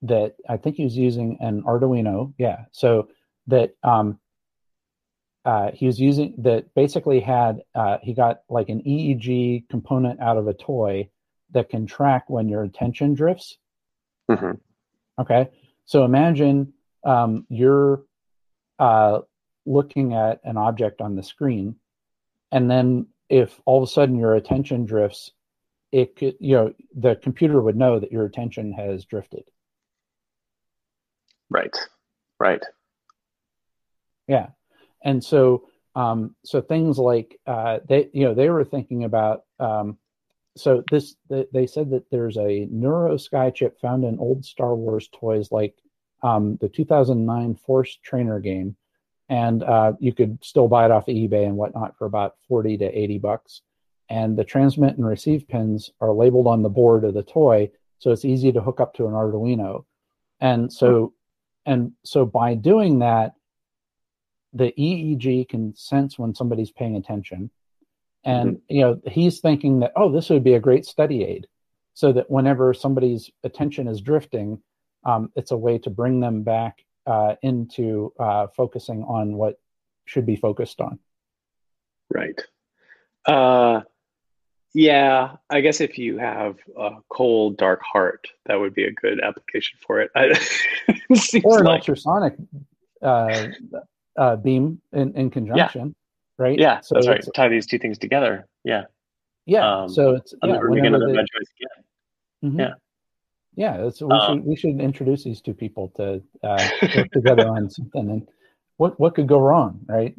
that 0.01 0.35
I 0.47 0.57
think 0.57 0.75
he 0.75 0.83
was 0.83 0.97
using 0.97 1.37
an 1.41 1.63
Arduino 1.63 2.33
yeah 2.37 2.65
so 2.71 3.09
that 3.47 3.75
um, 3.83 4.19
uh, 5.45 5.71
he 5.73 5.85
was 5.85 5.99
using 5.99 6.33
that 6.37 6.73
basically 6.73 7.19
had 7.19 7.61
uh, 7.75 7.97
he 8.01 8.13
got 8.13 8.41
like 8.49 8.69
an 8.69 8.81
EEG 8.81 9.67
component 9.69 10.21
out 10.21 10.37
of 10.37 10.47
a 10.47 10.53
toy 10.53 11.09
that 11.51 11.69
can 11.69 11.85
track 11.85 12.29
when 12.29 12.47
your 12.47 12.63
attention 12.63 13.13
drifts. 13.13 13.57
Mm-hmm. 14.29 14.53
Okay, 15.19 15.49
so 15.85 16.05
imagine 16.05 16.72
um, 17.03 17.45
you're 17.49 18.03
uh, 18.79 19.19
looking 19.65 20.13
at 20.13 20.39
an 20.43 20.57
object 20.57 21.01
on 21.01 21.15
the 21.15 21.23
screen, 21.23 21.75
and 22.51 22.69
then 22.69 23.07
if 23.29 23.59
all 23.65 23.81
of 23.81 23.89
a 23.89 23.91
sudden 23.91 24.17
your 24.17 24.35
attention 24.35 24.85
drifts, 24.85 25.31
it 25.91 26.15
could, 26.15 26.35
you 26.39 26.55
know, 26.55 26.73
the 26.95 27.15
computer 27.15 27.61
would 27.61 27.77
know 27.77 27.99
that 27.99 28.11
your 28.11 28.25
attention 28.25 28.73
has 28.73 29.05
drifted. 29.05 29.43
Right. 31.49 31.75
Right. 32.39 32.63
Yeah. 34.27 34.47
And 35.03 35.23
so, 35.23 35.67
um, 35.95 36.35
so 36.43 36.61
things 36.61 36.97
like 36.97 37.39
uh, 37.45 37.79
they, 37.87 38.09
you 38.13 38.25
know, 38.25 38.33
they 38.33 38.49
were 38.49 38.63
thinking 38.63 39.03
about 39.03 39.43
um, 39.59 39.97
so 40.55 40.83
this 40.91 41.15
they 41.29 41.65
said 41.67 41.89
that 41.91 42.09
there's 42.11 42.37
a 42.37 42.67
NeuroSky 42.71 43.53
chip 43.55 43.79
found 43.79 44.03
in 44.03 44.19
old 44.19 44.45
Star 44.45 44.75
Wars 44.75 45.09
toys 45.11 45.51
like 45.51 45.75
um, 46.23 46.57
the 46.61 46.69
2009 46.69 47.55
Force 47.55 47.97
Trainer 48.03 48.39
game, 48.39 48.75
and 49.29 49.63
uh, 49.63 49.93
you 49.99 50.13
could 50.13 50.43
still 50.43 50.67
buy 50.67 50.85
it 50.85 50.91
off 50.91 51.07
of 51.07 51.15
eBay 51.15 51.45
and 51.45 51.55
whatnot 51.55 51.97
for 51.97 52.05
about 52.05 52.35
40 52.47 52.77
to 52.79 52.85
80 52.85 53.19
bucks. 53.19 53.61
And 54.09 54.37
the 54.37 54.43
transmit 54.43 54.97
and 54.97 55.05
receive 55.05 55.47
pins 55.47 55.91
are 56.01 56.11
labeled 56.11 56.47
on 56.47 56.61
the 56.61 56.69
board 56.69 57.03
of 57.03 57.13
the 57.13 57.23
toy, 57.23 57.69
so 57.99 58.11
it's 58.11 58.25
easy 58.25 58.51
to 58.51 58.61
hook 58.61 58.79
up 58.79 58.93
to 58.95 59.05
an 59.05 59.13
Arduino. 59.13 59.85
And 60.39 60.71
so, 60.71 61.13
and 61.65 61.93
so 62.03 62.25
by 62.25 62.55
doing 62.55 62.99
that, 62.99 63.33
the 64.51 64.73
EEG 64.77 65.49
can 65.49 65.75
sense 65.75 66.19
when 66.19 66.35
somebody's 66.35 66.71
paying 66.71 66.95
attention 66.95 67.49
and 68.23 68.51
mm-hmm. 68.51 68.75
you 68.75 68.81
know, 68.81 69.01
he's 69.07 69.39
thinking 69.39 69.79
that, 69.79 69.93
oh, 69.95 70.11
this 70.11 70.29
would 70.29 70.43
be 70.43 70.53
a 70.53 70.59
great 70.59 70.85
study 70.85 71.23
aid. 71.23 71.47
So 71.95 72.11
that 72.13 72.29
whenever 72.29 72.73
somebody's 72.73 73.29
attention 73.43 73.87
is 73.87 74.01
drifting, 74.01 74.59
um, 75.05 75.31
it's 75.35 75.51
a 75.51 75.57
way 75.57 75.77
to 75.79 75.89
bring 75.89 76.19
them 76.19 76.43
back 76.43 76.83
uh, 77.05 77.35
into 77.41 78.13
uh, 78.19 78.47
focusing 78.55 79.03
on 79.03 79.35
what 79.35 79.59
should 80.05 80.25
be 80.25 80.35
focused 80.35 80.81
on. 80.81 80.99
Right. 82.09 82.39
Uh, 83.25 83.81
Yeah, 84.73 85.35
I 85.51 85.61
guess 85.61 85.81
if 85.81 85.99
you 85.99 86.17
have 86.17 86.57
a 86.77 86.95
cold, 87.09 87.57
dark 87.57 87.81
heart, 87.83 88.27
that 88.47 88.59
would 88.59 88.73
be 88.73 88.85
a 88.85 88.91
good 88.91 89.21
application 89.21 89.77
for 89.85 90.01
it. 90.01 90.09
it 90.15 91.45
or 91.45 91.59
an 91.59 91.65
like... 91.65 91.81
ultrasonic 91.81 92.35
uh, 93.03 93.47
uh, 94.17 94.35
beam 94.37 94.81
in, 94.91 95.13
in 95.13 95.29
conjunction, 95.29 95.95
yeah. 96.39 96.43
right? 96.43 96.59
Yeah, 96.59 96.81
so 96.81 96.95
that's 96.95 97.07
right. 97.07 97.23
Tie 97.35 97.49
these 97.49 97.67
two 97.67 97.77
things 97.77 97.99
together. 97.99 98.47
Yeah. 98.63 98.85
Yeah. 99.45 99.81
Um, 99.81 99.89
so 99.89 100.15
it's 100.15 100.33
yeah, 100.43 100.57
whenever 100.57 100.99
they... 100.99 101.13
mm-hmm. 102.47 102.59
Yeah. 102.59 102.73
Yeah, 103.55 103.77
we 104.01 104.07
um, 104.11 104.37
should 104.37 104.45
we 104.45 104.55
should 104.55 104.81
introduce 104.81 105.23
these 105.23 105.41
two 105.41 105.53
people 105.53 105.91
to 105.97 106.21
uh, 106.43 106.69
work 106.95 107.11
together 107.11 107.47
on 107.47 107.69
something. 107.69 108.09
And 108.09 108.27
what 108.77 108.99
what 108.99 109.15
could 109.15 109.27
go 109.27 109.39
wrong, 109.39 109.79
right? 109.87 110.15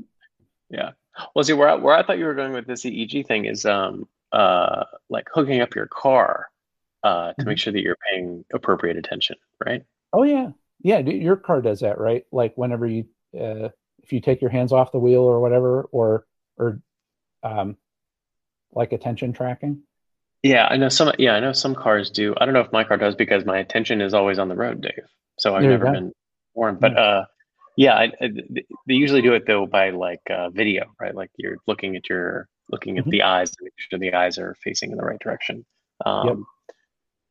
Yeah. 0.70 0.93
Well, 1.35 1.45
see, 1.45 1.53
where 1.53 1.68
I, 1.68 1.74
where 1.74 1.95
I 1.95 2.03
thought 2.03 2.18
you 2.18 2.24
were 2.24 2.35
going 2.35 2.53
with 2.53 2.66
this 2.66 2.85
EEG 2.85 3.26
thing 3.26 3.45
is 3.45 3.64
um, 3.64 4.09
uh, 4.32 4.85
like 5.09 5.28
hooking 5.32 5.61
up 5.61 5.74
your 5.74 5.87
car 5.87 6.49
uh, 7.03 7.28
to 7.28 7.35
mm-hmm. 7.35 7.49
make 7.49 7.59
sure 7.59 7.72
that 7.72 7.82
you're 7.82 7.99
paying 8.11 8.45
appropriate 8.53 8.97
attention, 8.97 9.37
right? 9.64 9.85
Oh 10.12 10.22
yeah, 10.22 10.51
yeah. 10.82 10.99
Your 10.99 11.37
car 11.37 11.61
does 11.61 11.80
that, 11.80 11.99
right? 11.99 12.24
Like 12.32 12.55
whenever 12.57 12.87
you, 12.87 13.07
uh, 13.39 13.68
if 14.03 14.12
you 14.12 14.20
take 14.20 14.41
your 14.41 14.51
hands 14.51 14.72
off 14.72 14.93
the 14.93 14.99
wheel 14.99 15.22
or 15.22 15.41
whatever, 15.41 15.82
or 15.93 16.26
or 16.57 16.80
um, 17.43 17.76
like 18.72 18.93
attention 18.93 19.32
tracking. 19.32 19.82
Yeah, 20.45 20.69
I 20.71 20.77
know 20.77 20.91
some. 20.91 21.11
Yeah, 21.19 21.35
I 21.35 21.41
know 21.41 21.53
some 21.53 21.75
cars 21.75 22.11
do. 22.11 22.35
I 22.39 22.45
don't 22.45 22.55
know 22.55 22.61
if 22.61 22.71
my 22.71 22.85
car 22.85 22.97
does 22.97 23.17
because 23.17 23.45
my 23.45 23.59
attention 23.59 24.01
is 24.01 24.15
always 24.15 24.39
on 24.39 24.49
the 24.49 24.55
road, 24.55 24.83
Dave. 24.83 25.09
So 25.39 25.57
I've 25.57 25.63
there 25.63 25.71
never 25.73 25.91
been 25.91 26.13
warned. 26.55 26.81
But 26.81 26.97
uh, 26.97 27.25
yeah, 27.77 27.95
I, 27.95 28.13
I, 28.21 28.29
they 28.87 28.95
usually 28.95 29.23
do 29.23 29.33
it 29.33 29.47
though 29.47 29.67
by 29.67 29.91
like 29.91 30.21
uh, 30.31 30.51
video, 30.51 30.95
right? 31.01 31.15
Like 31.15 31.31
you're 31.37 31.57
looking 31.67 31.97
at 31.97 32.09
your 32.09 32.49
looking 32.71 32.99
at 32.99 33.05
mm-hmm. 33.05 33.11
the 33.11 33.23
eyes 33.23 33.51
to 33.53 33.57
make 33.63 33.73
sure 33.77 33.99
the 33.99 34.15
eyes 34.15 34.39
are 34.39 34.55
facing 34.63 34.91
in 34.91 34.99
the 34.99 35.05
right 35.05 35.19
direction. 35.19 35.65
Um, 36.05 36.29
yep. 36.29 36.37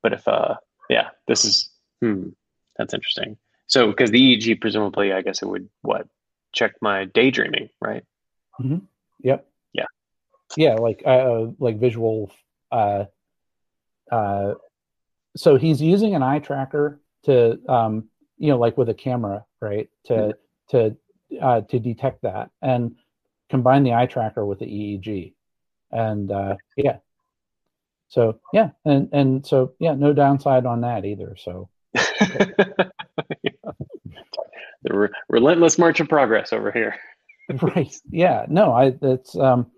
But 0.01 0.13
if, 0.13 0.27
uh, 0.27 0.55
yeah, 0.89 1.09
this 1.27 1.45
is, 1.45 1.69
hmm, 2.01 2.29
that's 2.77 2.93
interesting. 2.93 3.37
So, 3.67 3.87
because 3.87 4.11
the 4.11 4.37
EEG, 4.37 4.59
presumably, 4.59 5.13
I 5.13 5.21
guess 5.21 5.41
it 5.41 5.47
would 5.47 5.69
what 5.81 6.07
check 6.51 6.73
my 6.81 7.05
daydreaming, 7.05 7.69
right? 7.81 8.03
Mm-hmm. 8.59 8.79
Yep. 9.21 9.47
Yeah. 9.73 9.85
Yeah, 10.57 10.73
like 10.75 11.03
uh, 11.05 11.47
like 11.59 11.79
visual. 11.79 12.31
Uh, 12.73 13.05
uh, 14.11 14.55
so 15.37 15.55
he's 15.55 15.81
using 15.81 16.15
an 16.15 16.23
eye 16.23 16.39
tracker 16.39 16.99
to, 17.23 17.59
um, 17.71 18.09
you 18.37 18.49
know, 18.49 18.57
like 18.57 18.77
with 18.77 18.89
a 18.89 18.93
camera, 18.93 19.45
right? 19.61 19.89
To 20.05 20.35
to 20.69 20.97
uh, 21.41 21.61
to 21.61 21.79
detect 21.79 22.23
that, 22.23 22.49
and 22.61 22.95
combine 23.49 23.83
the 23.83 23.93
eye 23.93 24.07
tracker 24.07 24.45
with 24.45 24.59
the 24.59 24.65
EEG, 24.65 25.33
and 25.91 26.31
uh, 26.31 26.55
yeah. 26.75 26.97
So 28.09 28.39
yeah, 28.51 28.71
and 28.85 29.09
and 29.13 29.45
so 29.45 29.73
yeah, 29.79 29.93
no 29.93 30.13
downside 30.13 30.65
on 30.65 30.81
that 30.81 31.05
either. 31.05 31.35
So 31.37 31.69
the 31.93 32.91
re- 34.83 35.09
relentless 35.29 35.77
march 35.77 35.99
of 35.99 36.09
progress 36.09 36.53
over 36.53 36.71
here. 36.71 36.95
right. 37.61 37.93
Yeah. 38.09 38.45
No, 38.49 38.71
I 38.73 38.91
that's 38.91 39.35
um 39.35 39.71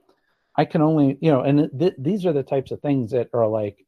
I 0.58 0.66
can 0.66 0.82
only, 0.82 1.18
you 1.22 1.32
know, 1.32 1.42
and 1.42 1.70
th- 1.78 1.96
these 1.98 2.26
are 2.26 2.34
the 2.34 2.44
types 2.44 2.72
of 2.72 2.82
things 2.82 3.12
that 3.12 3.30
are 3.34 3.48
like 3.48 3.86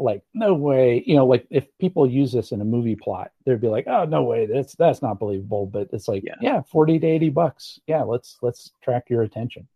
like 0.00 0.22
no 0.32 0.54
way 0.54 1.02
you 1.06 1.14
know 1.14 1.26
like 1.26 1.46
if 1.50 1.66
people 1.78 2.08
use 2.08 2.32
this 2.32 2.52
in 2.52 2.60
a 2.60 2.64
movie 2.64 2.96
plot 2.96 3.30
they'd 3.44 3.60
be 3.60 3.68
like 3.68 3.86
oh 3.86 4.04
no 4.06 4.22
way 4.22 4.46
that's 4.46 4.74
that's 4.76 5.02
not 5.02 5.18
believable 5.18 5.66
but 5.66 5.88
it's 5.92 6.08
like 6.08 6.22
yeah, 6.24 6.36
yeah 6.40 6.62
40 6.62 6.98
to 7.00 7.06
80 7.06 7.30
bucks. 7.30 7.78
Yeah 7.86 8.02
let's 8.02 8.38
let's 8.42 8.72
track 8.82 9.04
your 9.10 9.22
attention. 9.22 9.68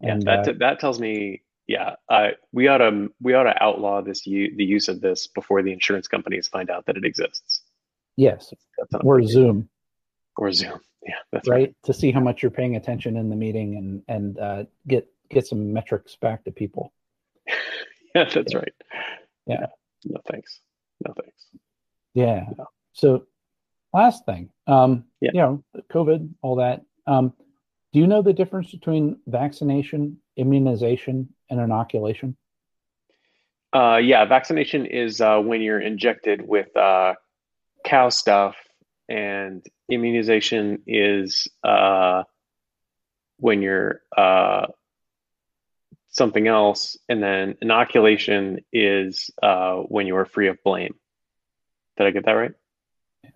And 0.00 0.22
yeah, 0.22 0.42
that 0.42 0.48
uh, 0.48 0.52
that 0.58 0.80
tells 0.80 1.00
me 1.00 1.42
yeah 1.66 1.96
uh, 2.10 2.30
we 2.52 2.68
ought 2.68 2.78
to 2.78 3.10
we 3.22 3.32
ought 3.34 3.44
to 3.44 3.62
outlaw 3.62 4.02
this 4.02 4.26
u- 4.26 4.54
the 4.54 4.64
use 4.64 4.88
of 4.88 5.00
this 5.00 5.26
before 5.28 5.62
the 5.62 5.72
insurance 5.72 6.08
companies 6.08 6.46
find 6.46 6.68
out 6.68 6.84
that 6.86 6.96
it 6.96 7.04
exists. 7.04 7.62
Yes. 8.16 8.52
Or 9.02 9.22
zoom 9.22 9.70
or 10.36 10.52
zoom 10.52 10.78
yeah 11.02 11.14
that's 11.32 11.48
right? 11.48 11.56
right 11.56 11.76
to 11.84 11.92
see 11.92 12.10
how 12.10 12.20
much 12.20 12.42
you're 12.42 12.50
paying 12.50 12.76
attention 12.76 13.16
in 13.16 13.28
the 13.28 13.36
meeting 13.36 13.76
and 13.76 14.02
and 14.08 14.38
uh, 14.38 14.64
get 14.86 15.08
get 15.30 15.46
some 15.46 15.72
metrics 15.72 16.16
back 16.16 16.44
to 16.44 16.50
people 16.50 16.92
yeah 18.14 18.24
that's 18.24 18.52
yeah. 18.52 18.58
right 18.58 18.74
yeah. 19.46 19.66
No 20.04 20.20
thanks. 20.30 20.60
No 21.06 21.14
thanks. 21.20 21.46
Yeah. 22.14 22.46
No. 22.56 22.66
So 22.92 23.26
last 23.92 24.24
thing, 24.26 24.50
um, 24.66 25.04
yeah. 25.20 25.30
you 25.32 25.40
know, 25.40 25.64
COVID, 25.92 26.30
all 26.42 26.56
that. 26.56 26.82
Um, 27.06 27.32
do 27.92 28.00
you 28.00 28.06
know 28.06 28.22
the 28.22 28.32
difference 28.32 28.70
between 28.70 29.18
vaccination, 29.26 30.18
immunization, 30.36 31.28
and 31.50 31.60
inoculation? 31.60 32.36
Uh, 33.72 33.96
yeah, 33.96 34.24
vaccination 34.24 34.86
is 34.86 35.20
uh, 35.20 35.38
when 35.38 35.60
you're 35.60 35.80
injected 35.80 36.46
with 36.46 36.74
uh, 36.76 37.14
cow 37.84 38.08
stuff, 38.08 38.56
and 39.08 39.64
immunization 39.90 40.82
is 40.86 41.48
uh, 41.62 42.24
when 43.38 43.62
you're 43.62 44.00
uh, 44.16 44.66
something 46.08 46.46
else, 46.46 46.96
and 47.08 47.22
then 47.22 47.56
inoculation 47.60 48.60
is 48.72 49.30
uh, 49.42 49.76
when 49.76 50.06
you 50.06 50.16
are 50.16 50.24
free 50.24 50.48
of 50.48 50.62
blame. 50.64 50.94
Did 51.96 52.06
I 52.06 52.10
get 52.10 52.24
that 52.26 52.32
right? 52.32 52.52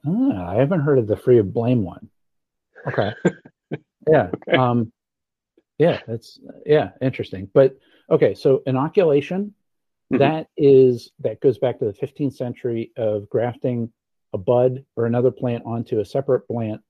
Ah, 0.07 0.51
I 0.51 0.57
haven't 0.57 0.81
heard 0.81 0.99
of 0.99 1.07
the 1.07 1.17
free 1.17 1.39
of 1.39 1.53
blame 1.53 1.83
one. 1.83 2.09
Okay. 2.87 3.13
yeah. 4.09 4.31
Okay. 4.35 4.57
Um, 4.57 4.93
yeah, 5.79 6.01
that's 6.07 6.39
yeah, 6.67 6.91
interesting. 7.01 7.49
But 7.53 7.79
okay, 8.11 8.35
so 8.35 8.63
inoculation, 8.67 9.55
mm-hmm. 10.13 10.19
that 10.19 10.49
is 10.57 11.13
that 11.21 11.41
goes 11.41 11.59
back 11.59 11.79
to 11.79 11.85
the 11.85 11.93
15th 11.93 12.35
century 12.35 12.93
of 12.97 13.29
grafting 13.29 13.93
a 14.33 14.39
bud 14.39 14.85
or 14.97 15.07
another 15.07 15.31
plant 15.31 15.65
onto 15.67 16.01
a 16.01 16.05
separate 16.05 16.47
plant, 16.47 16.81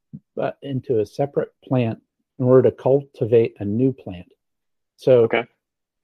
uh, 0.41 0.53
into 0.62 1.01
a 1.01 1.07
separate 1.07 1.53
plant 1.64 2.01
in 2.39 2.45
order 2.45 2.70
to 2.70 2.76
cultivate 2.76 3.57
a 3.61 3.64
new 3.64 3.93
plant. 3.93 4.32
So 4.97 5.24
okay 5.24 5.45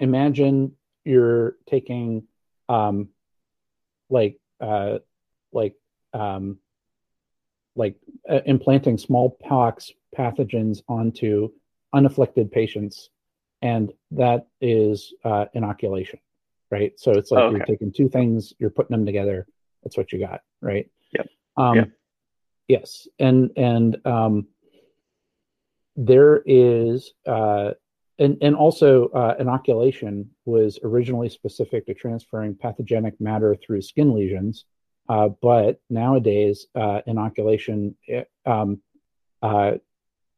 imagine 0.01 0.73
you're 1.05 1.57
taking 1.69 2.25
um, 2.69 3.09
like 4.11 4.39
uh, 4.61 4.99
like 5.53 5.75
um, 6.13 6.59
like 7.77 7.97
uh, 8.31 8.41
implanting 8.47 8.99
smallpox 8.99 9.93
pathogens 10.17 10.83
onto 10.89 11.51
unafflicted 11.93 12.51
patients, 12.53 13.11
and 13.63 13.93
that 14.13 14.47
is 14.61 15.13
uh, 15.25 15.47
inoculation, 15.55 16.21
right? 16.71 16.93
So 16.97 17.13
it's 17.13 17.31
like 17.31 17.43
oh, 17.43 17.47
okay. 17.47 17.57
you're 17.57 17.67
taking 17.67 17.93
two 17.93 18.09
things, 18.09 18.53
you're 18.59 18.71
putting 18.71 18.97
them 18.97 19.07
together. 19.07 19.47
That's 19.83 19.97
what 19.97 20.13
you 20.13 20.19
got, 20.19 20.41
right? 20.61 20.89
Yep. 21.15 21.29
Um, 21.57 21.77
yep. 21.77 21.91
Yes, 22.69 23.09
and 23.19 23.51
and 23.57 23.97
um, 24.07 24.49
there 25.97 26.43
is 26.47 27.13
uh, 27.27 27.73
and 28.19 28.39
and 28.41 28.57
also 28.57 29.09
uh, 29.09 29.35
inoculation 29.39 30.31
was 30.45 30.79
originally 30.83 31.29
specific 31.29 31.87
to 31.87 31.95
transferring 31.95 32.55
pathogenic 32.55 33.21
matter 33.21 33.55
through 33.55 33.83
skin 33.83 34.15
lesions, 34.15 34.65
uh, 35.09 35.29
but 35.43 35.81
nowadays 35.91 36.67
uh, 36.75 37.01
inoculation 37.07 37.97
eh, 38.09 38.25
um, 38.47 38.81
uh, 39.43 39.73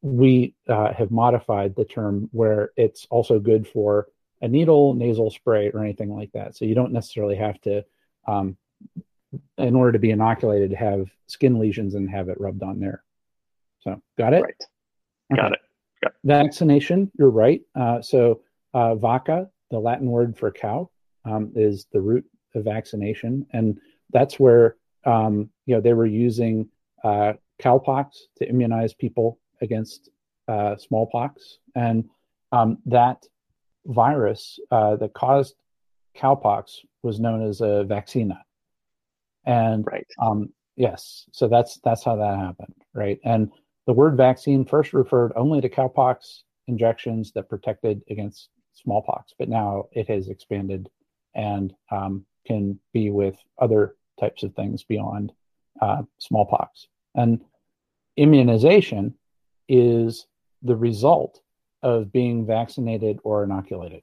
we 0.03 0.55
uh, 0.69 0.93
have 0.93 1.11
modified 1.11 1.75
the 1.75 1.85
term 1.85 2.29
where 2.33 2.71
it's 2.77 3.07
also 3.11 3.39
good 3.39 3.67
for 3.67 4.07
a 4.41 4.49
needle, 4.49 4.95
nasal 4.95 5.31
spray, 5.31 5.71
or 5.71 5.83
anything 5.83 6.15
like 6.15 6.31
that. 6.33 6.57
So 6.57 6.65
you 6.65 6.75
don't 6.75 6.93
necessarily 6.93 7.37
have 7.37 7.61
to, 7.63 7.85
um, 8.29 8.57
in 9.59 9.75
order 9.75 9.93
to 9.93 9.99
be 9.99 10.11
inoculated, 10.11 10.73
have 10.73 11.09
skin 11.27 11.59
lesions 11.59 11.95
and 11.95 12.11
have 12.11 12.29
it 12.29 12.41
rubbed 12.41 12.63
on 12.63 12.81
there. 12.81 13.03
So 13.81 14.01
got 14.19 14.35
it. 14.35 14.43
Right. 14.43 14.65
Got 15.37 15.53
it. 15.53 15.59
Vaccination, 16.25 17.11
you're 17.19 17.31
right. 17.31 17.63
Uh, 17.75 18.01
so 18.01 18.43
uh, 18.75 18.95
vaca, 18.95 19.49
the 19.71 19.79
Latin 19.79 20.09
word 20.09 20.37
for 20.37 20.51
cow, 20.51 20.91
um, 21.25 21.53
is 21.55 21.87
the 21.93 22.01
root 22.01 22.25
of 22.55 22.65
vaccination, 22.65 23.47
and 23.53 23.79
that's 24.13 24.39
where 24.39 24.77
um, 25.05 25.51
you 25.67 25.75
know 25.75 25.81
they 25.81 25.95
were 25.95 26.07
using 26.07 26.69
uh, 27.03 27.33
cowpox 27.61 28.11
to 28.37 28.49
immunize 28.49 28.95
people 28.95 29.39
against 29.61 30.11
uh, 30.49 30.77
smallpox, 30.77 31.59
and 31.75 32.09
um, 32.53 32.79
that 32.87 33.25
virus 33.87 34.59
uh, 34.71 34.97
that 34.97 35.15
caused 35.15 35.55
cowpox 36.17 36.79
was 37.03 37.21
known 37.21 37.43
as 37.43 37.61
a 37.61 37.85
vaccinia. 37.89 38.41
And 39.47 39.87
right. 39.87 40.07
um, 40.21 40.53
yes, 40.77 41.27
so 41.33 41.49
that's 41.49 41.79
that's 41.85 42.05
how 42.05 42.17
that 42.17 42.39
happened, 42.39 42.75
right? 42.95 43.19
And 43.25 43.51
the 43.87 43.93
word 43.93 44.17
vaccine 44.17 44.65
first 44.65 44.93
referred 44.93 45.33
only 45.37 45.61
to 45.61 45.69
cowpox 45.69 46.43
injections 46.67 47.33
that 47.33 47.49
protected 47.49 48.03
against 48.11 48.49
smallpox, 48.75 49.33
but 49.39 49.49
now 49.49 49.87
it 49.93 50.09
has 50.09 50.29
expanded 50.29 50.89
and 51.35 51.73
um, 51.91 52.25
can 52.47 52.79
be 52.93 53.11
with 53.11 53.37
other 53.59 53.97
types 54.19 54.43
of 54.43 54.55
things 54.55 54.83
beyond 54.85 55.33
uh, 55.81 56.03
smallpox. 56.19 56.89
And 57.15 57.45
immunization 58.17 59.15
is 59.69 60.27
the 60.63 60.77
result 60.77 61.41
of 61.83 62.13
being 62.13 62.47
vaccinated 62.47 63.19
or 63.23 63.45
inoculated. 63.45 64.03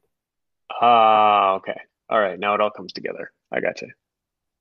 Ah, 0.81 1.53
okay. 1.55 1.79
All 2.09 2.19
right. 2.19 2.39
Now 2.39 2.55
it 2.55 2.61
all 2.61 2.69
comes 2.69 2.93
together. 2.93 3.31
I 3.51 3.59
got 3.59 3.81
you. 3.81 3.89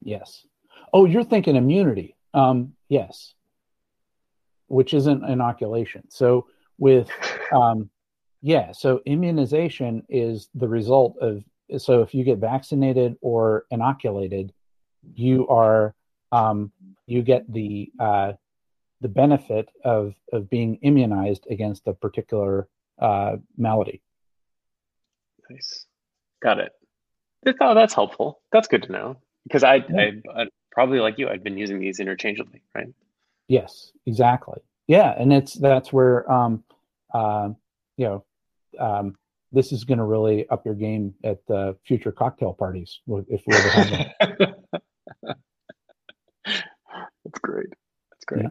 Yes. 0.02 0.46
Oh, 0.92 1.04
you're 1.04 1.24
thinking 1.24 1.56
immunity. 1.56 2.16
Um, 2.34 2.74
yes. 2.88 3.34
Which 4.66 4.94
isn't 4.94 5.24
inoculation. 5.24 6.10
So 6.10 6.46
with 6.78 7.08
um, 7.52 7.90
yeah, 8.40 8.72
so 8.72 9.00
immunization 9.06 10.04
is 10.08 10.48
the 10.54 10.68
result 10.68 11.16
of 11.20 11.44
so 11.78 12.02
if 12.02 12.12
you 12.12 12.24
get 12.24 12.38
vaccinated 12.38 13.16
or 13.22 13.64
inoculated, 13.70 14.52
you 15.14 15.48
are 15.48 15.94
um, 16.32 16.72
you 17.06 17.22
get 17.22 17.50
the 17.50 17.90
uh, 17.98 18.32
the 19.00 19.08
benefit 19.08 19.68
of 19.84 20.14
of 20.32 20.50
being 20.50 20.76
immunized 20.82 21.46
against 21.50 21.86
a 21.86 21.94
particular 21.94 22.68
uh, 22.98 23.36
malady. 23.56 24.02
Nice, 25.48 25.86
got 26.42 26.58
it. 26.58 26.72
Oh, 27.60 27.74
that's 27.74 27.94
helpful. 27.94 28.40
That's 28.52 28.68
good 28.68 28.84
to 28.84 28.92
know 28.92 29.16
because 29.44 29.64
I, 29.64 29.76
yeah. 29.76 30.10
I, 30.34 30.42
I 30.42 30.46
probably 30.72 30.98
like 30.98 31.18
you, 31.18 31.28
I've 31.28 31.44
been 31.44 31.58
using 31.58 31.78
these 31.78 32.00
interchangeably, 32.00 32.62
right? 32.74 32.88
Yes, 33.48 33.92
exactly. 34.06 34.60
Yeah, 34.88 35.14
and 35.16 35.32
it's 35.32 35.54
that's 35.54 35.92
where 35.92 36.30
um, 36.30 36.64
uh, 37.14 37.50
you 37.96 38.06
know 38.06 38.24
um, 38.78 39.16
this 39.52 39.72
is 39.72 39.84
going 39.84 39.98
to 39.98 40.04
really 40.04 40.48
up 40.48 40.64
your 40.64 40.74
game 40.74 41.14
at 41.22 41.46
the 41.46 41.76
future 41.86 42.10
cocktail 42.10 42.52
parties 42.52 43.00
if 43.28 43.42
we 43.46 43.54
ever 43.54 43.68
have 43.68 43.90
them. 43.90 44.54
That's 47.24 47.38
great. 47.40 47.68
That's 48.10 48.24
great. 48.26 48.46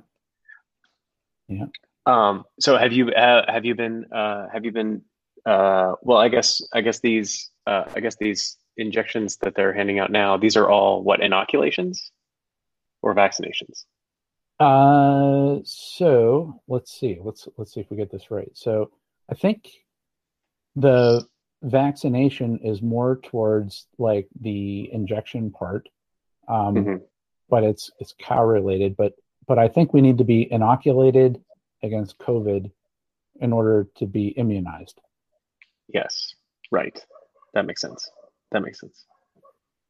Yeah. 1.47 1.57
yeah. 1.57 1.65
Um, 2.05 2.45
so 2.59 2.77
have 2.77 2.93
you 2.93 3.09
uh, 3.11 3.51
have 3.51 3.65
you 3.65 3.75
been 3.75 4.05
uh, 4.11 4.47
have 4.51 4.65
you 4.65 4.71
been 4.71 5.01
uh, 5.45 5.93
well? 6.01 6.17
I 6.17 6.29
guess 6.29 6.61
I 6.73 6.81
guess 6.81 6.99
these 6.99 7.51
uh, 7.67 7.83
I 7.95 7.99
guess 7.99 8.15
these 8.15 8.57
injections 8.81 9.37
that 9.37 9.55
they're 9.55 9.73
handing 9.73 9.99
out 9.99 10.11
now. 10.11 10.37
These 10.37 10.57
are 10.57 10.69
all 10.69 11.03
what 11.03 11.21
inoculations 11.21 12.11
or 13.01 13.15
vaccinations. 13.15 13.85
Uh, 14.59 15.59
so 15.63 16.61
let's 16.67 16.91
see. 16.91 17.19
Let's 17.21 17.47
let's 17.57 17.73
see 17.73 17.79
if 17.79 17.89
we 17.89 17.97
get 17.97 18.11
this 18.11 18.29
right. 18.29 18.51
So 18.53 18.91
I 19.29 19.35
think 19.35 19.69
the 20.75 21.25
vaccination 21.63 22.57
is 22.59 22.81
more 22.81 23.17
towards 23.17 23.87
like 23.97 24.27
the 24.39 24.89
injection 24.91 25.51
part 25.51 25.87
um, 26.47 26.75
mm-hmm. 26.75 26.95
but 27.49 27.63
it's 27.63 27.91
it's 27.99 28.15
cow 28.19 28.43
related 28.43 28.97
but 28.97 29.13
but 29.47 29.59
i 29.59 29.67
think 29.67 29.93
we 29.93 30.01
need 30.01 30.17
to 30.17 30.23
be 30.23 30.51
inoculated 30.51 31.39
against 31.83 32.17
covid 32.17 32.71
in 33.39 33.53
order 33.53 33.87
to 33.95 34.07
be 34.07 34.29
immunized 34.29 34.99
yes 35.87 36.33
right 36.71 37.05
that 37.53 37.65
makes 37.65 37.81
sense 37.81 38.09
that 38.51 38.61
makes 38.61 38.79
sense. 38.79 39.05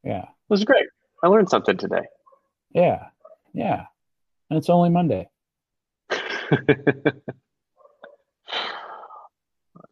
Yeah. 0.03 0.26
This 0.49 0.59
is 0.59 0.66
great. 0.66 0.86
I 1.24 1.28
learned 1.28 1.49
something 1.49 1.78
today. 1.78 2.03
Yeah. 2.74 3.05
Yeah. 3.53 3.86
And 4.49 4.57
it's 4.57 4.70
only 4.70 4.89
monday. 4.89 5.28
That's 6.09 6.68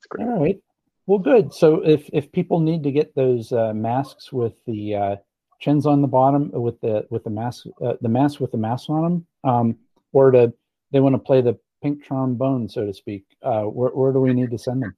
great. 0.09 0.27
All 0.27 0.39
right. 0.39 0.59
Well, 1.07 1.19
good. 1.19 1.53
So 1.53 1.83
if 1.85 2.09
if 2.13 2.31
people 2.31 2.59
need 2.59 2.83
to 2.83 2.91
get 2.91 3.15
those 3.15 3.51
uh, 3.51 3.73
masks 3.73 4.31
with 4.31 4.53
the 4.65 4.95
uh, 4.95 5.15
chins 5.59 5.85
on 5.85 6.01
the 6.01 6.07
bottom 6.07 6.51
with 6.53 6.79
the 6.81 7.07
with 7.09 7.23
the 7.23 7.29
mask 7.29 7.65
uh, 7.83 7.93
the 8.01 8.09
mask 8.09 8.39
with 8.39 8.51
the 8.51 8.57
mask 8.57 8.89
on 8.89 9.01
them, 9.03 9.27
um, 9.43 9.77
or 10.13 10.31
to 10.31 10.53
they 10.91 10.99
want 10.99 11.15
to 11.15 11.19
play 11.19 11.41
the 11.41 11.57
pink 11.81 12.03
trombone, 12.03 12.69
so 12.69 12.85
to 12.85 12.93
speak, 12.93 13.25
uh, 13.41 13.63
where 13.63 13.89
where 13.89 14.11
do 14.11 14.19
we 14.19 14.33
need 14.33 14.51
to 14.51 14.57
send 14.57 14.83
them? 14.83 14.95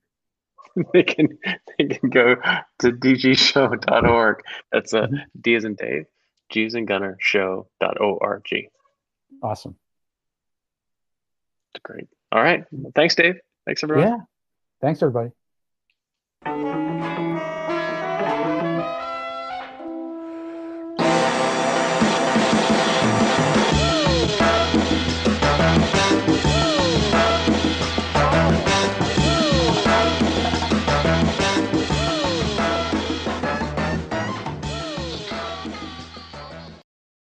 they 0.94 1.04
can 1.04 1.38
they 1.78 1.86
can 1.86 2.10
go 2.10 2.36
to 2.80 2.92
dgshow.org. 2.92 4.44
That's 4.72 4.94
a. 4.94 5.10
D 5.40 5.56
as 5.56 5.66
in 5.66 5.76
Dave, 5.76 6.06
G 6.50 6.66
as 6.66 6.76
in 6.76 6.86
Gunner 6.86 7.18
show.org. 7.20 8.70
Awesome. 9.44 9.76
That's 11.74 11.84
Great. 11.84 12.08
All 12.32 12.42
right. 12.42 12.66
Thanks, 12.96 13.16
Dave. 13.16 13.36
Thanks 13.66 13.84
everyone. 13.84 14.08
Yeah. 14.08 14.18
Thanks 14.82 15.02
everybody. 15.04 15.32